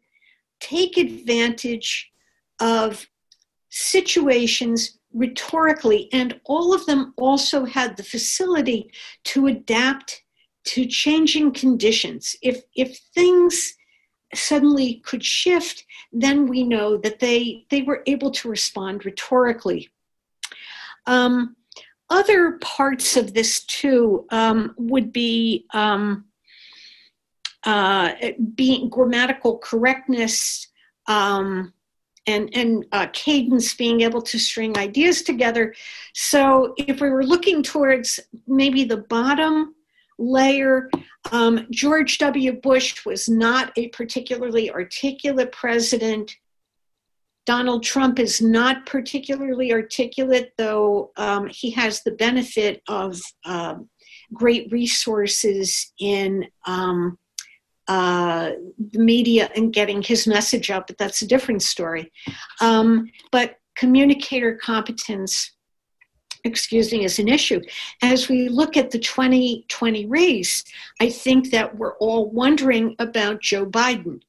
take 0.60 0.98
advantage 0.98 2.10
of 2.60 3.06
situations 3.70 5.00
rhetorically, 5.14 6.10
and 6.12 6.40
all 6.46 6.74
of 6.74 6.86
them 6.88 7.14
also 7.18 7.66
had 7.66 7.96
the 7.96 8.04
facility 8.16 8.92
to 9.26 9.48
adapt 9.48 10.24
to 10.66 10.86
changing 10.86 11.52
conditions. 11.52 12.36
If, 12.42 12.64
if 12.76 12.98
things 13.14 13.76
suddenly 14.34 14.96
could 15.06 15.24
shift, 15.24 15.86
then 16.12 16.48
we 16.48 16.64
know 16.64 16.98
that 16.98 17.20
they, 17.20 17.66
they 17.70 17.82
were 17.82 18.04
able 18.06 18.32
to 18.32 18.50
respond 18.50 19.06
rhetorically. 19.06 19.90
Um, 21.06 21.56
other 22.10 22.54
parts 22.62 23.18
of 23.18 23.34
this, 23.34 23.64
too, 23.66 24.26
um, 24.32 24.74
would 24.78 25.12
be 25.12 25.66
um, 25.74 26.26
uh, 27.64 28.14
being 28.56 28.90
grammatical 28.90 29.58
correctness 29.60 30.68
um, 31.08 31.74
and, 32.26 32.50
and 32.56 32.86
uh, 32.92 33.08
cadence, 33.14 33.74
being 33.74 34.02
able 34.02 34.22
to 34.22 34.40
string 34.40 34.78
ideas 34.78 35.22
together. 35.22 35.74
So, 36.14 36.74
if 36.78 37.02
we 37.02 37.10
were 37.10 37.24
looking 37.24 37.64
towards 37.64 38.20
maybe 38.48 38.84
the 38.84 38.98
bottom 38.98 39.76
layer. 40.20 40.90
Um, 41.32 41.66
George 41.72 42.18
W. 42.20 42.54
Bush 42.54 43.06
was 43.06 43.30
not 43.30 43.72
a 43.78 43.88
particularly 43.90 44.70
articulate 44.70 45.52
president. 45.52 46.36
Donald 47.46 47.84
Trump 47.84 48.20
is 48.20 48.42
not 48.42 48.86
particularly 48.86 49.74
articulate, 49.74 50.54
though 50.58 51.12
um, 51.18 51.48
he 51.48 51.72
has 51.72 52.04
the 52.04 52.12
benefit 52.12 52.82
of 52.88 53.20
um, 53.46 53.90
great 54.34 54.72
resources 54.72 55.92
in 56.00 56.46
um, 56.66 57.18
uh, 57.88 58.52
the 58.92 59.00
media 59.00 59.50
and 59.56 59.74
getting 59.74 60.02
his 60.04 60.28
message 60.28 60.70
out, 60.70 60.86
but 60.86 60.98
that's 61.00 61.24
a 61.24 61.28
different 61.28 61.64
story. 61.64 62.12
Um, 62.62 63.10
but 63.32 63.56
communicator 63.76 64.56
competence 64.56 65.54
excuse 66.44 66.92
me, 66.92 67.04
is 67.04 67.20
an 67.20 67.28
issue. 67.28 67.62
As 68.02 68.30
we 68.30 68.50
look 68.50 68.78
at 68.78 68.92
the 68.92 69.00
2020 69.00 70.06
race, 70.06 70.64
I 71.00 71.10
think 71.10 71.52
that 71.52 71.78
we're 71.78 71.98
all 71.98 72.30
wondering 72.30 72.96
about 73.00 73.42
Joe 73.42 73.66
Biden 73.66 74.22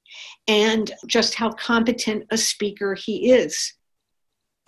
and 0.49 0.91
just 1.07 1.35
how 1.35 1.53
competent 1.53 2.27
a 2.31 2.37
speaker 2.37 2.95
he 2.95 3.31
is. 3.33 3.75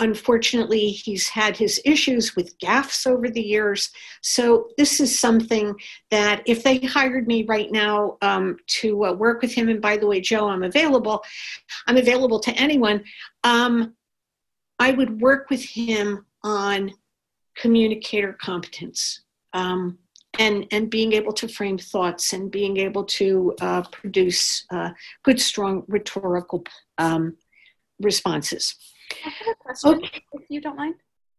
Unfortunately, 0.00 0.88
he's 0.88 1.28
had 1.28 1.56
his 1.56 1.80
issues 1.84 2.34
with 2.34 2.58
gaffes 2.58 3.06
over 3.06 3.28
the 3.28 3.42
years. 3.42 3.90
So, 4.20 4.68
this 4.76 4.98
is 4.98 5.20
something 5.20 5.74
that 6.10 6.42
if 6.44 6.64
they 6.64 6.78
hired 6.78 7.28
me 7.28 7.44
right 7.44 7.70
now 7.70 8.16
um, 8.20 8.56
to 8.80 9.04
uh, 9.04 9.12
work 9.12 9.42
with 9.42 9.54
him, 9.54 9.68
and 9.68 9.80
by 9.80 9.96
the 9.96 10.06
way, 10.06 10.20
Joe, 10.20 10.48
I'm 10.48 10.64
available, 10.64 11.22
I'm 11.86 11.98
available 11.98 12.40
to 12.40 12.50
anyone, 12.52 13.04
um, 13.44 13.94
I 14.80 14.90
would 14.90 15.20
work 15.20 15.50
with 15.50 15.62
him 15.62 16.26
on 16.42 16.92
communicator 17.56 18.36
competence 18.40 19.22
um, 19.52 19.98
and, 20.38 20.66
and 20.72 20.90
being 20.90 21.12
able 21.12 21.32
to 21.34 21.48
frame 21.48 21.78
thoughts 21.78 22.32
and 22.32 22.50
being 22.50 22.78
able 22.78 23.04
to 23.04 23.54
uh, 23.60 23.82
produce 23.92 24.64
uh, 24.70 24.90
good, 25.22 25.40
strong 25.40 25.84
rhetorical 25.88 26.64
um, 26.98 27.36
responses. 28.00 28.74
I 29.24 29.28
have 29.28 29.48
a 29.48 29.54
question, 29.56 29.94
okay. 29.94 30.22
if 30.32 30.42
you 30.48 30.60
don't 30.60 30.76
mind. 30.76 30.94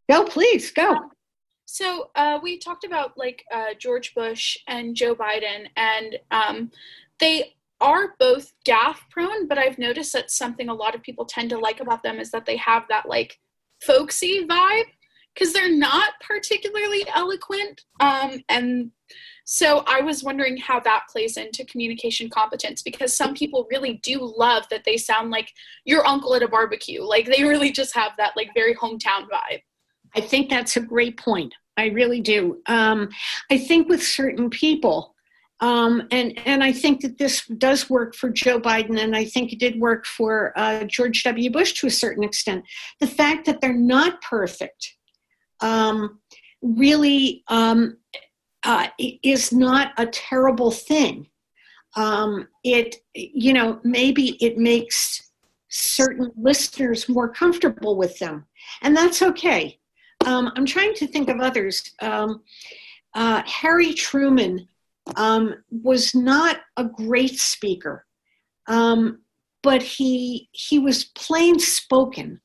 Go, 0.10 0.26
please, 0.26 0.72
go. 0.72 0.92
Um, 0.92 1.12
so 1.66 2.12
uh, 2.16 2.40
we 2.44 2.60
talked 2.60 2.84
about 2.84 3.18
like 3.18 3.44
uh, 3.52 3.74
George 3.80 4.14
Bush 4.14 4.58
and 4.68 4.96
Joe 4.96 5.16
Biden, 5.16 5.68
and 5.76 6.20
um, 6.30 6.72
they 7.20 7.56
are 7.82 8.16
both 8.20 8.54
gaffe 8.66 9.00
prone, 9.10 9.48
but 9.48 9.58
I've 9.58 9.80
noticed 9.80 10.14
that 10.14 10.30
something 10.30 10.70
a 10.70 10.74
lot 10.74 10.94
of 10.94 11.02
people 11.02 11.26
tend 11.26 11.50
to 11.50 11.58
like 11.58 11.80
about 11.80 12.04
them 12.04 12.20
is 12.20 12.32
that 12.32 12.46
they 12.46 12.58
have 12.58 12.84
that 12.90 13.10
like 13.10 13.40
folksy 13.82 14.46
vibe 14.46 14.86
because 15.34 15.54
they're 15.54 15.72
not 15.72 16.14
particularly 16.22 17.06
eloquent. 17.14 17.82
Um, 18.00 18.44
and 18.50 18.92
so 19.46 19.84
I 19.88 20.02
was 20.02 20.24
wondering 20.24 20.58
how 20.58 20.80
that 20.82 21.04
plays 21.12 21.38
into 21.38 21.66
communication 21.66 22.30
competence 22.30 22.82
because 22.82 23.16
some 23.16 23.34
people 23.34 23.68
really 23.70 24.00
do 24.04 24.34
love 24.38 24.64
that 24.70 24.86
they 24.86 24.98
sound 24.98 25.32
like 25.32 25.52
your 25.86 26.08
uncle 26.08 26.34
at 26.36 26.44
a 26.44 26.48
barbecue. 26.48 27.04
Like 27.04 27.26
they 27.26 27.44
really 27.44 27.72
just 27.72 27.94
have 27.96 28.14
that 28.18 28.34
like 28.38 28.52
very 28.54 28.76
hometown 28.76 29.28
vibe. 29.30 29.62
I 30.16 30.22
think 30.22 30.50
that's 30.50 30.78
a 30.78 30.82
great 30.82 31.18
point. 31.18 31.54
I 31.76 31.88
really 31.88 32.22
do. 32.22 32.62
Um, 32.68 33.10
I 33.52 33.58
think 33.58 33.90
with 33.90 34.04
certain 34.04 34.50
people, 34.50 35.14
um, 35.60 36.08
and 36.12 36.38
and 36.46 36.64
I 36.64 36.72
think 36.72 37.02
that 37.02 37.18
this 37.18 37.46
does 37.58 37.90
work 37.90 38.16
for 38.16 38.30
Joe 38.30 38.60
Biden, 38.60 39.00
and 39.00 39.16
I 39.16 39.26
think 39.26 39.54
it 39.54 39.60
did 39.60 39.80
work 39.80 40.06
for 40.06 40.54
uh, 40.56 40.84
George 40.84 41.24
W. 41.24 41.50
Bush 41.50 41.74
to 41.74 41.88
a 41.88 41.92
certain 41.92 42.24
extent. 42.24 42.64
The 43.00 43.08
fact 43.08 43.46
that 43.46 43.62
they're 43.62 43.74
not 43.74 44.22
perfect, 44.22 44.96
um, 45.64 46.20
really 46.62 47.44
um, 47.48 47.98
uh, 48.64 48.88
is 49.24 49.52
not 49.52 49.94
a 49.98 50.06
terrible 50.08 50.72
thing. 50.72 51.28
um, 51.96 52.48
it, 52.64 52.96
you 53.14 53.54
know, 53.54 53.80
maybe 53.84 54.38
it 54.44 54.58
makes 54.58 55.32
certain 55.70 56.32
listeners 56.38 57.08
more 57.10 57.30
comfortable 57.30 57.96
with 57.98 58.18
them, 58.20 58.46
and 58.82 58.96
that's 58.96 59.22
okay. 59.22 59.80
Um, 60.26 60.52
I'm 60.56 60.66
trying 60.66 60.94
to 60.96 61.08
think 61.08 61.30
of 61.30 61.40
others. 61.40 61.92
Um, 62.02 62.44
uh, 63.14 63.44
Harry 63.46 63.94
Truman 63.94 64.68
um, 65.16 65.56
was 65.70 66.16
not 66.16 66.58
a 66.78 66.86
great 66.86 67.40
speaker, 67.40 68.06
but 69.62 69.82
he 69.84 70.50
he 70.52 70.80
was 70.80 71.06
plain 71.06 71.60
spoken 71.60 72.42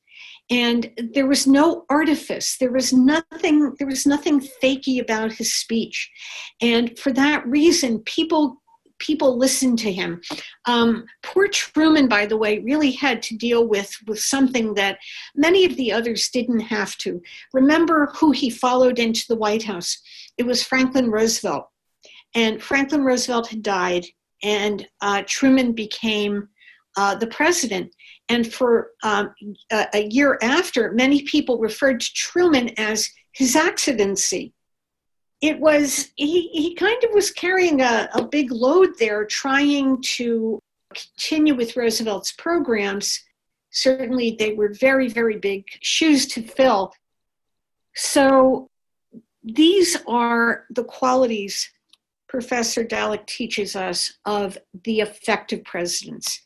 and 0.50 0.90
there 1.12 1.26
was 1.26 1.46
no 1.46 1.84
artifice. 1.90 2.56
There 2.56 2.72
was 2.72 2.92
nothing 2.92 3.74
there 3.78 3.86
was 3.86 4.06
nothing 4.06 4.40
fakey 4.40 5.00
about 5.00 5.32
his 5.32 5.54
speech. 5.54 6.10
And 6.60 6.98
for 6.98 7.12
that 7.12 7.46
reason 7.46 8.00
people 8.00 8.62
people 8.98 9.38
listened 9.38 9.78
to 9.78 9.92
him. 9.92 10.20
Um, 10.64 11.04
poor 11.22 11.48
truman 11.48 12.08
by 12.08 12.26
the 12.26 12.36
way 12.36 12.58
really 12.60 12.90
had 12.90 13.22
to 13.24 13.36
deal 13.36 13.66
with 13.66 13.94
with 14.06 14.20
something 14.20 14.74
that 14.74 14.98
many 15.36 15.64
of 15.64 15.76
the 15.76 15.92
others 15.92 16.30
didn't 16.30 16.60
have 16.60 16.96
to. 16.98 17.20
Remember 17.52 18.10
who 18.14 18.32
he 18.32 18.50
followed 18.50 18.98
into 18.98 19.24
the 19.28 19.36
white 19.36 19.62
house? 19.62 19.98
It 20.38 20.46
was 20.46 20.62
franklin 20.62 21.10
roosevelt. 21.10 21.68
And 22.34 22.62
franklin 22.62 23.04
roosevelt 23.04 23.48
had 23.48 23.62
died 23.62 24.06
and 24.42 24.86
uh, 25.00 25.22
truman 25.26 25.72
became 25.72 26.48
uh, 26.96 27.14
the 27.14 27.26
president 27.26 27.92
and 28.28 28.52
for 28.52 28.90
um, 29.02 29.34
a, 29.70 29.86
a, 29.94 30.08
year 30.08 30.38
after, 30.42 30.92
many 30.92 31.22
people 31.22 31.58
referred 31.58 32.00
to 32.00 32.12
Truman 32.14 32.70
as 32.78 33.08
His 33.32 33.56
Excellency. 33.56 34.52
It 35.40 35.58
was, 35.60 36.10
he, 36.16 36.48
he 36.48 36.74
kind 36.74 37.02
of 37.04 37.10
was 37.14 37.30
carrying 37.30 37.80
a, 37.80 38.08
a 38.14 38.24
big 38.24 38.50
load 38.50 38.90
there, 38.98 39.24
trying 39.24 40.02
to 40.02 40.60
continue 40.94 41.54
with 41.54 41.76
Roosevelt's 41.76 42.32
programs. 42.32 43.22
Certainly, 43.70 44.36
they 44.38 44.54
were 44.54 44.72
very, 44.72 45.08
very 45.08 45.36
big 45.38 45.64
shoes 45.80 46.26
to 46.28 46.42
fill. 46.42 46.92
So, 47.94 48.68
these 49.44 49.96
are 50.06 50.64
the 50.70 50.84
qualities 50.84 51.70
Professor 52.28 52.84
Dallek 52.84 53.26
teaches 53.26 53.74
us 53.74 54.18
of 54.26 54.58
the 54.84 55.00
effective 55.00 55.64
presidents. 55.64 56.42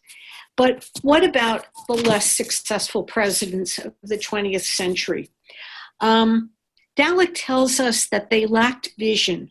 But 0.57 0.89
what 1.03 1.25
about 1.25 1.67
the 1.89 1.95
less 1.95 2.31
successful 2.31 3.05
presidents 3.05 3.79
of 3.79 3.95
the 4.03 4.19
20th 4.19 4.65
century? 4.65 5.31
Um, 6.01 6.51
Dallek 6.97 7.33
tells 7.35 7.81
us 7.81 8.07
that 8.09 8.29
they 8.29 8.47
lacked 8.47 8.91
vision 8.99 9.51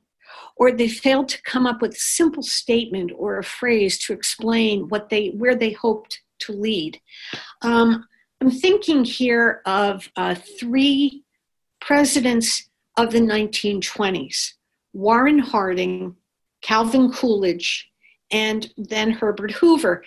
or 0.55 0.71
they 0.71 0.87
failed 0.87 1.27
to 1.29 1.41
come 1.41 1.65
up 1.65 1.81
with 1.81 1.93
a 1.93 1.99
simple 1.99 2.43
statement 2.43 3.11
or 3.15 3.39
a 3.39 3.43
phrase 3.43 3.97
to 3.97 4.13
explain 4.13 4.87
what 4.89 5.09
they 5.09 5.29
where 5.29 5.55
they 5.55 5.71
hoped 5.71 6.21
to 6.39 6.51
lead. 6.51 6.99
Um, 7.61 8.05
I'm 8.39 8.51
thinking 8.51 9.03
here 9.03 9.61
of 9.65 10.09
uh, 10.15 10.35
three 10.59 11.23
presidents 11.79 12.69
of 12.97 13.11
the 13.11 13.19
1920s 13.19 14.53
Warren 14.93 15.39
Harding, 15.39 16.15
Calvin 16.61 17.11
Coolidge, 17.11 17.90
and 18.31 18.71
then 18.77 19.11
Herbert 19.11 19.51
Hoover. 19.51 20.03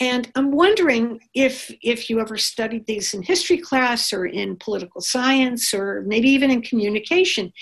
And 0.00 0.30
I'm 0.34 0.52
wondering 0.52 1.20
if 1.34 1.72
if 1.82 2.10
you 2.10 2.20
ever 2.20 2.36
studied 2.36 2.86
these 2.86 3.14
in 3.14 3.22
history 3.22 3.58
class 3.58 4.12
or 4.12 4.26
in 4.26 4.56
political 4.56 5.00
science 5.00 5.72
or 5.72 6.02
maybe 6.06 6.28
even 6.28 6.50
in 6.50 6.62
communication, 6.62 7.52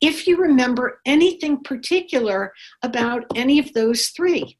if 0.00 0.26
you 0.26 0.36
remember 0.36 1.00
anything 1.06 1.62
particular 1.62 2.52
about 2.82 3.24
any 3.34 3.58
of 3.58 3.72
those 3.72 4.08
three. 4.08 4.58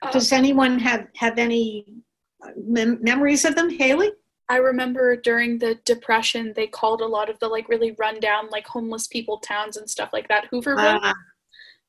Uh, 0.00 0.12
Does 0.12 0.32
anyone 0.32 0.78
have 0.78 1.06
have 1.16 1.38
any 1.38 1.84
mem- 2.56 3.02
memories 3.02 3.44
of 3.44 3.56
them, 3.56 3.70
Haley? 3.70 4.10
I 4.48 4.56
remember 4.56 5.16
during 5.16 5.58
the 5.58 5.74
depression, 5.84 6.52
they 6.56 6.66
called 6.66 7.02
a 7.02 7.06
lot 7.06 7.28
of 7.28 7.38
the 7.38 7.48
like 7.48 7.68
really 7.68 7.94
rundown, 7.98 8.48
like 8.50 8.66
homeless 8.66 9.06
people 9.06 9.38
towns 9.38 9.76
and 9.76 9.88
stuff 9.90 10.10
like 10.12 10.28
that 10.28 10.50
Hooverville. 10.50 11.00
Uh, 11.02 11.12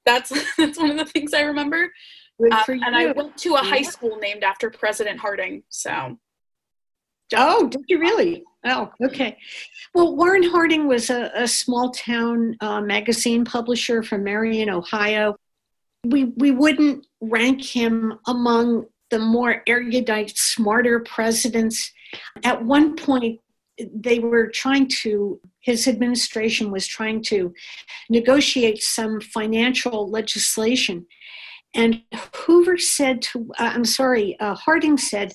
that's 0.05 0.31
that's 0.57 0.77
one 0.77 0.91
of 0.91 0.97
the 0.97 1.05
things 1.05 1.33
I 1.33 1.41
remember. 1.41 1.91
Um, 2.51 2.63
and 2.67 2.95
I 2.95 3.11
went 3.11 3.37
to 3.39 3.55
a 3.55 3.57
high 3.57 3.81
school 3.81 4.17
named 4.17 4.43
after 4.43 4.69
President 4.69 5.19
Harding. 5.19 5.63
So. 5.69 6.17
Oh, 7.35 7.67
did 7.67 7.83
you 7.87 7.99
really? 7.99 8.43
Oh, 8.65 8.91
okay. 9.03 9.37
Well, 9.93 10.15
Warren 10.15 10.43
Harding 10.43 10.87
was 10.87 11.09
a, 11.09 11.31
a 11.35 11.47
small 11.47 11.91
town 11.91 12.55
uh, 12.59 12.81
magazine 12.81 13.45
publisher 13.45 14.03
from 14.03 14.23
Marion, 14.23 14.69
Ohio. 14.69 15.35
We 16.05 16.25
we 16.37 16.51
wouldn't 16.51 17.05
rank 17.21 17.63
him 17.63 18.19
among 18.27 18.85
the 19.09 19.19
more 19.19 19.63
erudite, 19.67 20.37
smarter 20.37 21.01
presidents. 21.01 21.91
At 22.43 22.63
one 22.63 22.95
point, 22.95 23.39
they 23.93 24.19
were 24.19 24.47
trying 24.47 24.87
to 24.87 25.39
his 25.61 25.87
administration 25.87 26.71
was 26.71 26.87
trying 26.87 27.21
to 27.23 27.53
negotiate 28.09 28.81
some 28.81 29.19
financial 29.21 30.09
legislation. 30.09 31.05
And 31.75 32.01
hoover 32.35 32.77
said 32.77 33.21
to 33.23 33.51
uh, 33.59 33.71
i'm 33.75 33.85
sorry 33.85 34.39
uh, 34.39 34.55
harding 34.55 34.97
said 34.97 35.33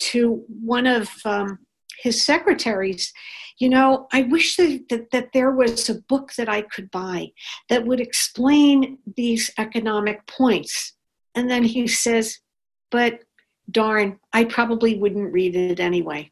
to 0.00 0.44
one 0.48 0.86
of 0.86 1.08
um, 1.24 1.58
his 2.00 2.24
secretaries 2.24 3.12
you 3.58 3.68
know 3.68 4.06
i 4.12 4.22
wish 4.22 4.56
that, 4.56 4.84
that, 4.88 5.10
that 5.10 5.28
there 5.32 5.52
was 5.52 5.88
a 5.88 6.00
book 6.08 6.32
that 6.38 6.48
i 6.48 6.62
could 6.62 6.90
buy 6.90 7.30
that 7.68 7.86
would 7.86 8.00
explain 8.00 8.98
these 9.16 9.50
economic 9.58 10.26
points. 10.26 10.92
And 11.34 11.50
then 11.50 11.64
he 11.64 11.86
says 11.86 12.38
but 12.90 13.20
darn 13.70 14.18
i 14.32 14.44
probably 14.44 14.98
wouldn't 14.98 15.32
read 15.32 15.54
it 15.54 15.80
anyway 15.80 16.30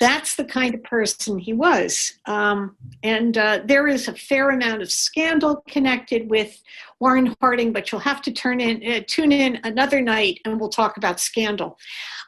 that's 0.00 0.36
the 0.36 0.44
kind 0.44 0.74
of 0.74 0.82
person 0.84 1.38
he 1.38 1.52
was. 1.52 2.14
Um, 2.26 2.76
and 3.02 3.36
uh, 3.36 3.60
there 3.64 3.88
is 3.88 4.08
a 4.08 4.14
fair 4.14 4.50
amount 4.50 4.82
of 4.82 4.92
scandal 4.92 5.64
connected 5.68 6.30
with 6.30 6.60
Warren 7.00 7.34
Harding, 7.40 7.72
but 7.72 7.90
you'll 7.90 8.00
have 8.00 8.22
to 8.22 8.32
turn 8.32 8.60
in, 8.60 8.84
uh, 8.90 9.00
tune 9.06 9.32
in 9.32 9.58
another 9.64 10.00
night 10.00 10.40
and 10.44 10.60
we'll 10.60 10.68
talk 10.68 10.96
about 10.96 11.20
scandal. 11.20 11.78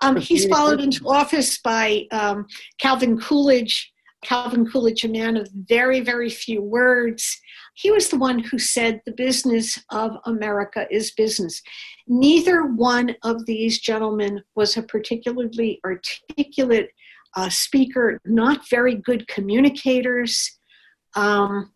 Um, 0.02 0.16
he's 0.16 0.46
followed 0.46 0.80
into 0.80 1.08
office 1.08 1.58
by 1.58 2.06
um, 2.10 2.46
Calvin 2.78 3.18
Coolidge. 3.20 3.92
Calvin 4.22 4.70
Coolidge, 4.70 5.04
a 5.04 5.08
man 5.08 5.38
of 5.38 5.48
very, 5.54 6.00
very 6.00 6.28
few 6.28 6.60
words. 6.60 7.40
He 7.74 7.90
was 7.90 8.10
the 8.10 8.18
one 8.18 8.38
who 8.38 8.58
said 8.58 9.00
the 9.06 9.12
business 9.12 9.82
of 9.88 10.18
America 10.26 10.86
is 10.90 11.12
business. 11.12 11.62
Neither 12.06 12.66
one 12.66 13.16
of 13.22 13.46
these 13.46 13.80
gentlemen 13.80 14.42
was 14.54 14.76
a 14.76 14.82
particularly 14.82 15.80
articulate 15.86 16.90
uh, 17.36 17.48
speaker, 17.48 18.20
not 18.24 18.68
very 18.68 18.94
good 18.94 19.26
communicators. 19.28 20.58
Um, 21.14 21.72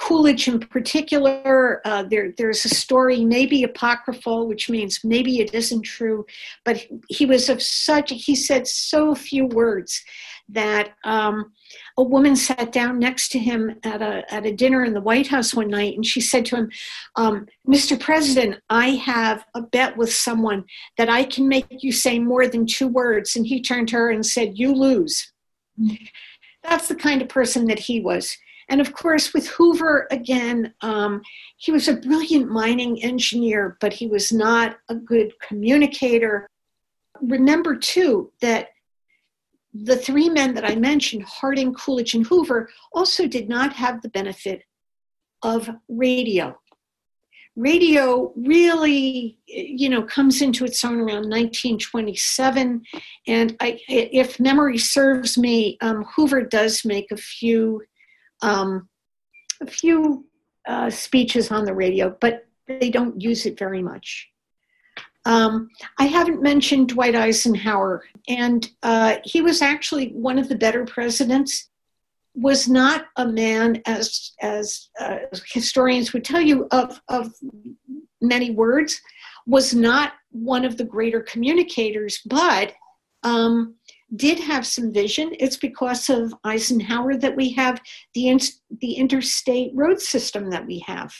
Coolidge, 0.00 0.48
in 0.48 0.58
particular, 0.58 1.80
uh, 1.84 2.02
there, 2.02 2.32
there's 2.36 2.64
a 2.64 2.68
story, 2.68 3.24
maybe 3.24 3.62
apocryphal, 3.62 4.48
which 4.48 4.68
means 4.68 5.00
maybe 5.04 5.38
it 5.38 5.54
isn't 5.54 5.82
true, 5.82 6.26
but 6.64 6.84
he 7.08 7.24
was 7.24 7.48
of 7.48 7.62
such, 7.62 8.10
he 8.10 8.34
said 8.34 8.66
so 8.66 9.14
few 9.14 9.46
words 9.46 10.02
that 10.48 10.94
um, 11.04 11.52
a 11.98 12.02
woman 12.02 12.34
sat 12.36 12.72
down 12.72 12.98
next 12.98 13.30
to 13.32 13.38
him 13.38 13.78
at 13.84 14.00
a, 14.00 14.24
at 14.32 14.46
a 14.46 14.52
dinner 14.52 14.84
in 14.84 14.94
the 14.94 15.00
White 15.00 15.26
House 15.26 15.54
one 15.54 15.68
night 15.68 15.94
and 15.94 16.06
she 16.06 16.20
said 16.20 16.46
to 16.46 16.56
him, 16.56 16.70
um, 17.16 17.46
Mr. 17.68 17.98
President, 17.98 18.60
I 18.70 18.90
have 18.90 19.44
a 19.54 19.62
bet 19.62 19.96
with 19.96 20.12
someone 20.12 20.64
that 20.96 21.10
I 21.10 21.24
can 21.24 21.48
make 21.48 21.66
you 21.82 21.92
say 21.92 22.18
more 22.18 22.46
than 22.46 22.66
two 22.66 22.88
words. 22.88 23.36
And 23.36 23.46
he 23.46 23.60
turned 23.60 23.88
to 23.88 23.96
her 23.96 24.10
and 24.10 24.24
said, 24.24 24.58
You 24.58 24.74
lose. 24.74 25.32
That's 26.62 26.88
the 26.88 26.94
kind 26.94 27.20
of 27.20 27.28
person 27.28 27.66
that 27.66 27.78
he 27.78 28.00
was. 28.00 28.36
And 28.68 28.80
of 28.80 28.94
course, 28.94 29.34
with 29.34 29.48
Hoover, 29.48 30.06
again, 30.10 30.72
um, 30.80 31.20
he 31.56 31.72
was 31.72 31.88
a 31.88 31.96
brilliant 31.96 32.48
mining 32.48 33.02
engineer, 33.02 33.76
but 33.80 33.92
he 33.92 34.06
was 34.06 34.32
not 34.32 34.78
a 34.88 34.94
good 34.94 35.32
communicator. 35.46 36.48
Remember, 37.20 37.76
too, 37.76 38.32
that 38.40 38.68
the 39.74 39.96
three 39.96 40.28
men 40.28 40.54
that 40.54 40.64
I 40.64 40.74
mentioned, 40.74 41.22
Harding, 41.24 41.72
Coolidge, 41.74 42.14
and 42.14 42.26
Hoover, 42.26 42.68
also 42.92 43.26
did 43.26 43.48
not 43.48 43.72
have 43.72 44.02
the 44.02 44.10
benefit 44.10 44.62
of 45.42 45.70
radio. 45.88 46.58
Radio 47.54 48.32
really, 48.34 49.38
you 49.46 49.90
know, 49.90 50.02
comes 50.02 50.40
into 50.40 50.64
its 50.64 50.82
own 50.84 50.94
around 51.00 51.28
1927, 51.28 52.82
and 53.26 53.56
I, 53.60 53.78
if 53.88 54.40
memory 54.40 54.78
serves 54.78 55.36
me, 55.36 55.76
um, 55.82 56.04
Hoover 56.16 56.42
does 56.42 56.84
make 56.84 57.10
a 57.10 57.16
few, 57.16 57.82
um, 58.40 58.88
a 59.60 59.66
few 59.66 60.26
uh, 60.66 60.88
speeches 60.88 61.50
on 61.50 61.66
the 61.66 61.74
radio, 61.74 62.16
but 62.20 62.46
they 62.66 62.88
don't 62.88 63.20
use 63.20 63.44
it 63.44 63.58
very 63.58 63.82
much. 63.82 64.31
Um, 65.24 65.68
I 65.98 66.06
haven't 66.06 66.42
mentioned 66.42 66.88
Dwight 66.88 67.14
Eisenhower, 67.14 68.04
and 68.28 68.68
uh, 68.82 69.16
he 69.24 69.40
was 69.40 69.62
actually 69.62 70.08
one 70.10 70.38
of 70.38 70.48
the 70.48 70.56
better 70.56 70.84
presidents. 70.84 71.68
Was 72.34 72.66
not 72.66 73.06
a 73.16 73.26
man, 73.26 73.82
as 73.84 74.32
as 74.40 74.88
uh, 74.98 75.18
historians 75.46 76.12
would 76.12 76.24
tell 76.24 76.40
you, 76.40 76.66
of 76.70 77.00
of 77.08 77.32
many 78.20 78.50
words, 78.50 79.00
was 79.46 79.74
not 79.74 80.14
one 80.30 80.64
of 80.64 80.76
the 80.76 80.84
greater 80.84 81.20
communicators, 81.20 82.20
but 82.24 82.72
um, 83.22 83.74
did 84.16 84.38
have 84.38 84.66
some 84.66 84.92
vision. 84.92 85.34
It's 85.38 85.56
because 85.56 86.08
of 86.10 86.34
Eisenhower 86.44 87.16
that 87.16 87.36
we 87.36 87.52
have 87.52 87.80
the, 88.14 88.28
in, 88.28 88.38
the 88.80 88.94
interstate 88.94 89.72
road 89.74 90.00
system 90.00 90.50
that 90.50 90.66
we 90.66 90.80
have. 90.80 91.14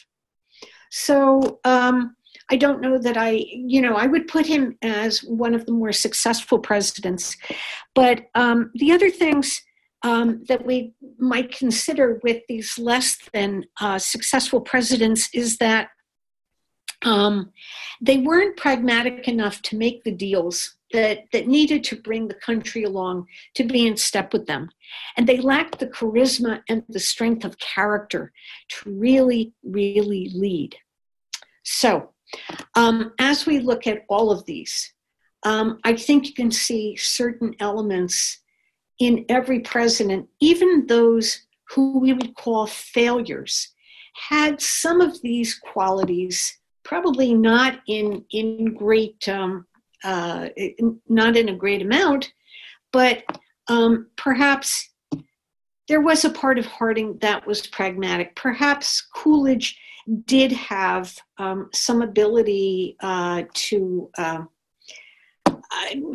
So 0.91 1.61
um, 1.65 2.17
I 2.51 2.57
don't 2.57 2.81
know 2.81 2.99
that 2.99 3.17
I, 3.17 3.45
you 3.49 3.81
know, 3.81 3.95
I 3.95 4.07
would 4.07 4.29
put 4.29 4.47
him 4.47 4.77
as 4.83 5.23
one 5.23 5.55
of 5.55 5.67
the 5.67 5.73
more 5.73 5.93
successful 5.93 6.59
presidents. 6.59 7.37
But 7.95 8.27
um, 8.35 8.71
the 8.75 8.93
other 8.93 9.11
things 9.11 9.63
um, 10.03 10.45
that 10.49 10.67
we 10.67 10.95
might 11.19 11.53
consider 11.53 12.21
with 12.23 12.43
these 12.49 12.79
less 12.79 13.19
than 13.33 13.65
uh, 13.81 13.99
successful 13.99 14.61
presidents 14.61 15.29
is 15.33 15.59
that 15.59 15.89
um, 17.05 17.53
they 18.01 18.19
weren't 18.19 18.57
pragmatic 18.57 19.27
enough 19.29 19.61
to 19.63 19.77
make 19.77 20.05
the 20.05 20.13
deals 20.13 20.77
that, 20.93 21.25
that 21.33 21.49
needed 21.49 21.83
to 21.85 21.97
bring 21.97 22.29
the 22.29 22.35
country 22.35 22.85
along 22.85 23.27
to 23.55 23.65
be 23.65 23.87
in 23.87 23.97
step 23.97 24.33
with 24.33 24.47
them. 24.47 24.69
And 25.17 25.27
they 25.27 25.39
lacked 25.39 25.79
the 25.79 25.87
charisma 25.87 26.63
and 26.69 26.83
the 26.89 27.01
strength 27.01 27.45
of 27.45 27.59
character 27.59 28.33
to 28.69 28.91
really, 28.91 29.53
really 29.63 30.31
lead. 30.35 30.77
So, 31.65 32.12
um, 32.75 33.13
as 33.19 33.47
we 33.47 33.59
look 33.59 33.87
at 33.87 34.05
all 34.09 34.31
of 34.31 34.45
these, 34.45 34.93
um, 35.45 35.79
I 35.85 35.95
think 35.95 36.27
you 36.27 36.35
can 36.35 36.51
see 36.51 36.97
certain 36.97 37.55
elements 37.61 38.39
in 38.99 39.25
every 39.29 39.61
president, 39.61 40.29
even 40.41 40.87
those 40.87 41.47
who 41.71 41.99
we 41.99 42.13
would 42.13 42.35
call 42.37 42.67
failures, 42.67 43.69
had 44.15 44.61
some 44.61 45.01
of 45.01 45.21
these 45.23 45.59
qualities, 45.59 46.59
probably 46.85 47.35
not 47.35 47.81
in, 47.89 48.25
in 48.31 48.75
great, 48.75 49.27
um, 49.29 49.67
uh, 50.05 50.49
not 51.09 51.37
in 51.37 51.49
a 51.49 51.57
great 51.57 51.83
amount, 51.83 52.33
but 52.93 53.25
um, 53.69 54.09
perhaps 54.17 54.91
there 55.89 56.01
was 56.01 56.25
a 56.25 56.31
part 56.31 56.59
of 56.59 56.67
Harding 56.67 57.19
that 57.19 57.47
was 57.47 57.67
pragmatic. 57.67 58.37
Perhaps 58.37 59.09
Coolidge 59.15 59.79
did 60.25 60.53
have 60.53 61.17
um, 61.39 61.69
some 61.73 62.03
ability 62.03 62.97
uh, 63.01 63.45
to 63.53 64.11
uh, 64.19 64.45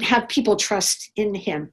have 0.01 0.27
people 0.27 0.55
trust 0.55 1.11
in 1.15 1.33
him. 1.33 1.71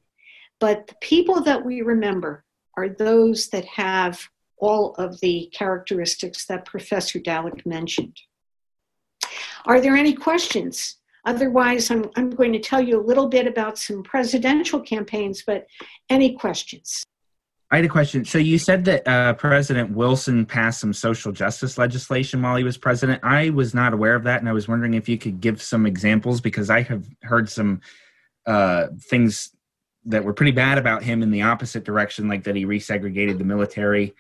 But 0.61 0.87
the 0.87 0.95
people 1.01 1.43
that 1.43 1.65
we 1.65 1.83
remember 1.83 2.45
are 2.77 2.89
those 2.89 3.49
that 3.49 3.65
have 3.65 4.21
all 4.59 4.95
of 4.95 5.21
the 5.21 5.51
characteristics 5.53 6.47
that 6.47 6.65
Professor 6.65 7.19
Dallek 7.19 7.67
mentioned. 7.67 8.17
Are 9.67 9.81
there 9.81 9.97
any 9.97 10.15
questions? 10.15 10.97
Otherwise, 11.27 11.91
I'm, 11.91 12.11
I'm 12.17 12.31
going 12.31 12.53
to 12.53 12.59
tell 12.59 12.81
you 12.81 13.01
a 13.01 13.07
little 13.07 13.29
bit 13.29 13.47
about 13.47 13.79
some 13.79 14.03
presidential 14.03 14.81
campaigns, 14.81 15.43
but 15.47 15.67
any 16.11 16.35
questions? 16.35 17.05
I 17.71 17.77
had 17.77 17.85
a 17.85 17.89
question. 17.89 18.25
So 18.25 18.39
you 18.39 18.59
said 18.59 18.85
that 18.85 19.09
uh, 19.09 19.35
President 19.35 19.91
Wilson 19.91 20.47
passed 20.47 20.81
some 20.81 20.93
social 20.93 21.33
justice 21.33 21.79
legislation 21.79 22.43
while 22.43 22.57
he 22.57 22.65
was 22.65 22.77
president. 22.77 23.21
I 23.25 23.51
was 23.51 23.75
not 23.75 23.93
aware 23.93 24.15
of 24.15 24.25
that, 24.25 24.41
and 24.41 24.49
I 24.49 24.53
was 24.53 24.69
wondering 24.69 24.95
if 24.95 25.09
you 25.09 25.19
could 25.19 25.41
give 25.41 25.61
some 25.63 25.87
examples 25.87 26.41
because 26.41 26.71
I 26.71 26.83
have 26.83 27.07
heard 27.23 27.49
some 27.49 27.81
uh, 28.47 28.89
things 29.01 29.51
that 30.05 30.25
were 30.25 30.35
pretty 30.35 30.53
bad 30.53 30.77
about 30.77 31.03
him 31.03 31.23
in 31.23 31.31
the 31.31 31.43
opposite 31.43 31.85
direction, 31.85 32.29
like 32.29 32.45
that 32.45 32.55
he 32.55 32.67
resegregated 32.67 33.39
the 33.39 33.45
military, 33.45 34.15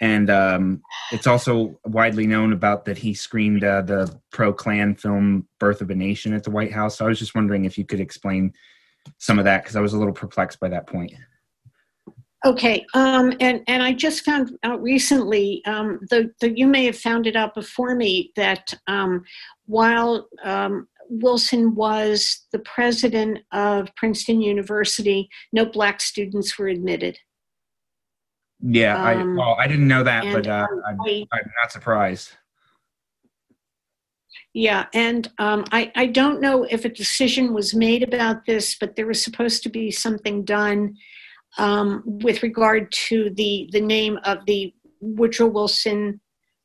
and 0.00 0.30
um, 0.30 0.82
it's 1.12 1.26
also 1.26 1.78
widely 1.84 2.26
known 2.26 2.52
about 2.52 2.84
that 2.84 2.98
he 2.98 3.12
screened 3.14 3.64
uh, 3.64 3.82
the 3.82 4.18
pro 4.30 4.52
Klan 4.52 4.94
film 4.94 5.48
"Birth 5.58 5.80
of 5.80 5.90
a 5.90 5.94
Nation" 5.94 6.32
at 6.32 6.44
the 6.44 6.50
White 6.50 6.72
House. 6.72 6.98
So 6.98 7.04
I 7.04 7.08
was 7.08 7.18
just 7.18 7.34
wondering 7.34 7.64
if 7.64 7.76
you 7.76 7.84
could 7.84 8.00
explain 8.00 8.54
some 9.18 9.38
of 9.38 9.44
that 9.44 9.62
because 9.62 9.76
I 9.76 9.80
was 9.80 9.92
a 9.92 9.98
little 9.98 10.14
perplexed 10.14 10.60
by 10.60 10.68
that 10.68 10.86
point. 10.86 11.12
Okay, 12.44 12.84
um, 12.92 13.32
and 13.40 13.62
and 13.68 13.82
I 13.82 13.94
just 13.94 14.22
found 14.22 14.58
out 14.64 14.82
recently, 14.82 15.64
um, 15.64 15.98
the, 16.10 16.30
the 16.40 16.50
you 16.56 16.66
may 16.66 16.84
have 16.84 16.98
found 16.98 17.26
it 17.26 17.36
out 17.36 17.54
before 17.54 17.94
me 17.94 18.32
that 18.36 18.74
um, 18.86 19.22
while 19.64 20.28
um, 20.44 20.86
Wilson 21.08 21.74
was 21.74 22.46
the 22.52 22.58
president 22.58 23.38
of 23.52 23.88
Princeton 23.96 24.42
University, 24.42 25.30
no 25.54 25.64
black 25.64 26.02
students 26.02 26.58
were 26.58 26.68
admitted. 26.68 27.18
Yeah, 28.60 29.02
I 29.02 29.14
Um, 29.14 29.36
well, 29.36 29.56
I 29.58 29.66
didn't 29.66 29.88
know 29.88 30.02
that, 30.02 30.30
but 30.30 30.46
uh, 30.46 30.66
I'm, 30.86 31.00
I- 31.00 31.26
I'm 31.32 31.50
not 31.60 31.72
surprised. 31.72 32.32
Yeah, 34.52 34.86
and 34.94 35.30
um, 35.38 35.64
I, 35.72 35.90
I 35.96 36.06
don't 36.06 36.40
know 36.40 36.62
if 36.64 36.84
a 36.84 36.88
decision 36.88 37.52
was 37.52 37.74
made 37.74 38.02
about 38.04 38.46
this, 38.46 38.76
but 38.78 38.94
there 38.94 39.06
was 39.06 39.22
supposed 39.22 39.62
to 39.64 39.68
be 39.68 39.90
something 39.90 40.44
done 40.44 40.96
um, 41.58 42.02
with 42.04 42.42
regard 42.42 42.90
to 42.92 43.30
the, 43.30 43.68
the 43.72 43.80
name 43.80 44.18
of 44.24 44.44
the 44.46 44.74
Woodrow 45.00 45.46
Wilson 45.46 46.20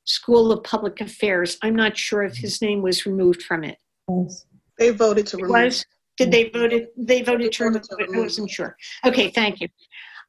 School 0.05 0.51
of 0.51 0.63
Public 0.63 1.01
Affairs. 1.01 1.57
I'm 1.61 1.75
not 1.75 1.97
sure 1.97 2.23
if 2.23 2.35
his 2.35 2.61
name 2.61 2.81
was 2.81 3.05
removed 3.05 3.43
from 3.43 3.63
it. 3.63 3.77
Yes. 4.09 4.45
They 4.77 4.91
voted 4.91 5.27
to 5.27 5.37
It 5.37 5.43
remove. 5.43 5.63
was? 5.65 5.85
Did 6.17 6.31
they 6.31 6.49
vote 6.49 6.73
it? 6.73 6.93
They 6.97 7.21
voted 7.21 7.51
to 7.53 7.63
remove 7.65 7.83
it. 7.91 8.09
I 8.13 8.19
wasn't 8.19 8.49
sure. 8.49 8.75
Okay, 9.05 9.29
thank 9.29 9.61
you. 9.61 9.67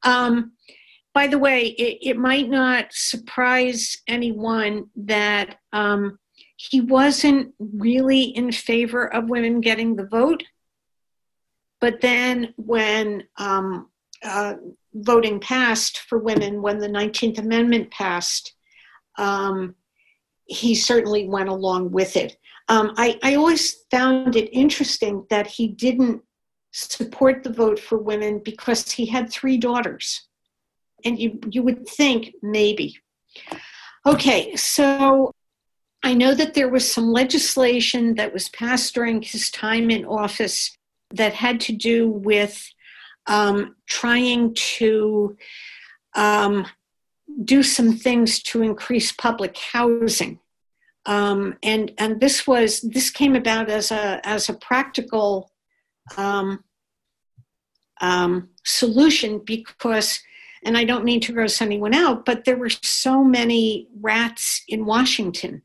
Um, 0.02 0.52
by 1.14 1.26
the 1.26 1.38
way, 1.38 1.66
it, 1.66 2.11
it 2.11 2.16
might 2.16 2.48
not 2.48 2.86
surprise 2.90 3.98
anyone 4.06 4.86
that 4.96 5.56
um, 5.72 6.18
he 6.56 6.80
wasn't 6.80 7.54
really 7.58 8.22
in 8.22 8.52
favor 8.52 9.12
of 9.12 9.28
women 9.28 9.61
getting 9.61 9.96
the 9.96 10.06
vote. 10.06 10.44
But 11.80 12.00
then 12.00 12.54
when 12.56 13.24
um, 13.38 13.88
uh, 14.24 14.54
voting 14.94 15.40
passed 15.40 15.98
for 16.00 16.18
women, 16.18 16.62
when 16.62 16.78
the 16.78 16.88
19th 16.88 17.38
Amendment 17.38 17.90
passed, 17.90 18.54
um, 19.18 19.74
he 20.44 20.74
certainly 20.74 21.28
went 21.28 21.48
along 21.48 21.90
with 21.90 22.16
it. 22.16 22.36
Um, 22.68 22.92
I, 22.96 23.18
I 23.22 23.34
always 23.34 23.84
found 23.90 24.36
it 24.36 24.48
interesting 24.52 25.26
that 25.30 25.46
he 25.46 25.68
didn't 25.68 26.22
support 26.72 27.42
the 27.42 27.52
vote 27.52 27.78
for 27.78 27.98
women 27.98 28.40
because 28.44 28.90
he 28.90 29.06
had 29.06 29.30
three 29.30 29.56
daughters. 29.56 30.28
And 31.04 31.18
you, 31.18 31.40
you 31.50 31.62
would 31.62 31.88
think 31.88 32.34
maybe. 32.42 32.96
Okay, 34.06 34.54
so 34.56 35.32
I 36.02 36.14
know 36.14 36.34
that 36.34 36.54
there 36.54 36.68
was 36.68 36.90
some 36.90 37.12
legislation 37.12 38.14
that 38.14 38.32
was 38.32 38.48
passed 38.50 38.94
during 38.94 39.22
his 39.22 39.50
time 39.50 39.90
in 39.90 40.04
office 40.04 40.76
that 41.10 41.34
had 41.34 41.60
to 41.60 41.72
do 41.72 42.08
with 42.08 42.70
um, 43.31 43.76
trying 43.87 44.53
to 44.55 45.37
um, 46.14 46.66
do 47.45 47.62
some 47.62 47.97
things 47.97 48.43
to 48.43 48.61
increase 48.61 49.12
public 49.12 49.57
housing. 49.57 50.41
Um, 51.07 51.57
and 51.62 51.93
and 51.97 52.20
this 52.20 52.47
was 52.47 52.81
this 52.83 53.09
came 53.09 53.35
about 53.35 53.70
as 53.70 53.91
a 53.91 54.20
as 54.24 54.51
a 54.51 54.55
practical 54.55 55.51
um, 56.16 56.62
um, 58.01 58.51
solution 58.64 59.39
because, 59.39 60.20
and 60.64 60.76
I 60.76 60.85
don't 60.85 61.05
mean 61.05 61.20
to 61.20 61.33
gross 61.33 61.62
anyone 61.62 61.95
out, 61.95 62.26
but 62.26 62.45
there 62.45 62.59
were 62.59 62.70
so 62.70 63.24
many 63.24 63.89
rats 64.01 64.62
in 64.68 64.85
Washington, 64.85 65.62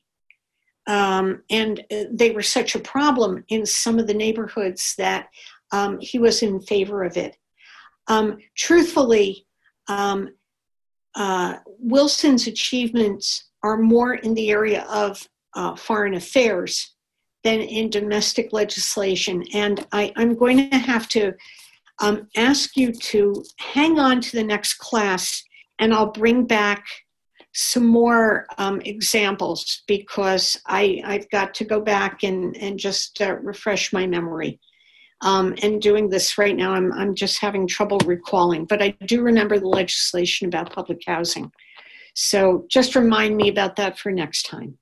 um, 0.88 1.44
and 1.50 1.84
uh, 1.92 2.04
they 2.12 2.32
were 2.32 2.44
such 2.44 2.76
a 2.76 2.80
problem 2.80 3.44
in 3.50 3.66
some 3.66 4.00
of 4.00 4.08
the 4.08 4.14
neighborhoods 4.14 4.96
that 4.98 5.30
um, 5.72 6.00
he 6.00 6.20
was 6.20 6.44
in 6.44 6.62
favor 6.62 7.04
of 7.04 7.18
it. 7.18 7.38
Um, 8.08 8.38
truthfully, 8.56 9.46
um, 9.88 10.30
uh, 11.16 11.58
Wilson's 11.80 12.48
achievements 12.48 13.50
are 13.64 13.78
more 13.78 14.16
in 14.16 14.34
the 14.34 14.52
area 14.52 14.86
of 14.90 15.28
uh, 15.56 15.76
foreign 15.76 16.16
affairs 16.16 16.96
than 17.44 17.62
in 17.62 17.90
domestic 17.90 18.52
legislation. 18.52 19.44
And 19.54 19.86
I, 19.92 20.12
I'm 20.16 20.36
going 20.36 20.70
to 20.70 20.78
have 20.78 21.08
to 21.10 21.34
um, 22.00 22.28
ask 22.36 22.76
you 22.76 22.92
to 22.92 23.44
hang 23.58 24.00
on 24.00 24.20
to 24.22 24.36
the 24.36 24.44
next 24.44 24.76
class, 24.76 25.44
and 25.80 25.94
I'll 25.94 26.12
bring 26.12 26.46
back 26.46 26.86
some 27.54 27.86
more 27.86 28.48
um, 28.58 28.82
examples 28.82 29.84
because 29.88 30.60
I, 30.68 31.02
I've 31.06 31.30
got 31.30 31.54
to 31.56 31.64
go 31.64 31.80
back 31.80 32.24
and, 32.24 32.58
and 32.58 32.78
just 32.78 33.22
uh, 33.22 33.38
refresh 33.38 33.94
my 33.94 34.06
memory. 34.06 34.60
Um, 35.26 35.56
and 35.64 35.82
doing 35.82 36.08
this 36.08 36.38
right 36.38 36.56
now, 36.56 36.74
I'm, 36.74 36.94
I'm 36.94 37.16
just 37.16 37.40
having 37.40 37.66
trouble 37.68 37.98
recalling, 38.06 38.66
but 38.66 38.82
I 38.82 38.90
do 39.08 39.24
remember 39.24 39.60
the 39.60 39.68
legislation 39.68 40.48
about 40.48 40.72
public 40.72 41.02
housing. 41.06 41.52
So 42.14 42.66
just 42.70 42.96
remind 42.96 43.36
me 43.36 43.50
about 43.50 43.76
that 43.78 43.98
for 43.98 44.12
next 44.12 44.44
time. 44.44 44.78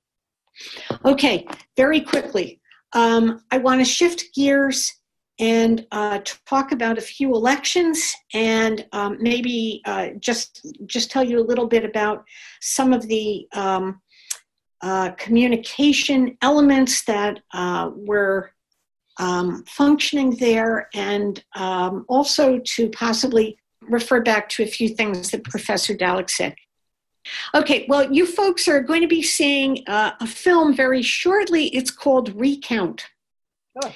Okay, 1.04 1.46
very 1.76 2.00
quickly, 2.00 2.60
um, 2.92 3.42
I 3.50 3.58
want 3.58 3.80
to 3.80 3.84
shift 3.86 4.34
gears 4.34 4.92
and 5.40 5.86
uh, 5.90 6.20
talk 6.46 6.72
about 6.72 6.98
a 6.98 7.00
few 7.00 7.34
elections 7.34 8.14
and 8.34 8.86
um, 8.92 9.16
maybe 9.20 9.82
uh, 9.84 10.10
just 10.20 10.64
just 10.86 11.10
tell 11.10 11.24
you 11.24 11.40
a 11.40 11.48
little 11.48 11.66
bit 11.66 11.84
about 11.84 12.24
some 12.60 12.92
of 12.92 13.08
the 13.08 13.48
um, 13.52 14.00
uh, 14.82 15.10
communication 15.12 16.36
elements 16.40 17.04
that 17.06 17.40
uh, 17.52 17.90
were 17.96 18.52
um, 19.18 19.64
functioning 19.66 20.36
there, 20.36 20.88
and 20.94 21.42
um, 21.54 22.04
also 22.08 22.60
to 22.64 22.88
possibly 22.90 23.58
refer 23.82 24.20
back 24.20 24.48
to 24.50 24.62
a 24.62 24.66
few 24.66 24.88
things 24.88 25.30
that 25.30 25.44
Professor 25.44 25.94
Dallek 25.94 26.30
said. 26.30 26.54
Okay, 27.54 27.86
well, 27.88 28.12
you 28.12 28.26
folks 28.26 28.68
are 28.68 28.80
going 28.80 29.00
to 29.00 29.08
be 29.08 29.22
seeing 29.22 29.82
uh, 29.86 30.12
a 30.20 30.26
film 30.26 30.74
very 30.74 31.02
shortly. 31.02 31.66
It's 31.68 31.90
called 31.90 32.38
Recount. 32.38 33.06
Oh. 33.82 33.92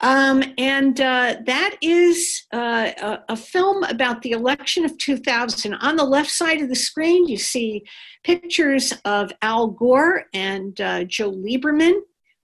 Um, 0.00 0.42
and 0.58 1.00
uh, 1.00 1.36
that 1.46 1.76
is 1.80 2.44
uh, 2.52 2.90
a, 3.00 3.18
a, 3.28 3.36
film 3.36 3.84
about 3.84 4.20
the 4.22 4.32
election 4.32 4.84
of 4.84 4.98
2000. 4.98 5.74
On 5.74 5.94
the 5.94 6.02
left 6.02 6.30
side 6.30 6.60
of 6.60 6.68
the 6.68 6.74
screen, 6.74 7.28
you 7.28 7.36
see 7.36 7.84
pictures 8.24 8.92
of 9.04 9.32
Al 9.42 9.68
Gore 9.68 10.24
and 10.34 10.80
uh, 10.80 11.04
Joe 11.04 11.30
Lieberman, 11.30 12.00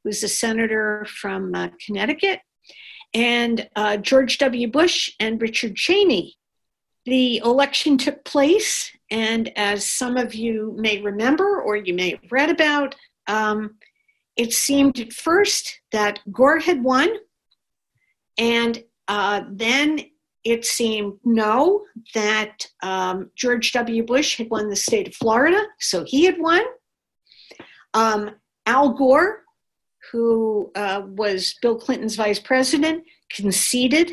who's 0.09 0.23
a 0.23 0.29
senator 0.29 1.07
from 1.21 1.55
uh, 1.55 1.69
Connecticut, 1.85 2.41
and 3.13 3.69
uh, 3.77 3.99
George 3.99 4.39
W. 4.39 4.67
Bush 4.67 5.11
and 5.21 5.41
Richard 5.41 5.77
Cheney. 5.77 6.35
The 7.05 7.39
election 7.45 7.99
took 7.99 8.25
place, 8.25 8.91
and 9.11 9.53
as 9.55 9.87
some 9.87 10.17
of 10.17 10.35
you 10.35 10.75
may 10.79 11.03
remember 11.03 11.61
or 11.61 11.77
you 11.77 11.93
may 11.93 12.11
have 12.13 12.33
read 12.33 12.49
about, 12.49 12.95
um, 13.27 13.77
it 14.35 14.55
seemed 14.55 14.99
at 14.99 15.13
first 15.13 15.79
that 15.93 16.21
Gore 16.33 16.59
had 16.59 16.83
won 16.83 17.11
and 18.39 18.83
uh, 19.09 19.43
then 19.51 20.01
it 20.43 20.65
seemed 20.65 21.19
no, 21.23 21.85
that 22.15 22.67
um, 22.83 23.31
George 23.37 23.73
W. 23.73 24.07
Bush 24.07 24.39
had 24.39 24.49
won 24.49 24.71
the 24.71 24.77
state 24.77 25.09
of 25.09 25.15
Florida, 25.15 25.63
so 25.81 26.05
he 26.07 26.25
had 26.25 26.39
won. 26.39 26.63
Um, 27.93 28.31
Al 28.65 28.93
Gore, 28.93 29.45
who 30.11 30.71
uh, 30.75 31.03
was 31.07 31.55
Bill 31.61 31.77
Clinton's 31.77 32.17
vice 32.17 32.39
president, 32.39 33.05
conceded. 33.31 34.13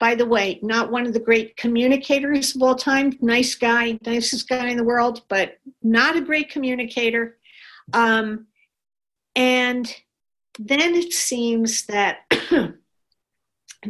By 0.00 0.14
the 0.14 0.26
way, 0.26 0.58
not 0.62 0.90
one 0.90 1.06
of 1.06 1.12
the 1.12 1.20
great 1.20 1.56
communicators 1.56 2.54
of 2.54 2.62
all 2.62 2.74
time. 2.74 3.16
Nice 3.20 3.54
guy, 3.54 3.98
nicest 4.04 4.48
guy 4.48 4.68
in 4.68 4.76
the 4.76 4.84
world, 4.84 5.22
but 5.28 5.58
not 5.82 6.16
a 6.16 6.20
great 6.20 6.50
communicator. 6.50 7.38
Um, 7.92 8.46
and 9.36 9.94
then 10.58 10.94
it 10.94 11.12
seems 11.12 11.86
that 11.86 12.18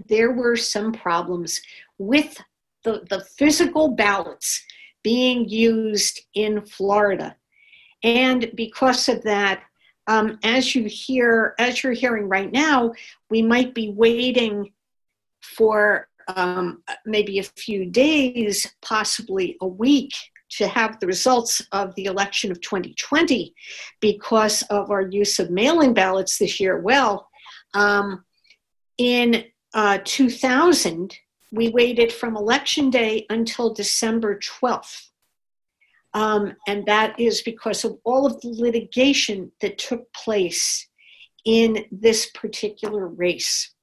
there 0.08 0.32
were 0.32 0.56
some 0.56 0.92
problems 0.92 1.60
with 1.98 2.40
the, 2.84 3.04
the 3.08 3.20
physical 3.36 3.88
ballots 3.88 4.62
being 5.02 5.48
used 5.48 6.20
in 6.34 6.64
Florida. 6.64 7.36
And 8.02 8.50
because 8.54 9.08
of 9.08 9.22
that, 9.22 9.62
um, 10.06 10.38
as 10.42 10.74
you 10.74 10.84
hear, 10.84 11.54
as 11.58 11.82
you're 11.82 11.92
hearing 11.92 12.28
right 12.28 12.52
now, 12.52 12.92
we 13.30 13.42
might 13.42 13.74
be 13.74 13.90
waiting 13.90 14.72
for 15.42 16.08
um, 16.28 16.82
maybe 17.04 17.38
a 17.38 17.42
few 17.42 17.86
days, 17.86 18.66
possibly 18.82 19.56
a 19.60 19.66
week, 19.66 20.12
to 20.50 20.68
have 20.68 21.00
the 21.00 21.06
results 21.06 21.62
of 21.72 21.94
the 21.96 22.04
election 22.04 22.50
of 22.50 22.60
2020 22.60 23.54
because 24.00 24.62
of 24.64 24.90
our 24.90 25.02
use 25.02 25.38
of 25.38 25.50
mail 25.50 25.80
in 25.80 25.92
ballots 25.92 26.38
this 26.38 26.60
year. 26.60 26.80
Well, 26.80 27.28
um, 27.74 28.24
in 28.98 29.44
uh, 29.74 29.98
2000, 30.04 31.16
we 31.50 31.70
waited 31.70 32.12
from 32.12 32.36
election 32.36 32.90
day 32.90 33.26
until 33.30 33.72
December 33.72 34.38
12th. 34.38 35.08
Um, 36.14 36.54
and 36.68 36.86
that 36.86 37.18
is 37.18 37.42
because 37.42 37.84
of 37.84 37.98
all 38.04 38.24
of 38.24 38.40
the 38.40 38.48
litigation 38.48 39.50
that 39.60 39.78
took 39.78 40.12
place 40.12 40.88
in 41.44 41.84
this 41.90 42.30
particular 42.30 43.08
race. 43.08 43.74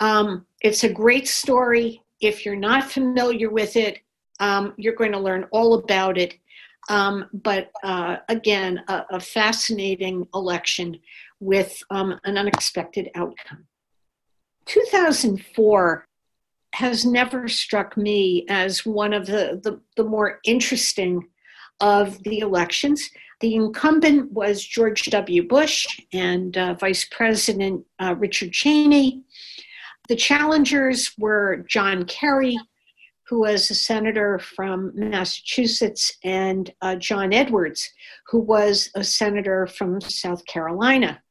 Um, 0.00 0.46
it's 0.60 0.84
a 0.84 0.92
great 0.92 1.26
story. 1.26 2.02
If 2.20 2.44
you're 2.44 2.56
not 2.56 2.90
familiar 2.90 3.50
with 3.50 3.76
it, 3.76 3.98
um, 4.40 4.74
you're 4.76 4.94
going 4.94 5.12
to 5.12 5.18
learn 5.18 5.46
all 5.50 5.74
about 5.74 6.18
it. 6.18 6.34
Um, 6.90 7.30
but 7.32 7.70
uh, 7.82 8.16
again, 8.28 8.82
a, 8.88 9.04
a, 9.12 9.20
fascinating 9.20 10.28
election 10.34 10.98
with 11.40 11.82
um, 11.90 12.20
an 12.24 12.36
unexpected 12.36 13.10
outcome. 13.14 13.64
2004 14.66 16.06
has 16.74 17.04
never 17.04 17.48
struck 17.48 17.96
me 17.96 18.44
as 18.48 18.84
one 18.84 19.12
of 19.12 19.26
the, 19.26 19.60
the, 19.62 19.80
the 19.96 20.08
more 20.08 20.40
interesting 20.44 21.28
of 21.80 22.22
the 22.24 22.40
elections. 22.40 23.10
The 23.40 23.54
incumbent 23.54 24.32
was 24.32 24.64
George 24.64 25.04
W. 25.04 25.46
Bush 25.46 25.86
and 26.12 26.56
uh, 26.56 26.74
Vice 26.74 27.04
President 27.04 27.84
uh, 28.00 28.16
Richard 28.18 28.52
Cheney. 28.52 29.22
The 30.08 30.16
challengers 30.16 31.12
were 31.16 31.64
John 31.68 32.04
Kerry, 32.06 32.58
who 33.28 33.40
was 33.40 33.70
a 33.70 33.74
senator 33.74 34.38
from 34.38 34.92
Massachusetts, 34.94 36.16
and 36.24 36.72
uh, 36.82 36.96
John 36.96 37.32
Edwards, 37.32 37.90
who 38.28 38.40
was 38.40 38.90
a 38.94 39.04
senator 39.04 39.66
from 39.66 40.00
South 40.00 40.44
Carolina 40.46 41.22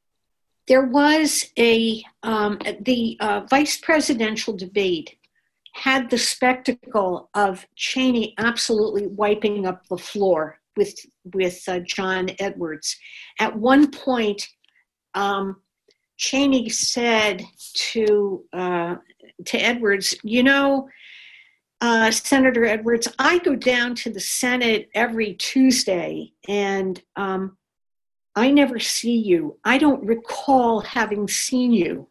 there 0.67 0.85
was 0.85 1.51
a 1.59 2.01
um, 2.23 2.57
the 2.79 3.17
uh, 3.19 3.41
vice 3.49 3.77
presidential 3.77 4.55
debate 4.55 5.17
had 5.73 6.09
the 6.09 6.17
spectacle 6.17 7.29
of 7.33 7.65
Cheney 7.75 8.33
absolutely 8.37 9.07
wiping 9.07 9.65
up 9.65 9.85
the 9.87 9.97
floor 9.97 10.59
with 10.77 10.95
with 11.33 11.61
uh, 11.67 11.79
John 11.79 12.29
Edwards. 12.39 12.95
At 13.39 13.55
one 13.55 13.91
point, 13.91 14.47
um, 15.13 15.57
Cheney 16.17 16.69
said 16.69 17.43
to 17.73 18.43
uh, 18.53 18.95
to 19.45 19.57
Edwards, 19.57 20.15
"You 20.23 20.43
know." 20.43 20.89
Uh, 21.81 22.09
Senator 22.11 22.63
Edwards, 22.63 23.09
I 23.19 23.39
go 23.39 23.57
down 23.57 23.93
to 23.95 24.09
the 24.09 24.19
Senate 24.21 24.89
every 24.93 25.33
Tuesday, 25.33 26.31
and 26.47 27.03
um, 27.17 27.57
I 28.37 28.51
never 28.51 28.79
see 28.79 29.17
you. 29.17 29.59
I 29.65 29.79
don't 29.79 30.01
recall 30.05 30.79
having 30.79 31.27
seen 31.27 31.73
you. 31.73 32.07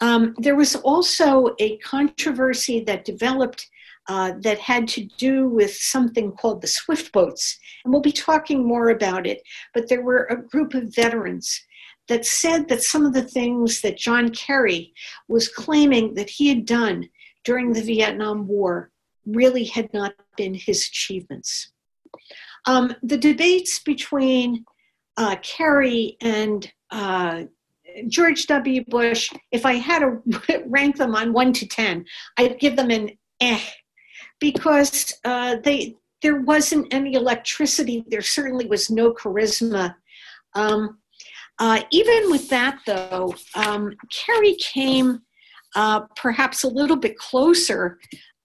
Um, 0.00 0.34
there 0.38 0.56
was 0.56 0.76
also 0.76 1.54
a 1.58 1.78
controversy 1.78 2.84
that 2.84 3.04
developed 3.04 3.68
uh, 4.08 4.32
that 4.40 4.58
had 4.58 4.86
to 4.86 5.04
do 5.18 5.48
with 5.48 5.74
something 5.74 6.32
called 6.32 6.60
the 6.60 6.68
Swift 6.68 7.12
boats. 7.12 7.58
And 7.84 7.92
we'll 7.92 8.02
be 8.02 8.12
talking 8.12 8.66
more 8.66 8.90
about 8.90 9.26
it. 9.26 9.42
But 9.74 9.88
there 9.88 10.02
were 10.02 10.24
a 10.24 10.42
group 10.42 10.74
of 10.74 10.94
veterans 10.94 11.60
that 12.08 12.24
said 12.24 12.68
that 12.68 12.82
some 12.82 13.04
of 13.04 13.12
the 13.12 13.22
things 13.22 13.80
that 13.80 13.96
John 13.96 14.30
Kerry 14.30 14.94
was 15.28 15.48
claiming 15.48 16.14
that 16.14 16.30
he 16.30 16.48
had 16.48 16.64
done 16.64 17.08
during 17.44 17.72
the 17.72 17.82
Vietnam 17.82 18.46
War 18.46 18.90
really 19.24 19.64
had 19.64 19.92
not 19.92 20.14
been 20.36 20.54
his 20.54 20.86
achievements. 20.86 21.72
Um, 22.66 22.94
the 23.02 23.18
debates 23.18 23.80
between 23.80 24.64
uh, 25.16 25.36
Kerry 25.42 26.16
and 26.20 26.70
uh, 26.90 27.44
George 28.08 28.46
W. 28.46 28.84
Bush, 28.86 29.30
if 29.52 29.64
I 29.66 29.74
had 29.74 30.00
to 30.00 30.62
rank 30.66 30.96
them 30.96 31.14
on 31.14 31.32
one 31.32 31.52
to 31.54 31.66
10, 31.66 32.04
I'd 32.36 32.58
give 32.58 32.76
them 32.76 32.90
an 32.90 33.10
eh, 33.40 33.60
because 34.40 35.14
uh, 35.24 35.56
they, 35.62 35.96
there 36.22 36.40
wasn't 36.42 36.92
any 36.92 37.14
electricity. 37.14 38.04
There 38.08 38.22
certainly 38.22 38.66
was 38.66 38.90
no 38.90 39.12
charisma. 39.12 39.94
Um, 40.54 40.98
uh, 41.58 41.82
even 41.90 42.30
with 42.30 42.48
that, 42.50 42.80
though, 42.86 43.34
um, 43.54 43.94
Kerry 44.10 44.56
came 44.56 45.22
uh, 45.74 46.00
perhaps 46.16 46.64
a 46.64 46.68
little 46.68 46.96
bit 46.96 47.18
closer 47.18 47.98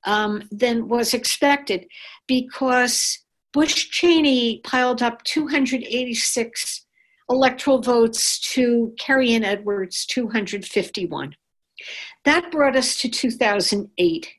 um, 0.06 0.44
than 0.52 0.88
was 0.88 1.14
expected 1.14 1.86
because 2.28 3.20
Bush 3.54 3.90
Cheney 3.90 4.62
piled 4.64 5.02
up 5.02 5.24
286 5.24 6.86
electoral 7.32 7.82
votes 7.82 8.40
to 8.40 8.94
and 9.08 9.46
Edwards 9.46 10.06
251. 10.06 11.36
That 12.26 12.52
brought 12.52 12.76
us 12.76 12.98
to 12.98 13.10
2008. 13.10 14.30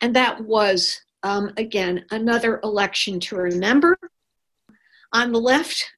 And 0.00 0.16
that 0.16 0.40
was, 0.40 1.00
um, 1.22 1.52
again, 1.56 2.04
another 2.10 2.60
election 2.64 3.20
to 3.20 3.36
remember. 3.36 3.96
On 5.12 5.30
the 5.30 5.40
left, 5.40 5.92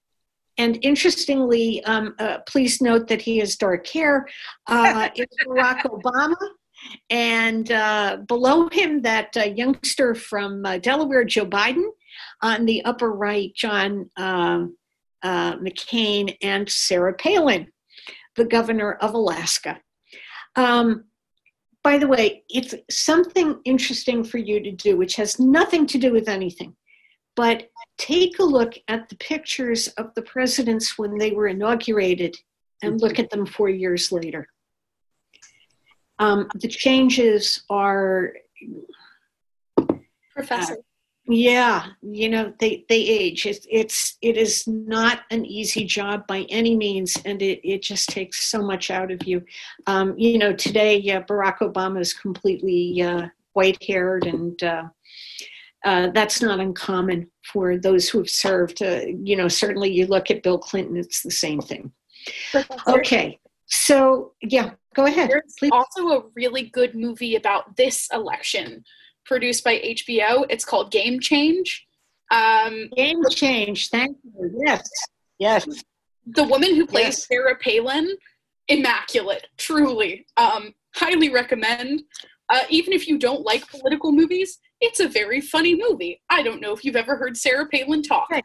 and 0.58 0.78
interestingly, 0.82 1.82
um, 1.84 2.14
uh, 2.18 2.38
please 2.46 2.82
note 2.82 3.08
that 3.08 3.22
he 3.22 3.38
has 3.38 3.56
dark 3.56 3.86
hair, 3.86 4.26
uh, 4.66 5.08
is 5.16 5.26
Barack 5.46 5.82
Obama. 5.82 6.36
And 7.08 7.72
uh, 7.72 8.18
below 8.26 8.68
him, 8.68 9.00
that 9.02 9.34
uh, 9.36 9.44
youngster 9.44 10.14
from 10.14 10.64
uh, 10.66 10.78
Delaware, 10.78 11.24
Joe 11.24 11.46
Biden 11.46 11.86
on 12.42 12.66
the 12.66 12.84
upper 12.84 13.12
right, 13.12 13.52
John 13.54 14.10
uh, 15.26 15.36
uh, 15.36 15.56
McCain 15.58 16.36
and 16.42 16.68
Sarah 16.68 17.14
Palin, 17.14 17.66
the 18.36 18.44
governor 18.44 18.92
of 18.94 19.14
Alaska. 19.14 19.80
Um, 20.54 21.04
by 21.82 21.98
the 21.98 22.08
way, 22.08 22.44
it's 22.48 22.74
something 22.90 23.60
interesting 23.64 24.24
for 24.24 24.38
you 24.38 24.60
to 24.60 24.72
do, 24.72 24.96
which 24.96 25.16
has 25.16 25.38
nothing 25.38 25.86
to 25.88 25.98
do 25.98 26.12
with 26.12 26.28
anything. 26.28 26.74
But 27.34 27.68
take 27.98 28.38
a 28.38 28.44
look 28.44 28.74
at 28.88 29.08
the 29.08 29.16
pictures 29.16 29.88
of 29.98 30.14
the 30.14 30.22
presidents 30.22 30.98
when 30.98 31.18
they 31.18 31.32
were 31.32 31.48
inaugurated 31.48 32.34
and 32.82 33.00
look 33.00 33.18
at 33.18 33.30
them 33.30 33.46
four 33.46 33.68
years 33.68 34.10
later. 34.10 34.48
Um, 36.18 36.48
the 36.54 36.68
changes 36.68 37.64
are 37.68 38.32
Professor. 40.34 40.76
Yeah, 41.28 41.86
you 42.02 42.28
know, 42.28 42.52
they, 42.60 42.84
they 42.88 43.00
age. 43.00 43.46
It's, 43.46 43.66
it's, 43.70 44.16
it 44.22 44.36
is 44.36 44.66
not 44.66 45.22
an 45.30 45.44
easy 45.44 45.84
job 45.84 46.26
by 46.26 46.42
any 46.48 46.76
means, 46.76 47.16
and 47.24 47.42
it, 47.42 47.60
it 47.68 47.82
just 47.82 48.08
takes 48.08 48.44
so 48.44 48.62
much 48.62 48.90
out 48.90 49.10
of 49.10 49.26
you. 49.26 49.44
Um, 49.86 50.14
you 50.16 50.38
know, 50.38 50.52
today, 50.52 50.98
uh, 51.10 51.22
Barack 51.22 51.58
Obama 51.58 52.00
is 52.00 52.12
completely 52.12 53.02
uh, 53.02 53.28
white 53.54 53.82
haired, 53.82 54.26
and 54.26 54.62
uh, 54.62 54.84
uh, 55.84 56.10
that's 56.14 56.40
not 56.40 56.60
uncommon 56.60 57.28
for 57.44 57.76
those 57.76 58.08
who 58.08 58.18
have 58.18 58.30
served. 58.30 58.80
Uh, 58.82 59.00
you 59.06 59.36
know, 59.36 59.48
certainly 59.48 59.90
you 59.90 60.06
look 60.06 60.30
at 60.30 60.44
Bill 60.44 60.58
Clinton, 60.58 60.96
it's 60.96 61.22
the 61.22 61.30
same 61.30 61.60
thing. 61.60 61.90
Okay, 62.86 63.40
so 63.66 64.32
yeah, 64.42 64.70
go 64.94 65.06
ahead. 65.06 65.30
There's 65.30 65.54
Please. 65.58 65.72
also 65.72 66.08
a 66.08 66.22
really 66.34 66.70
good 66.70 66.94
movie 66.94 67.34
about 67.34 67.76
this 67.76 68.08
election 68.12 68.84
produced 69.26 69.64
by 69.64 69.78
HBO. 69.78 70.46
It's 70.48 70.64
called 70.64 70.90
Game 70.90 71.20
Change. 71.20 71.86
Um, 72.30 72.88
Game 72.96 73.22
change. 73.30 73.90
Thank 73.90 74.16
you. 74.24 74.62
Yes, 74.64 74.88
yes. 75.38 75.66
the 76.26 76.42
woman 76.44 76.74
who 76.74 76.86
plays 76.86 77.04
Yes. 77.04 77.26
Sarah 77.26 77.56
Palin, 77.56 78.16
immaculate, 78.68 79.46
truly. 79.56 80.26
Um, 80.36 80.74
highly 80.94 81.28
recommend. 81.28 82.02
Uh, 82.48 82.60
even 82.68 82.92
if 82.92 83.08
you 83.08 83.18
don't 83.18 83.42
like 83.42 83.68
political 83.68 84.12
movies, 84.12 84.58
it's 84.80 85.00
a 85.00 85.08
very 85.08 85.40
funny 85.40 85.74
movie. 85.76 86.20
I 86.30 86.42
don't 86.42 86.60
know 86.60 86.72
if 86.72 86.84
you've 86.84 86.96
ever 86.96 87.16
heard 87.16 87.36
Sarah 87.36 87.66
Palin 87.66 88.02
talk. 88.02 88.28
Okay. 88.32 88.42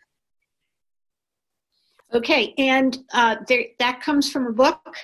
Okay, 2.13 2.53
and 2.57 2.97
uh, 3.13 3.38
there, 3.47 3.63
that 3.79 4.01
comes 4.01 4.29
from 4.29 4.45
a 4.45 4.51
book 4.51 4.97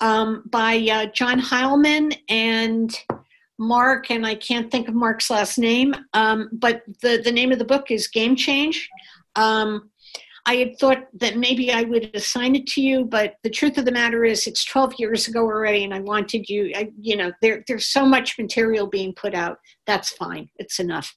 um, 0.00 0.42
by 0.50 0.78
uh, 0.78 1.06
John 1.06 1.40
Heilemann 1.40 2.12
and 2.28 2.92
Mark, 3.60 4.10
and 4.10 4.26
I 4.26 4.34
can't 4.34 4.70
think 4.70 4.88
of 4.88 4.94
Mark's 4.94 5.28
last 5.28 5.58
name, 5.58 5.94
um, 6.14 6.48
but 6.50 6.82
the, 7.02 7.20
the 7.22 7.30
name 7.30 7.52
of 7.52 7.58
the 7.58 7.64
book 7.64 7.90
is 7.90 8.08
Game 8.08 8.34
Change. 8.34 8.88
Um, 9.36 9.90
I 10.46 10.54
had 10.54 10.78
thought 10.78 11.06
that 11.20 11.36
maybe 11.36 11.70
I 11.70 11.82
would 11.82 12.10
assign 12.14 12.56
it 12.56 12.66
to 12.68 12.80
you, 12.80 13.04
but 13.04 13.34
the 13.42 13.50
truth 13.50 13.76
of 13.76 13.84
the 13.84 13.92
matter 13.92 14.24
is 14.24 14.46
it's 14.46 14.64
12 14.64 14.94
years 14.98 15.28
ago 15.28 15.42
already, 15.42 15.84
and 15.84 15.92
I 15.92 16.00
wanted 16.00 16.48
you, 16.48 16.72
I, 16.74 16.90
you 16.98 17.16
know, 17.16 17.32
there, 17.42 17.62
there's 17.68 17.88
so 17.88 18.06
much 18.06 18.38
material 18.38 18.86
being 18.86 19.12
put 19.12 19.34
out. 19.34 19.58
That's 19.86 20.10
fine. 20.12 20.48
It's 20.56 20.80
enough. 20.80 21.14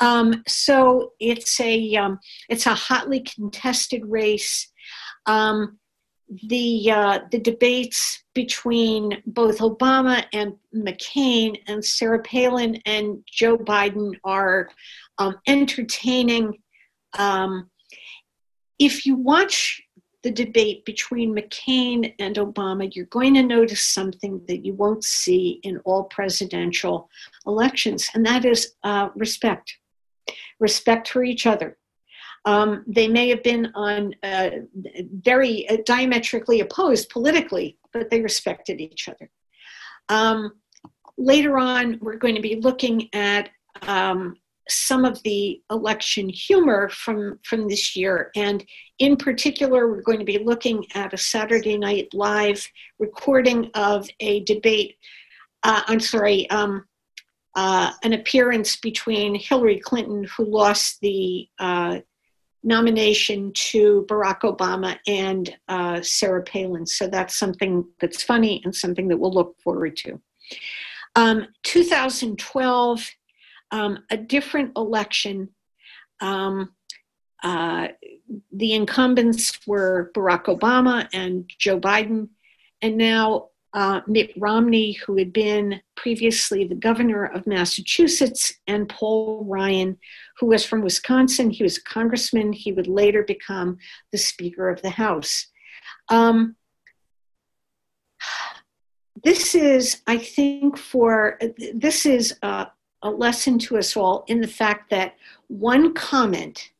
Um, 0.00 0.44
so 0.46 1.14
it's 1.18 1.58
a, 1.58 1.96
um, 1.96 2.20
it's 2.48 2.66
a 2.66 2.74
hotly 2.74 3.20
contested 3.20 4.02
race. 4.06 4.70
Um, 5.26 5.80
the 6.44 6.90
uh, 6.90 7.18
the 7.30 7.38
debates 7.38 8.22
between 8.34 9.22
both 9.26 9.58
Obama 9.58 10.24
and 10.32 10.54
McCain 10.74 11.58
and 11.66 11.84
Sarah 11.84 12.22
Palin 12.22 12.76
and 12.86 13.22
Joe 13.26 13.58
Biden 13.58 14.12
are 14.24 14.70
um, 15.18 15.38
entertaining. 15.46 16.58
Um, 17.18 17.68
if 18.78 19.04
you 19.04 19.16
watch 19.16 19.82
the 20.22 20.30
debate 20.30 20.84
between 20.84 21.34
McCain 21.34 22.14
and 22.18 22.36
Obama, 22.36 22.88
you're 22.94 23.06
going 23.06 23.34
to 23.34 23.42
notice 23.42 23.82
something 23.82 24.40
that 24.48 24.64
you 24.64 24.72
won't 24.72 25.04
see 25.04 25.60
in 25.64 25.78
all 25.78 26.04
presidential 26.04 27.10
elections, 27.46 28.08
and 28.14 28.24
that 28.24 28.44
is 28.44 28.74
uh, 28.84 29.08
respect. 29.14 29.76
Respect 30.60 31.08
for 31.08 31.24
each 31.24 31.46
other. 31.46 31.76
Um, 32.44 32.84
they 32.86 33.06
may 33.06 33.28
have 33.28 33.42
been 33.42 33.70
on 33.74 34.14
uh, 34.22 34.50
very 35.22 35.68
uh, 35.68 35.78
diametrically 35.86 36.60
opposed 36.60 37.08
politically, 37.10 37.78
but 37.92 38.10
they 38.10 38.20
respected 38.20 38.80
each 38.80 39.08
other. 39.08 39.30
Um, 40.08 40.52
later 41.16 41.56
on, 41.56 41.98
we're 42.00 42.16
going 42.16 42.34
to 42.34 42.40
be 42.40 42.56
looking 42.56 43.08
at 43.12 43.50
um, 43.82 44.36
some 44.68 45.04
of 45.04 45.22
the 45.22 45.60
election 45.70 46.28
humor 46.28 46.88
from 46.88 47.38
from 47.44 47.68
this 47.68 47.94
year, 47.94 48.30
and 48.34 48.64
in 48.98 49.16
particular, 49.16 49.88
we're 49.88 50.02
going 50.02 50.18
to 50.18 50.24
be 50.24 50.38
looking 50.38 50.84
at 50.94 51.14
a 51.14 51.18
Saturday 51.18 51.76
Night 51.78 52.08
Live 52.12 52.66
recording 52.98 53.70
of 53.74 54.08
a 54.20 54.44
debate. 54.44 54.96
Uh, 55.62 55.82
I'm 55.86 56.00
sorry. 56.00 56.50
Um, 56.50 56.86
uh, 57.54 57.92
an 58.02 58.14
appearance 58.14 58.76
between 58.76 59.34
Hillary 59.34 59.78
Clinton, 59.78 60.24
who 60.36 60.44
lost 60.46 61.00
the 61.02 61.46
uh, 61.58 61.98
nomination 62.62 63.52
to 63.54 64.06
Barack 64.08 64.40
Obama 64.40 64.98
and 65.06 65.56
uh, 65.68 66.00
Sarah 66.02 66.42
Palin. 66.42 66.86
So 66.86 67.08
that's 67.08 67.36
something 67.36 67.84
that's 68.00 68.22
funny 68.22 68.62
and 68.64 68.74
something 68.74 69.08
that 69.08 69.16
we'll 69.16 69.32
look 69.32 69.56
forward 69.62 69.96
to. 69.98 70.20
Um, 71.16 71.48
2012, 71.64 73.10
um, 73.70 73.98
a 74.10 74.16
different 74.16 74.72
election. 74.76 75.48
Um, 76.20 76.72
uh, 77.42 77.88
the 78.52 78.74
incumbents 78.74 79.58
were 79.66 80.12
Barack 80.14 80.44
Obama 80.44 81.08
and 81.12 81.50
Joe 81.58 81.80
Biden, 81.80 82.28
and 82.80 82.96
now 82.96 83.48
uh, 83.74 84.00
Mitt 84.06 84.32
Romney, 84.36 84.92
who 84.92 85.16
had 85.16 85.32
been 85.32 85.80
previously 85.96 86.64
the 86.64 86.74
governor 86.74 87.24
of 87.24 87.46
Massachusetts, 87.46 88.52
and 88.66 88.88
Paul 88.88 89.44
Ryan, 89.48 89.98
who 90.38 90.46
was 90.46 90.64
from 90.64 90.82
Wisconsin. 90.82 91.50
He 91.50 91.62
was 91.62 91.78
a 91.78 91.82
congressman. 91.84 92.52
He 92.52 92.72
would 92.72 92.86
later 92.86 93.22
become 93.22 93.78
the 94.10 94.18
Speaker 94.18 94.68
of 94.68 94.82
the 94.82 94.90
House. 94.90 95.46
Um, 96.08 96.56
this 99.24 99.54
is, 99.54 100.02
I 100.06 100.18
think, 100.18 100.76
for 100.76 101.38
this 101.74 102.04
is 102.04 102.36
a, 102.42 102.68
a 103.02 103.10
lesson 103.10 103.58
to 103.60 103.78
us 103.78 103.96
all 103.96 104.24
in 104.28 104.40
the 104.40 104.48
fact 104.48 104.90
that 104.90 105.14
one 105.48 105.94
comment 105.94 106.70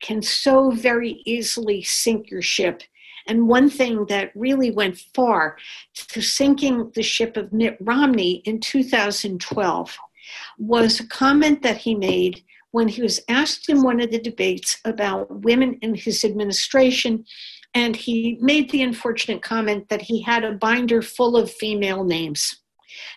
can 0.00 0.22
so 0.22 0.70
very 0.70 1.22
easily 1.24 1.82
sink 1.82 2.30
your 2.30 2.42
ship. 2.42 2.82
And 3.28 3.46
one 3.46 3.70
thing 3.70 4.06
that 4.06 4.32
really 4.34 4.70
went 4.70 4.98
far 5.14 5.56
to 5.94 6.20
sinking 6.20 6.90
the 6.94 7.02
ship 7.02 7.36
of 7.36 7.52
Mitt 7.52 7.76
Romney 7.80 8.36
in 8.46 8.58
2012 8.60 9.98
was 10.58 11.00
a 11.00 11.06
comment 11.06 11.62
that 11.62 11.76
he 11.76 11.94
made 11.94 12.42
when 12.70 12.88
he 12.88 13.02
was 13.02 13.20
asked 13.28 13.68
in 13.68 13.82
one 13.82 14.00
of 14.00 14.10
the 14.10 14.20
debates 14.20 14.78
about 14.84 15.42
women 15.42 15.78
in 15.82 15.94
his 15.94 16.24
administration. 16.24 17.24
And 17.74 17.94
he 17.94 18.38
made 18.40 18.70
the 18.70 18.82
unfortunate 18.82 19.42
comment 19.42 19.88
that 19.88 20.02
he 20.02 20.22
had 20.22 20.44
a 20.44 20.52
binder 20.52 21.02
full 21.02 21.36
of 21.36 21.50
female 21.50 22.04
names. 22.04 22.60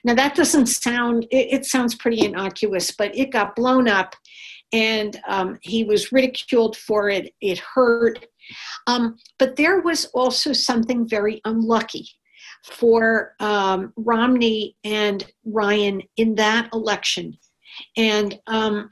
Now, 0.04 0.14
that 0.16 0.36
doesn't 0.36 0.68
sound, 0.68 1.26
it, 1.32 1.66
sounds 1.66 1.96
pretty 1.96 2.26
innocuous, 2.26 2.92
but 2.92 3.16
it 3.16 3.32
got 3.32 3.56
blown 3.56 3.88
up 3.88 4.16
and 4.74 5.20
um, 5.28 5.60
he 5.62 5.84
was 5.84 6.12
ridiculed 6.12 6.78
for 6.78 7.10
it. 7.10 7.34
It 7.42 7.60
hurt. 7.60 8.26
Um, 8.88 9.18
but 9.38 9.56
there 9.56 9.82
was 9.82 10.06
also 10.14 10.54
something 10.54 11.08
very 11.08 11.42
unlucky 11.46 12.08
for 12.64 13.36
um, 13.40 13.94
Romney 13.96 14.76
and 14.84 15.26
Ryan 15.46 16.02
in 16.18 16.36
that 16.36 16.70
election. 16.74 17.38
And 17.98 18.40
um, 18.48 18.90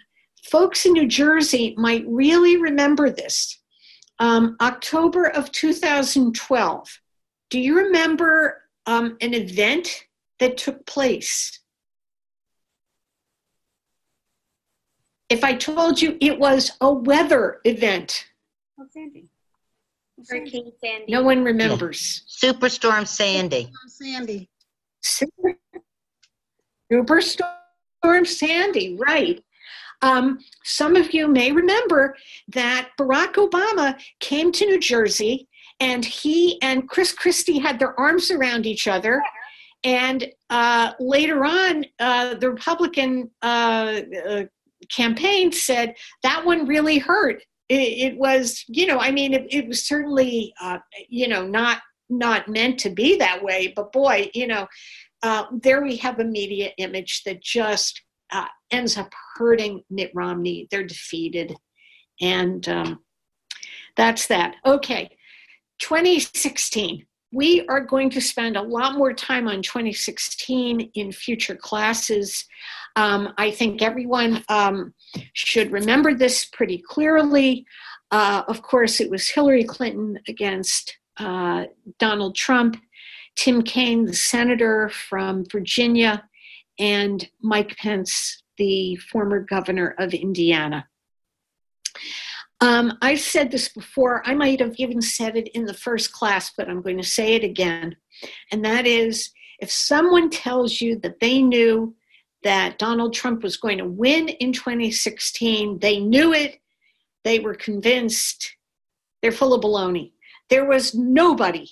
folks 0.49 0.85
in 0.85 0.93
New 0.93 1.07
Jersey 1.07 1.75
might 1.77 2.05
really 2.07 2.57
remember 2.57 3.09
this. 3.09 3.61
Um, 4.19 4.57
October 4.61 5.29
of 5.29 5.51
2012. 5.51 6.99
Do 7.49 7.59
you 7.59 7.77
remember 7.77 8.63
um, 8.85 9.17
an 9.21 9.33
event 9.33 10.05
that 10.39 10.57
took 10.57 10.85
place? 10.85 11.59
If 15.29 15.43
I 15.43 15.53
told 15.53 16.01
you 16.01 16.17
it 16.19 16.39
was 16.39 16.71
a 16.81 16.91
weather 16.91 17.61
event, 17.63 18.25
Oh, 18.79 18.85
Sandy. 18.89 19.28
Sandy. 20.24 20.51
Hurricane 20.51 20.72
Sandy. 20.84 21.11
no 21.11 21.24
one 21.24 21.43
remembers. 21.43 22.24
Superstorm 22.43 23.07
Sandy. 23.07 23.72
Sandy. 23.88 24.49
Superstorm 26.91 28.26
Sandy, 28.26 28.97
right. 28.97 29.43
Um, 30.01 30.39
some 30.63 30.95
of 30.95 31.13
you 31.13 31.28
may 31.28 31.51
remember 31.51 32.15
that 32.49 32.89
Barack 32.97 33.34
Obama 33.34 33.99
came 34.20 34.51
to 34.53 34.65
New 34.65 34.80
Jersey 34.80 35.47
and 35.80 36.03
he 36.03 36.61
and 36.61 36.88
Chris 36.88 37.11
Christie 37.11 37.59
had 37.59 37.80
their 37.80 37.99
arms 37.99 38.32
around 38.32 38.65
each 38.65 38.88
other. 38.88 39.22
And 39.84 40.26
uh, 40.49 40.93
later 40.99 41.45
on, 41.45 41.86
uh, 41.99 42.36
the 42.36 42.49
Republican 42.49 43.32
uh, 43.41 44.01
uh, 44.28 44.43
campaign 44.89 45.51
said 45.51 45.95
that 46.24 46.45
one 46.45 46.67
really 46.67 46.97
hurt. 46.97 47.43
It, 47.70 48.13
it 48.13 48.17
was, 48.17 48.65
you 48.67 48.88
know, 48.88 48.99
I 48.99 49.11
mean, 49.11 49.34
it, 49.34 49.47
it 49.53 49.67
was 49.67 49.86
certainly, 49.86 50.53
uh, 50.61 50.80
you 51.07 51.28
know, 51.28 51.45
not 51.45 51.82
not 52.09 52.47
meant 52.47 52.80
to 52.80 52.89
be 52.89 53.17
that 53.17 53.43
way. 53.43 53.72
But 53.76 53.91
boy, 53.91 54.32
you 54.34 54.47
know, 54.47 54.67
uh, 55.22 55.45
there 55.61 55.84
we 55.84 55.95
have 55.97 56.20
a 56.20 56.24
media 56.24 56.72
image 56.78 57.24
that 57.24 57.41
just 57.41 58.01
uh, 58.32 58.47
ends 58.72 58.97
up 58.97 59.13
hurting 59.36 59.84
Mitt 59.89 60.11
Romney. 60.13 60.67
They're 60.72 60.84
defeated. 60.84 61.55
And 62.22 62.67
um, 62.67 62.99
that's 63.95 64.28
that. 64.28 64.55
Okay, 64.65 65.17
2016. 65.80 67.05
We 67.32 67.65
are 67.67 67.82
going 67.82 68.09
to 68.11 68.21
spend 68.21 68.57
a 68.57 68.61
lot 68.61 68.97
more 68.97 69.13
time 69.13 69.47
on 69.47 69.61
2016 69.61 70.91
in 70.93 71.11
future 71.11 71.55
classes. 71.55 72.45
Um, 72.95 73.34
I 73.38 73.51
think 73.51 73.82
everyone 73.82 74.43
um, 74.49 74.93
should 75.34 75.71
remember 75.71 76.13
this 76.13 76.45
pretty 76.45 76.80
clearly. 76.80 77.65
Uh, 78.11 78.43
of 78.47 78.61
course, 78.61 78.99
it 78.99 79.09
was 79.09 79.30
Hillary 79.30 79.63
Clinton 79.63 80.19
against 80.27 80.97
uh, 81.17 81.65
Donald 81.99 82.36
Trump, 82.36 82.77
Tim 83.36 83.61
Kaine, 83.61 84.05
the 84.05 84.13
senator 84.13 84.89
from 84.89 85.45
Virginia, 85.51 86.23
and 86.80 87.30
Mike 87.41 87.77
Pence, 87.77 88.41
the 88.57 88.95
former 88.95 89.41
governor 89.41 89.95
of 89.99 90.13
Indiana. 90.13 90.88
Um, 92.62 92.97
I've 93.01 93.22
said 93.22 93.51
this 93.51 93.70
before. 93.70 94.22
I 94.28 94.34
might 94.34 94.60
have 94.60 94.76
even 94.78 95.01
said 95.01 95.38
it 95.38 95.47
in 95.49 95.66
the 95.66 95.74
first 95.74 96.12
class, 96.12 96.51
but 96.57 96.70
I'm 96.70 96.82
going 96.82 96.97
to 96.97 97.03
say 97.03 97.36
it 97.36 97.43
again. 97.43 97.95
And 98.51 98.64
that 98.66 98.86
is 98.86 99.32
if 99.60 99.72
someone 99.72 100.30
tells 100.30 100.82
you 100.82 100.99
that 100.99 101.20
they 101.20 101.41
knew 101.41 101.95
that 102.43 102.80
Donald 102.80 103.14
Trump 103.14 103.43
was 103.43 103.57
going 103.57 103.78
to 103.78 103.86
win 103.86 104.30
in 104.30 104.53
2016, 104.53 105.80
they 105.80 105.99
knew 105.99 106.34
it, 106.34 106.60
they 107.24 107.39
were 107.39 107.55
convinced, 107.55 108.55
they're 109.22 109.32
full 109.32 109.53
of 109.53 109.62
baloney. 109.62 110.14
There 110.49 110.66
was 110.66 110.95
nobody 110.95 111.70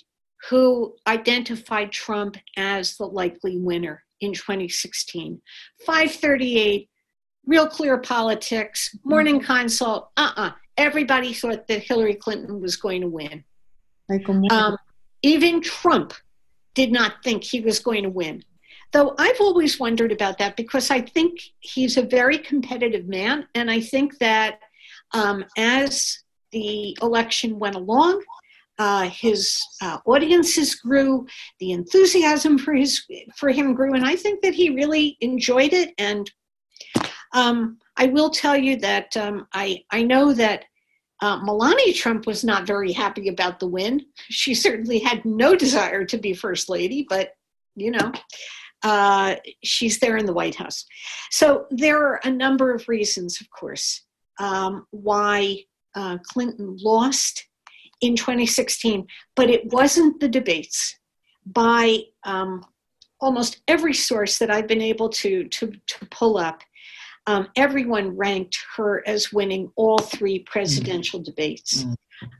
who 0.48 0.94
identified 1.06 1.90
Trump 1.90 2.36
as 2.56 2.96
the 2.96 3.06
likely 3.06 3.58
winner 3.58 4.04
in 4.20 4.32
2016. 4.32 5.40
538, 5.84 6.88
real 7.46 7.66
clear 7.66 7.98
politics, 7.98 8.94
morning 9.04 9.40
consult, 9.40 10.10
uh 10.16 10.32
uh-uh. 10.36 10.46
uh 10.48 10.52
Everybody 10.78 11.34
thought 11.34 11.66
that 11.66 11.82
Hillary 11.82 12.14
Clinton 12.14 12.60
was 12.60 12.76
going 12.76 13.02
to 13.02 13.08
win. 13.08 13.44
Um, 14.50 14.78
even 15.22 15.60
Trump 15.60 16.14
did 16.74 16.92
not 16.92 17.22
think 17.24 17.44
he 17.44 17.60
was 17.60 17.80
going 17.80 18.04
to 18.04 18.08
win. 18.08 18.42
Though 18.92 19.14
I've 19.18 19.40
always 19.40 19.78
wondered 19.78 20.12
about 20.12 20.38
that 20.38 20.56
because 20.56 20.90
I 20.90 21.02
think 21.02 21.40
he's 21.60 21.98
a 21.98 22.02
very 22.02 22.38
competitive 22.38 23.06
man. 23.06 23.46
And 23.54 23.70
I 23.70 23.80
think 23.80 24.16
that 24.18 24.60
um, 25.12 25.44
as 25.58 26.20
the 26.52 26.96
election 27.02 27.58
went 27.58 27.74
along, 27.74 28.22
uh, 28.78 29.08
his 29.08 29.60
uh, 29.82 29.98
audiences 30.06 30.76
grew, 30.76 31.26
the 31.58 31.72
enthusiasm 31.72 32.58
for 32.58 32.72
his 32.72 33.04
for 33.36 33.50
him 33.50 33.74
grew, 33.74 33.94
and 33.94 34.06
I 34.06 34.14
think 34.14 34.40
that 34.42 34.54
he 34.54 34.70
really 34.70 35.16
enjoyed 35.20 35.72
it. 35.72 35.92
And 35.98 36.30
um, 37.32 37.78
I 37.96 38.06
will 38.06 38.30
tell 38.30 38.56
you 38.56 38.76
that 38.76 39.16
um, 39.16 39.48
I 39.52 39.84
I 39.90 40.02
know 40.02 40.32
that 40.32 40.64
uh, 41.20 41.38
Melania 41.38 41.92
Trump 41.94 42.26
was 42.26 42.44
not 42.44 42.66
very 42.66 42.92
happy 42.92 43.28
about 43.28 43.58
the 43.58 43.66
win. 43.66 44.04
She 44.28 44.54
certainly 44.54 44.98
had 44.98 45.24
no 45.24 45.54
desire 45.64 46.04
to 46.04 46.18
be 46.18 46.32
first 46.32 46.68
lady, 46.68 47.06
but 47.08 47.32
you 47.74 47.90
know. 47.90 48.12
Uh, 48.84 49.34
she's 49.64 49.98
there 49.98 50.16
in 50.16 50.24
the 50.24 50.32
White 50.32 50.54
House. 50.54 50.84
So 51.32 51.66
there 51.70 51.98
are 51.98 52.20
a 52.22 52.30
number 52.30 52.72
of 52.72 52.88
reasons, 52.88 53.40
of 53.40 53.50
course, 53.50 54.04
um, 54.38 54.86
why 54.92 55.64
uh, 55.96 56.18
Clinton 56.22 56.76
lost 56.80 57.48
in 58.00 58.14
2016, 58.14 59.06
but 59.34 59.50
it 59.50 59.72
wasn't 59.72 60.20
the 60.20 60.28
debates. 60.28 60.96
By 61.44 62.02
um, 62.24 62.64
almost 63.20 63.62
every 63.66 63.94
source 63.94 64.38
that 64.38 64.50
I've 64.50 64.68
been 64.68 64.82
able 64.82 65.08
to, 65.08 65.48
to, 65.48 65.72
to 65.86 66.06
pull 66.10 66.38
up, 66.38 66.62
um, 67.28 67.46
everyone 67.56 68.16
ranked 68.16 68.58
her 68.74 69.06
as 69.06 69.34
winning 69.34 69.70
all 69.76 69.98
three 69.98 70.38
presidential 70.40 71.20
mm. 71.20 71.24
debates. 71.24 71.84
Mm. 71.84 71.96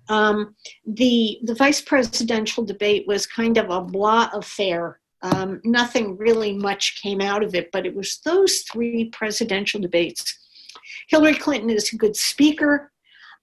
Um, 0.09 0.57
the 0.87 1.39
the 1.45 1.55
vice 1.55 1.83
presidential 1.83 2.65
debate 2.65 3.07
was 3.07 3.27
kind 3.27 3.59
of 3.59 3.69
a 3.69 3.83
blah 3.83 4.31
affair. 4.33 4.99
Um, 5.21 5.61
nothing 5.63 6.17
really 6.17 6.55
much 6.55 7.01
came 7.03 7.21
out 7.21 7.45
of 7.45 7.55
it, 7.55 7.71
but 7.71 7.85
it 7.85 7.95
was 7.95 8.21
those 8.25 8.63
three 8.73 9.11
presidential 9.11 9.79
debates. 9.79 10.25
Hillary 11.09 11.35
Clinton 11.35 11.71
is 11.71 11.93
a 11.93 11.97
good 11.97 12.17
speaker. 12.17 12.91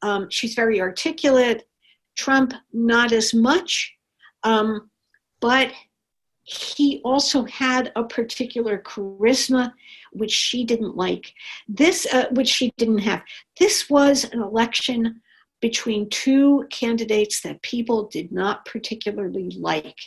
Um, 0.02 0.28
she's 0.32 0.56
very 0.56 0.82
articulate. 0.82 1.68
Trump, 2.16 2.54
not 2.74 3.12
as 3.12 3.36
much, 3.36 3.94
um, 4.44 4.90
but 5.42 5.72
he 6.46 7.02
also 7.04 7.44
had 7.46 7.92
a 7.96 8.04
particular 8.04 8.78
charisma 8.80 9.74
which 10.12 10.32
she 10.32 10.64
didn't 10.64 10.96
like. 10.96 11.34
This, 11.68 12.06
uh, 12.14 12.28
which 12.32 12.48
she 12.48 12.72
didn't 12.78 13.00
have. 13.00 13.24
This 13.60 13.90
was 13.90 14.24
an 14.26 14.42
election 14.42 15.22
between 15.60 16.10
two 16.10 16.68
candidates 16.70 17.42
that 17.42 17.62
people 17.64 18.08
did 18.08 18.32
not 18.32 18.66
particularly 18.66 19.50
like. 19.60 19.98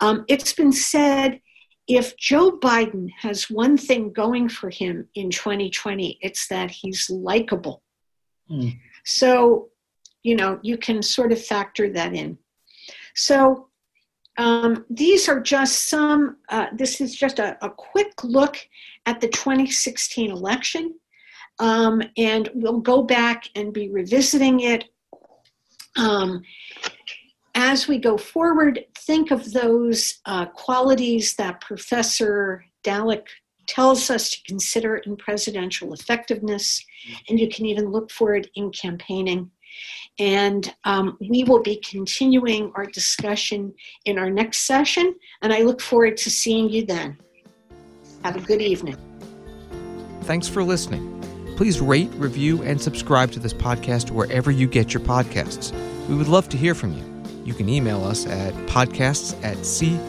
Um, 0.00 0.24
it's 0.28 0.52
been 0.52 0.72
said 0.72 1.40
if 1.88 2.16
Joe 2.16 2.58
Biden 2.58 3.10
has 3.18 3.50
one 3.50 3.76
thing 3.76 4.12
going 4.12 4.48
for 4.48 4.70
him 4.70 5.08
in 5.14 5.30
2020, 5.30 6.18
it's 6.20 6.46
that 6.48 6.70
he's 6.70 7.10
likable. 7.10 7.82
Mm. 8.50 8.78
So 9.04 9.70
you 10.26 10.34
know, 10.34 10.58
you 10.60 10.76
can 10.76 11.04
sort 11.04 11.30
of 11.30 11.40
factor 11.40 11.88
that 11.92 12.12
in. 12.12 12.36
So 13.14 13.68
um, 14.38 14.84
these 14.90 15.28
are 15.28 15.40
just 15.40 15.88
some, 15.88 16.36
uh, 16.48 16.66
this 16.74 17.00
is 17.00 17.14
just 17.14 17.38
a, 17.38 17.56
a, 17.64 17.70
quick 17.70 18.12
look 18.22 18.58
at 19.06 19.20
the 19.20 19.28
2016 19.28 20.30
election. 20.30 20.94
Um, 21.58 22.02
and 22.18 22.50
we'll 22.54 22.80
go 22.80 23.02
back 23.02 23.44
and 23.54 23.72
be 23.72 23.88
revisiting 23.88 24.60
it. 24.60 24.84
Um, 25.96 26.42
as 27.54 27.88
we 27.88 27.96
go 27.96 28.18
forward, 28.18 28.84
think 28.98 29.30
of 29.30 29.52
those 29.52 30.18
uh, 30.26 30.44
qualities 30.46 31.34
that 31.36 31.62
Professor 31.62 32.62
Dallek 32.84 33.24
tells 33.66 34.10
us 34.10 34.30
to 34.30 34.42
consider 34.44 34.98
in 34.98 35.16
presidential 35.16 35.92
effectiveness, 35.94 36.84
and 37.28 37.40
you 37.40 37.48
can 37.48 37.64
even 37.66 37.90
look 37.90 38.10
for 38.10 38.34
it 38.34 38.48
in 38.54 38.70
campaigning. 38.70 39.50
And 40.18 40.74
um, 40.84 41.16
we 41.20 41.44
will 41.44 41.62
be 41.62 41.76
continuing 41.76 42.72
our 42.74 42.86
discussion 42.86 43.74
in 44.04 44.18
our 44.18 44.30
next 44.30 44.66
session, 44.66 45.14
and 45.42 45.52
I 45.52 45.60
look 45.60 45.80
forward 45.80 46.16
to 46.18 46.30
seeing 46.30 46.68
you 46.70 46.86
then. 46.86 47.18
Have 48.24 48.36
a 48.36 48.40
good 48.40 48.62
evening. 48.62 48.96
Thanks 50.22 50.48
for 50.48 50.64
listening. 50.64 51.12
Please 51.56 51.80
rate, 51.80 52.10
review, 52.14 52.62
and 52.62 52.80
subscribe 52.80 53.30
to 53.32 53.40
this 53.40 53.54
podcast 53.54 54.10
wherever 54.10 54.50
you 54.50 54.66
get 54.66 54.92
your 54.92 55.02
podcasts. 55.02 55.72
We 56.08 56.14
would 56.14 56.28
love 56.28 56.48
to 56.50 56.56
hear 56.56 56.74
from 56.74 56.92
you. 56.92 57.04
You 57.44 57.54
can 57.54 57.68
email 57.68 58.04
us 58.04 58.26
at 58.26 58.52
podcasts 58.66 59.40
at 59.44 59.64
c-span.org. 59.64 60.06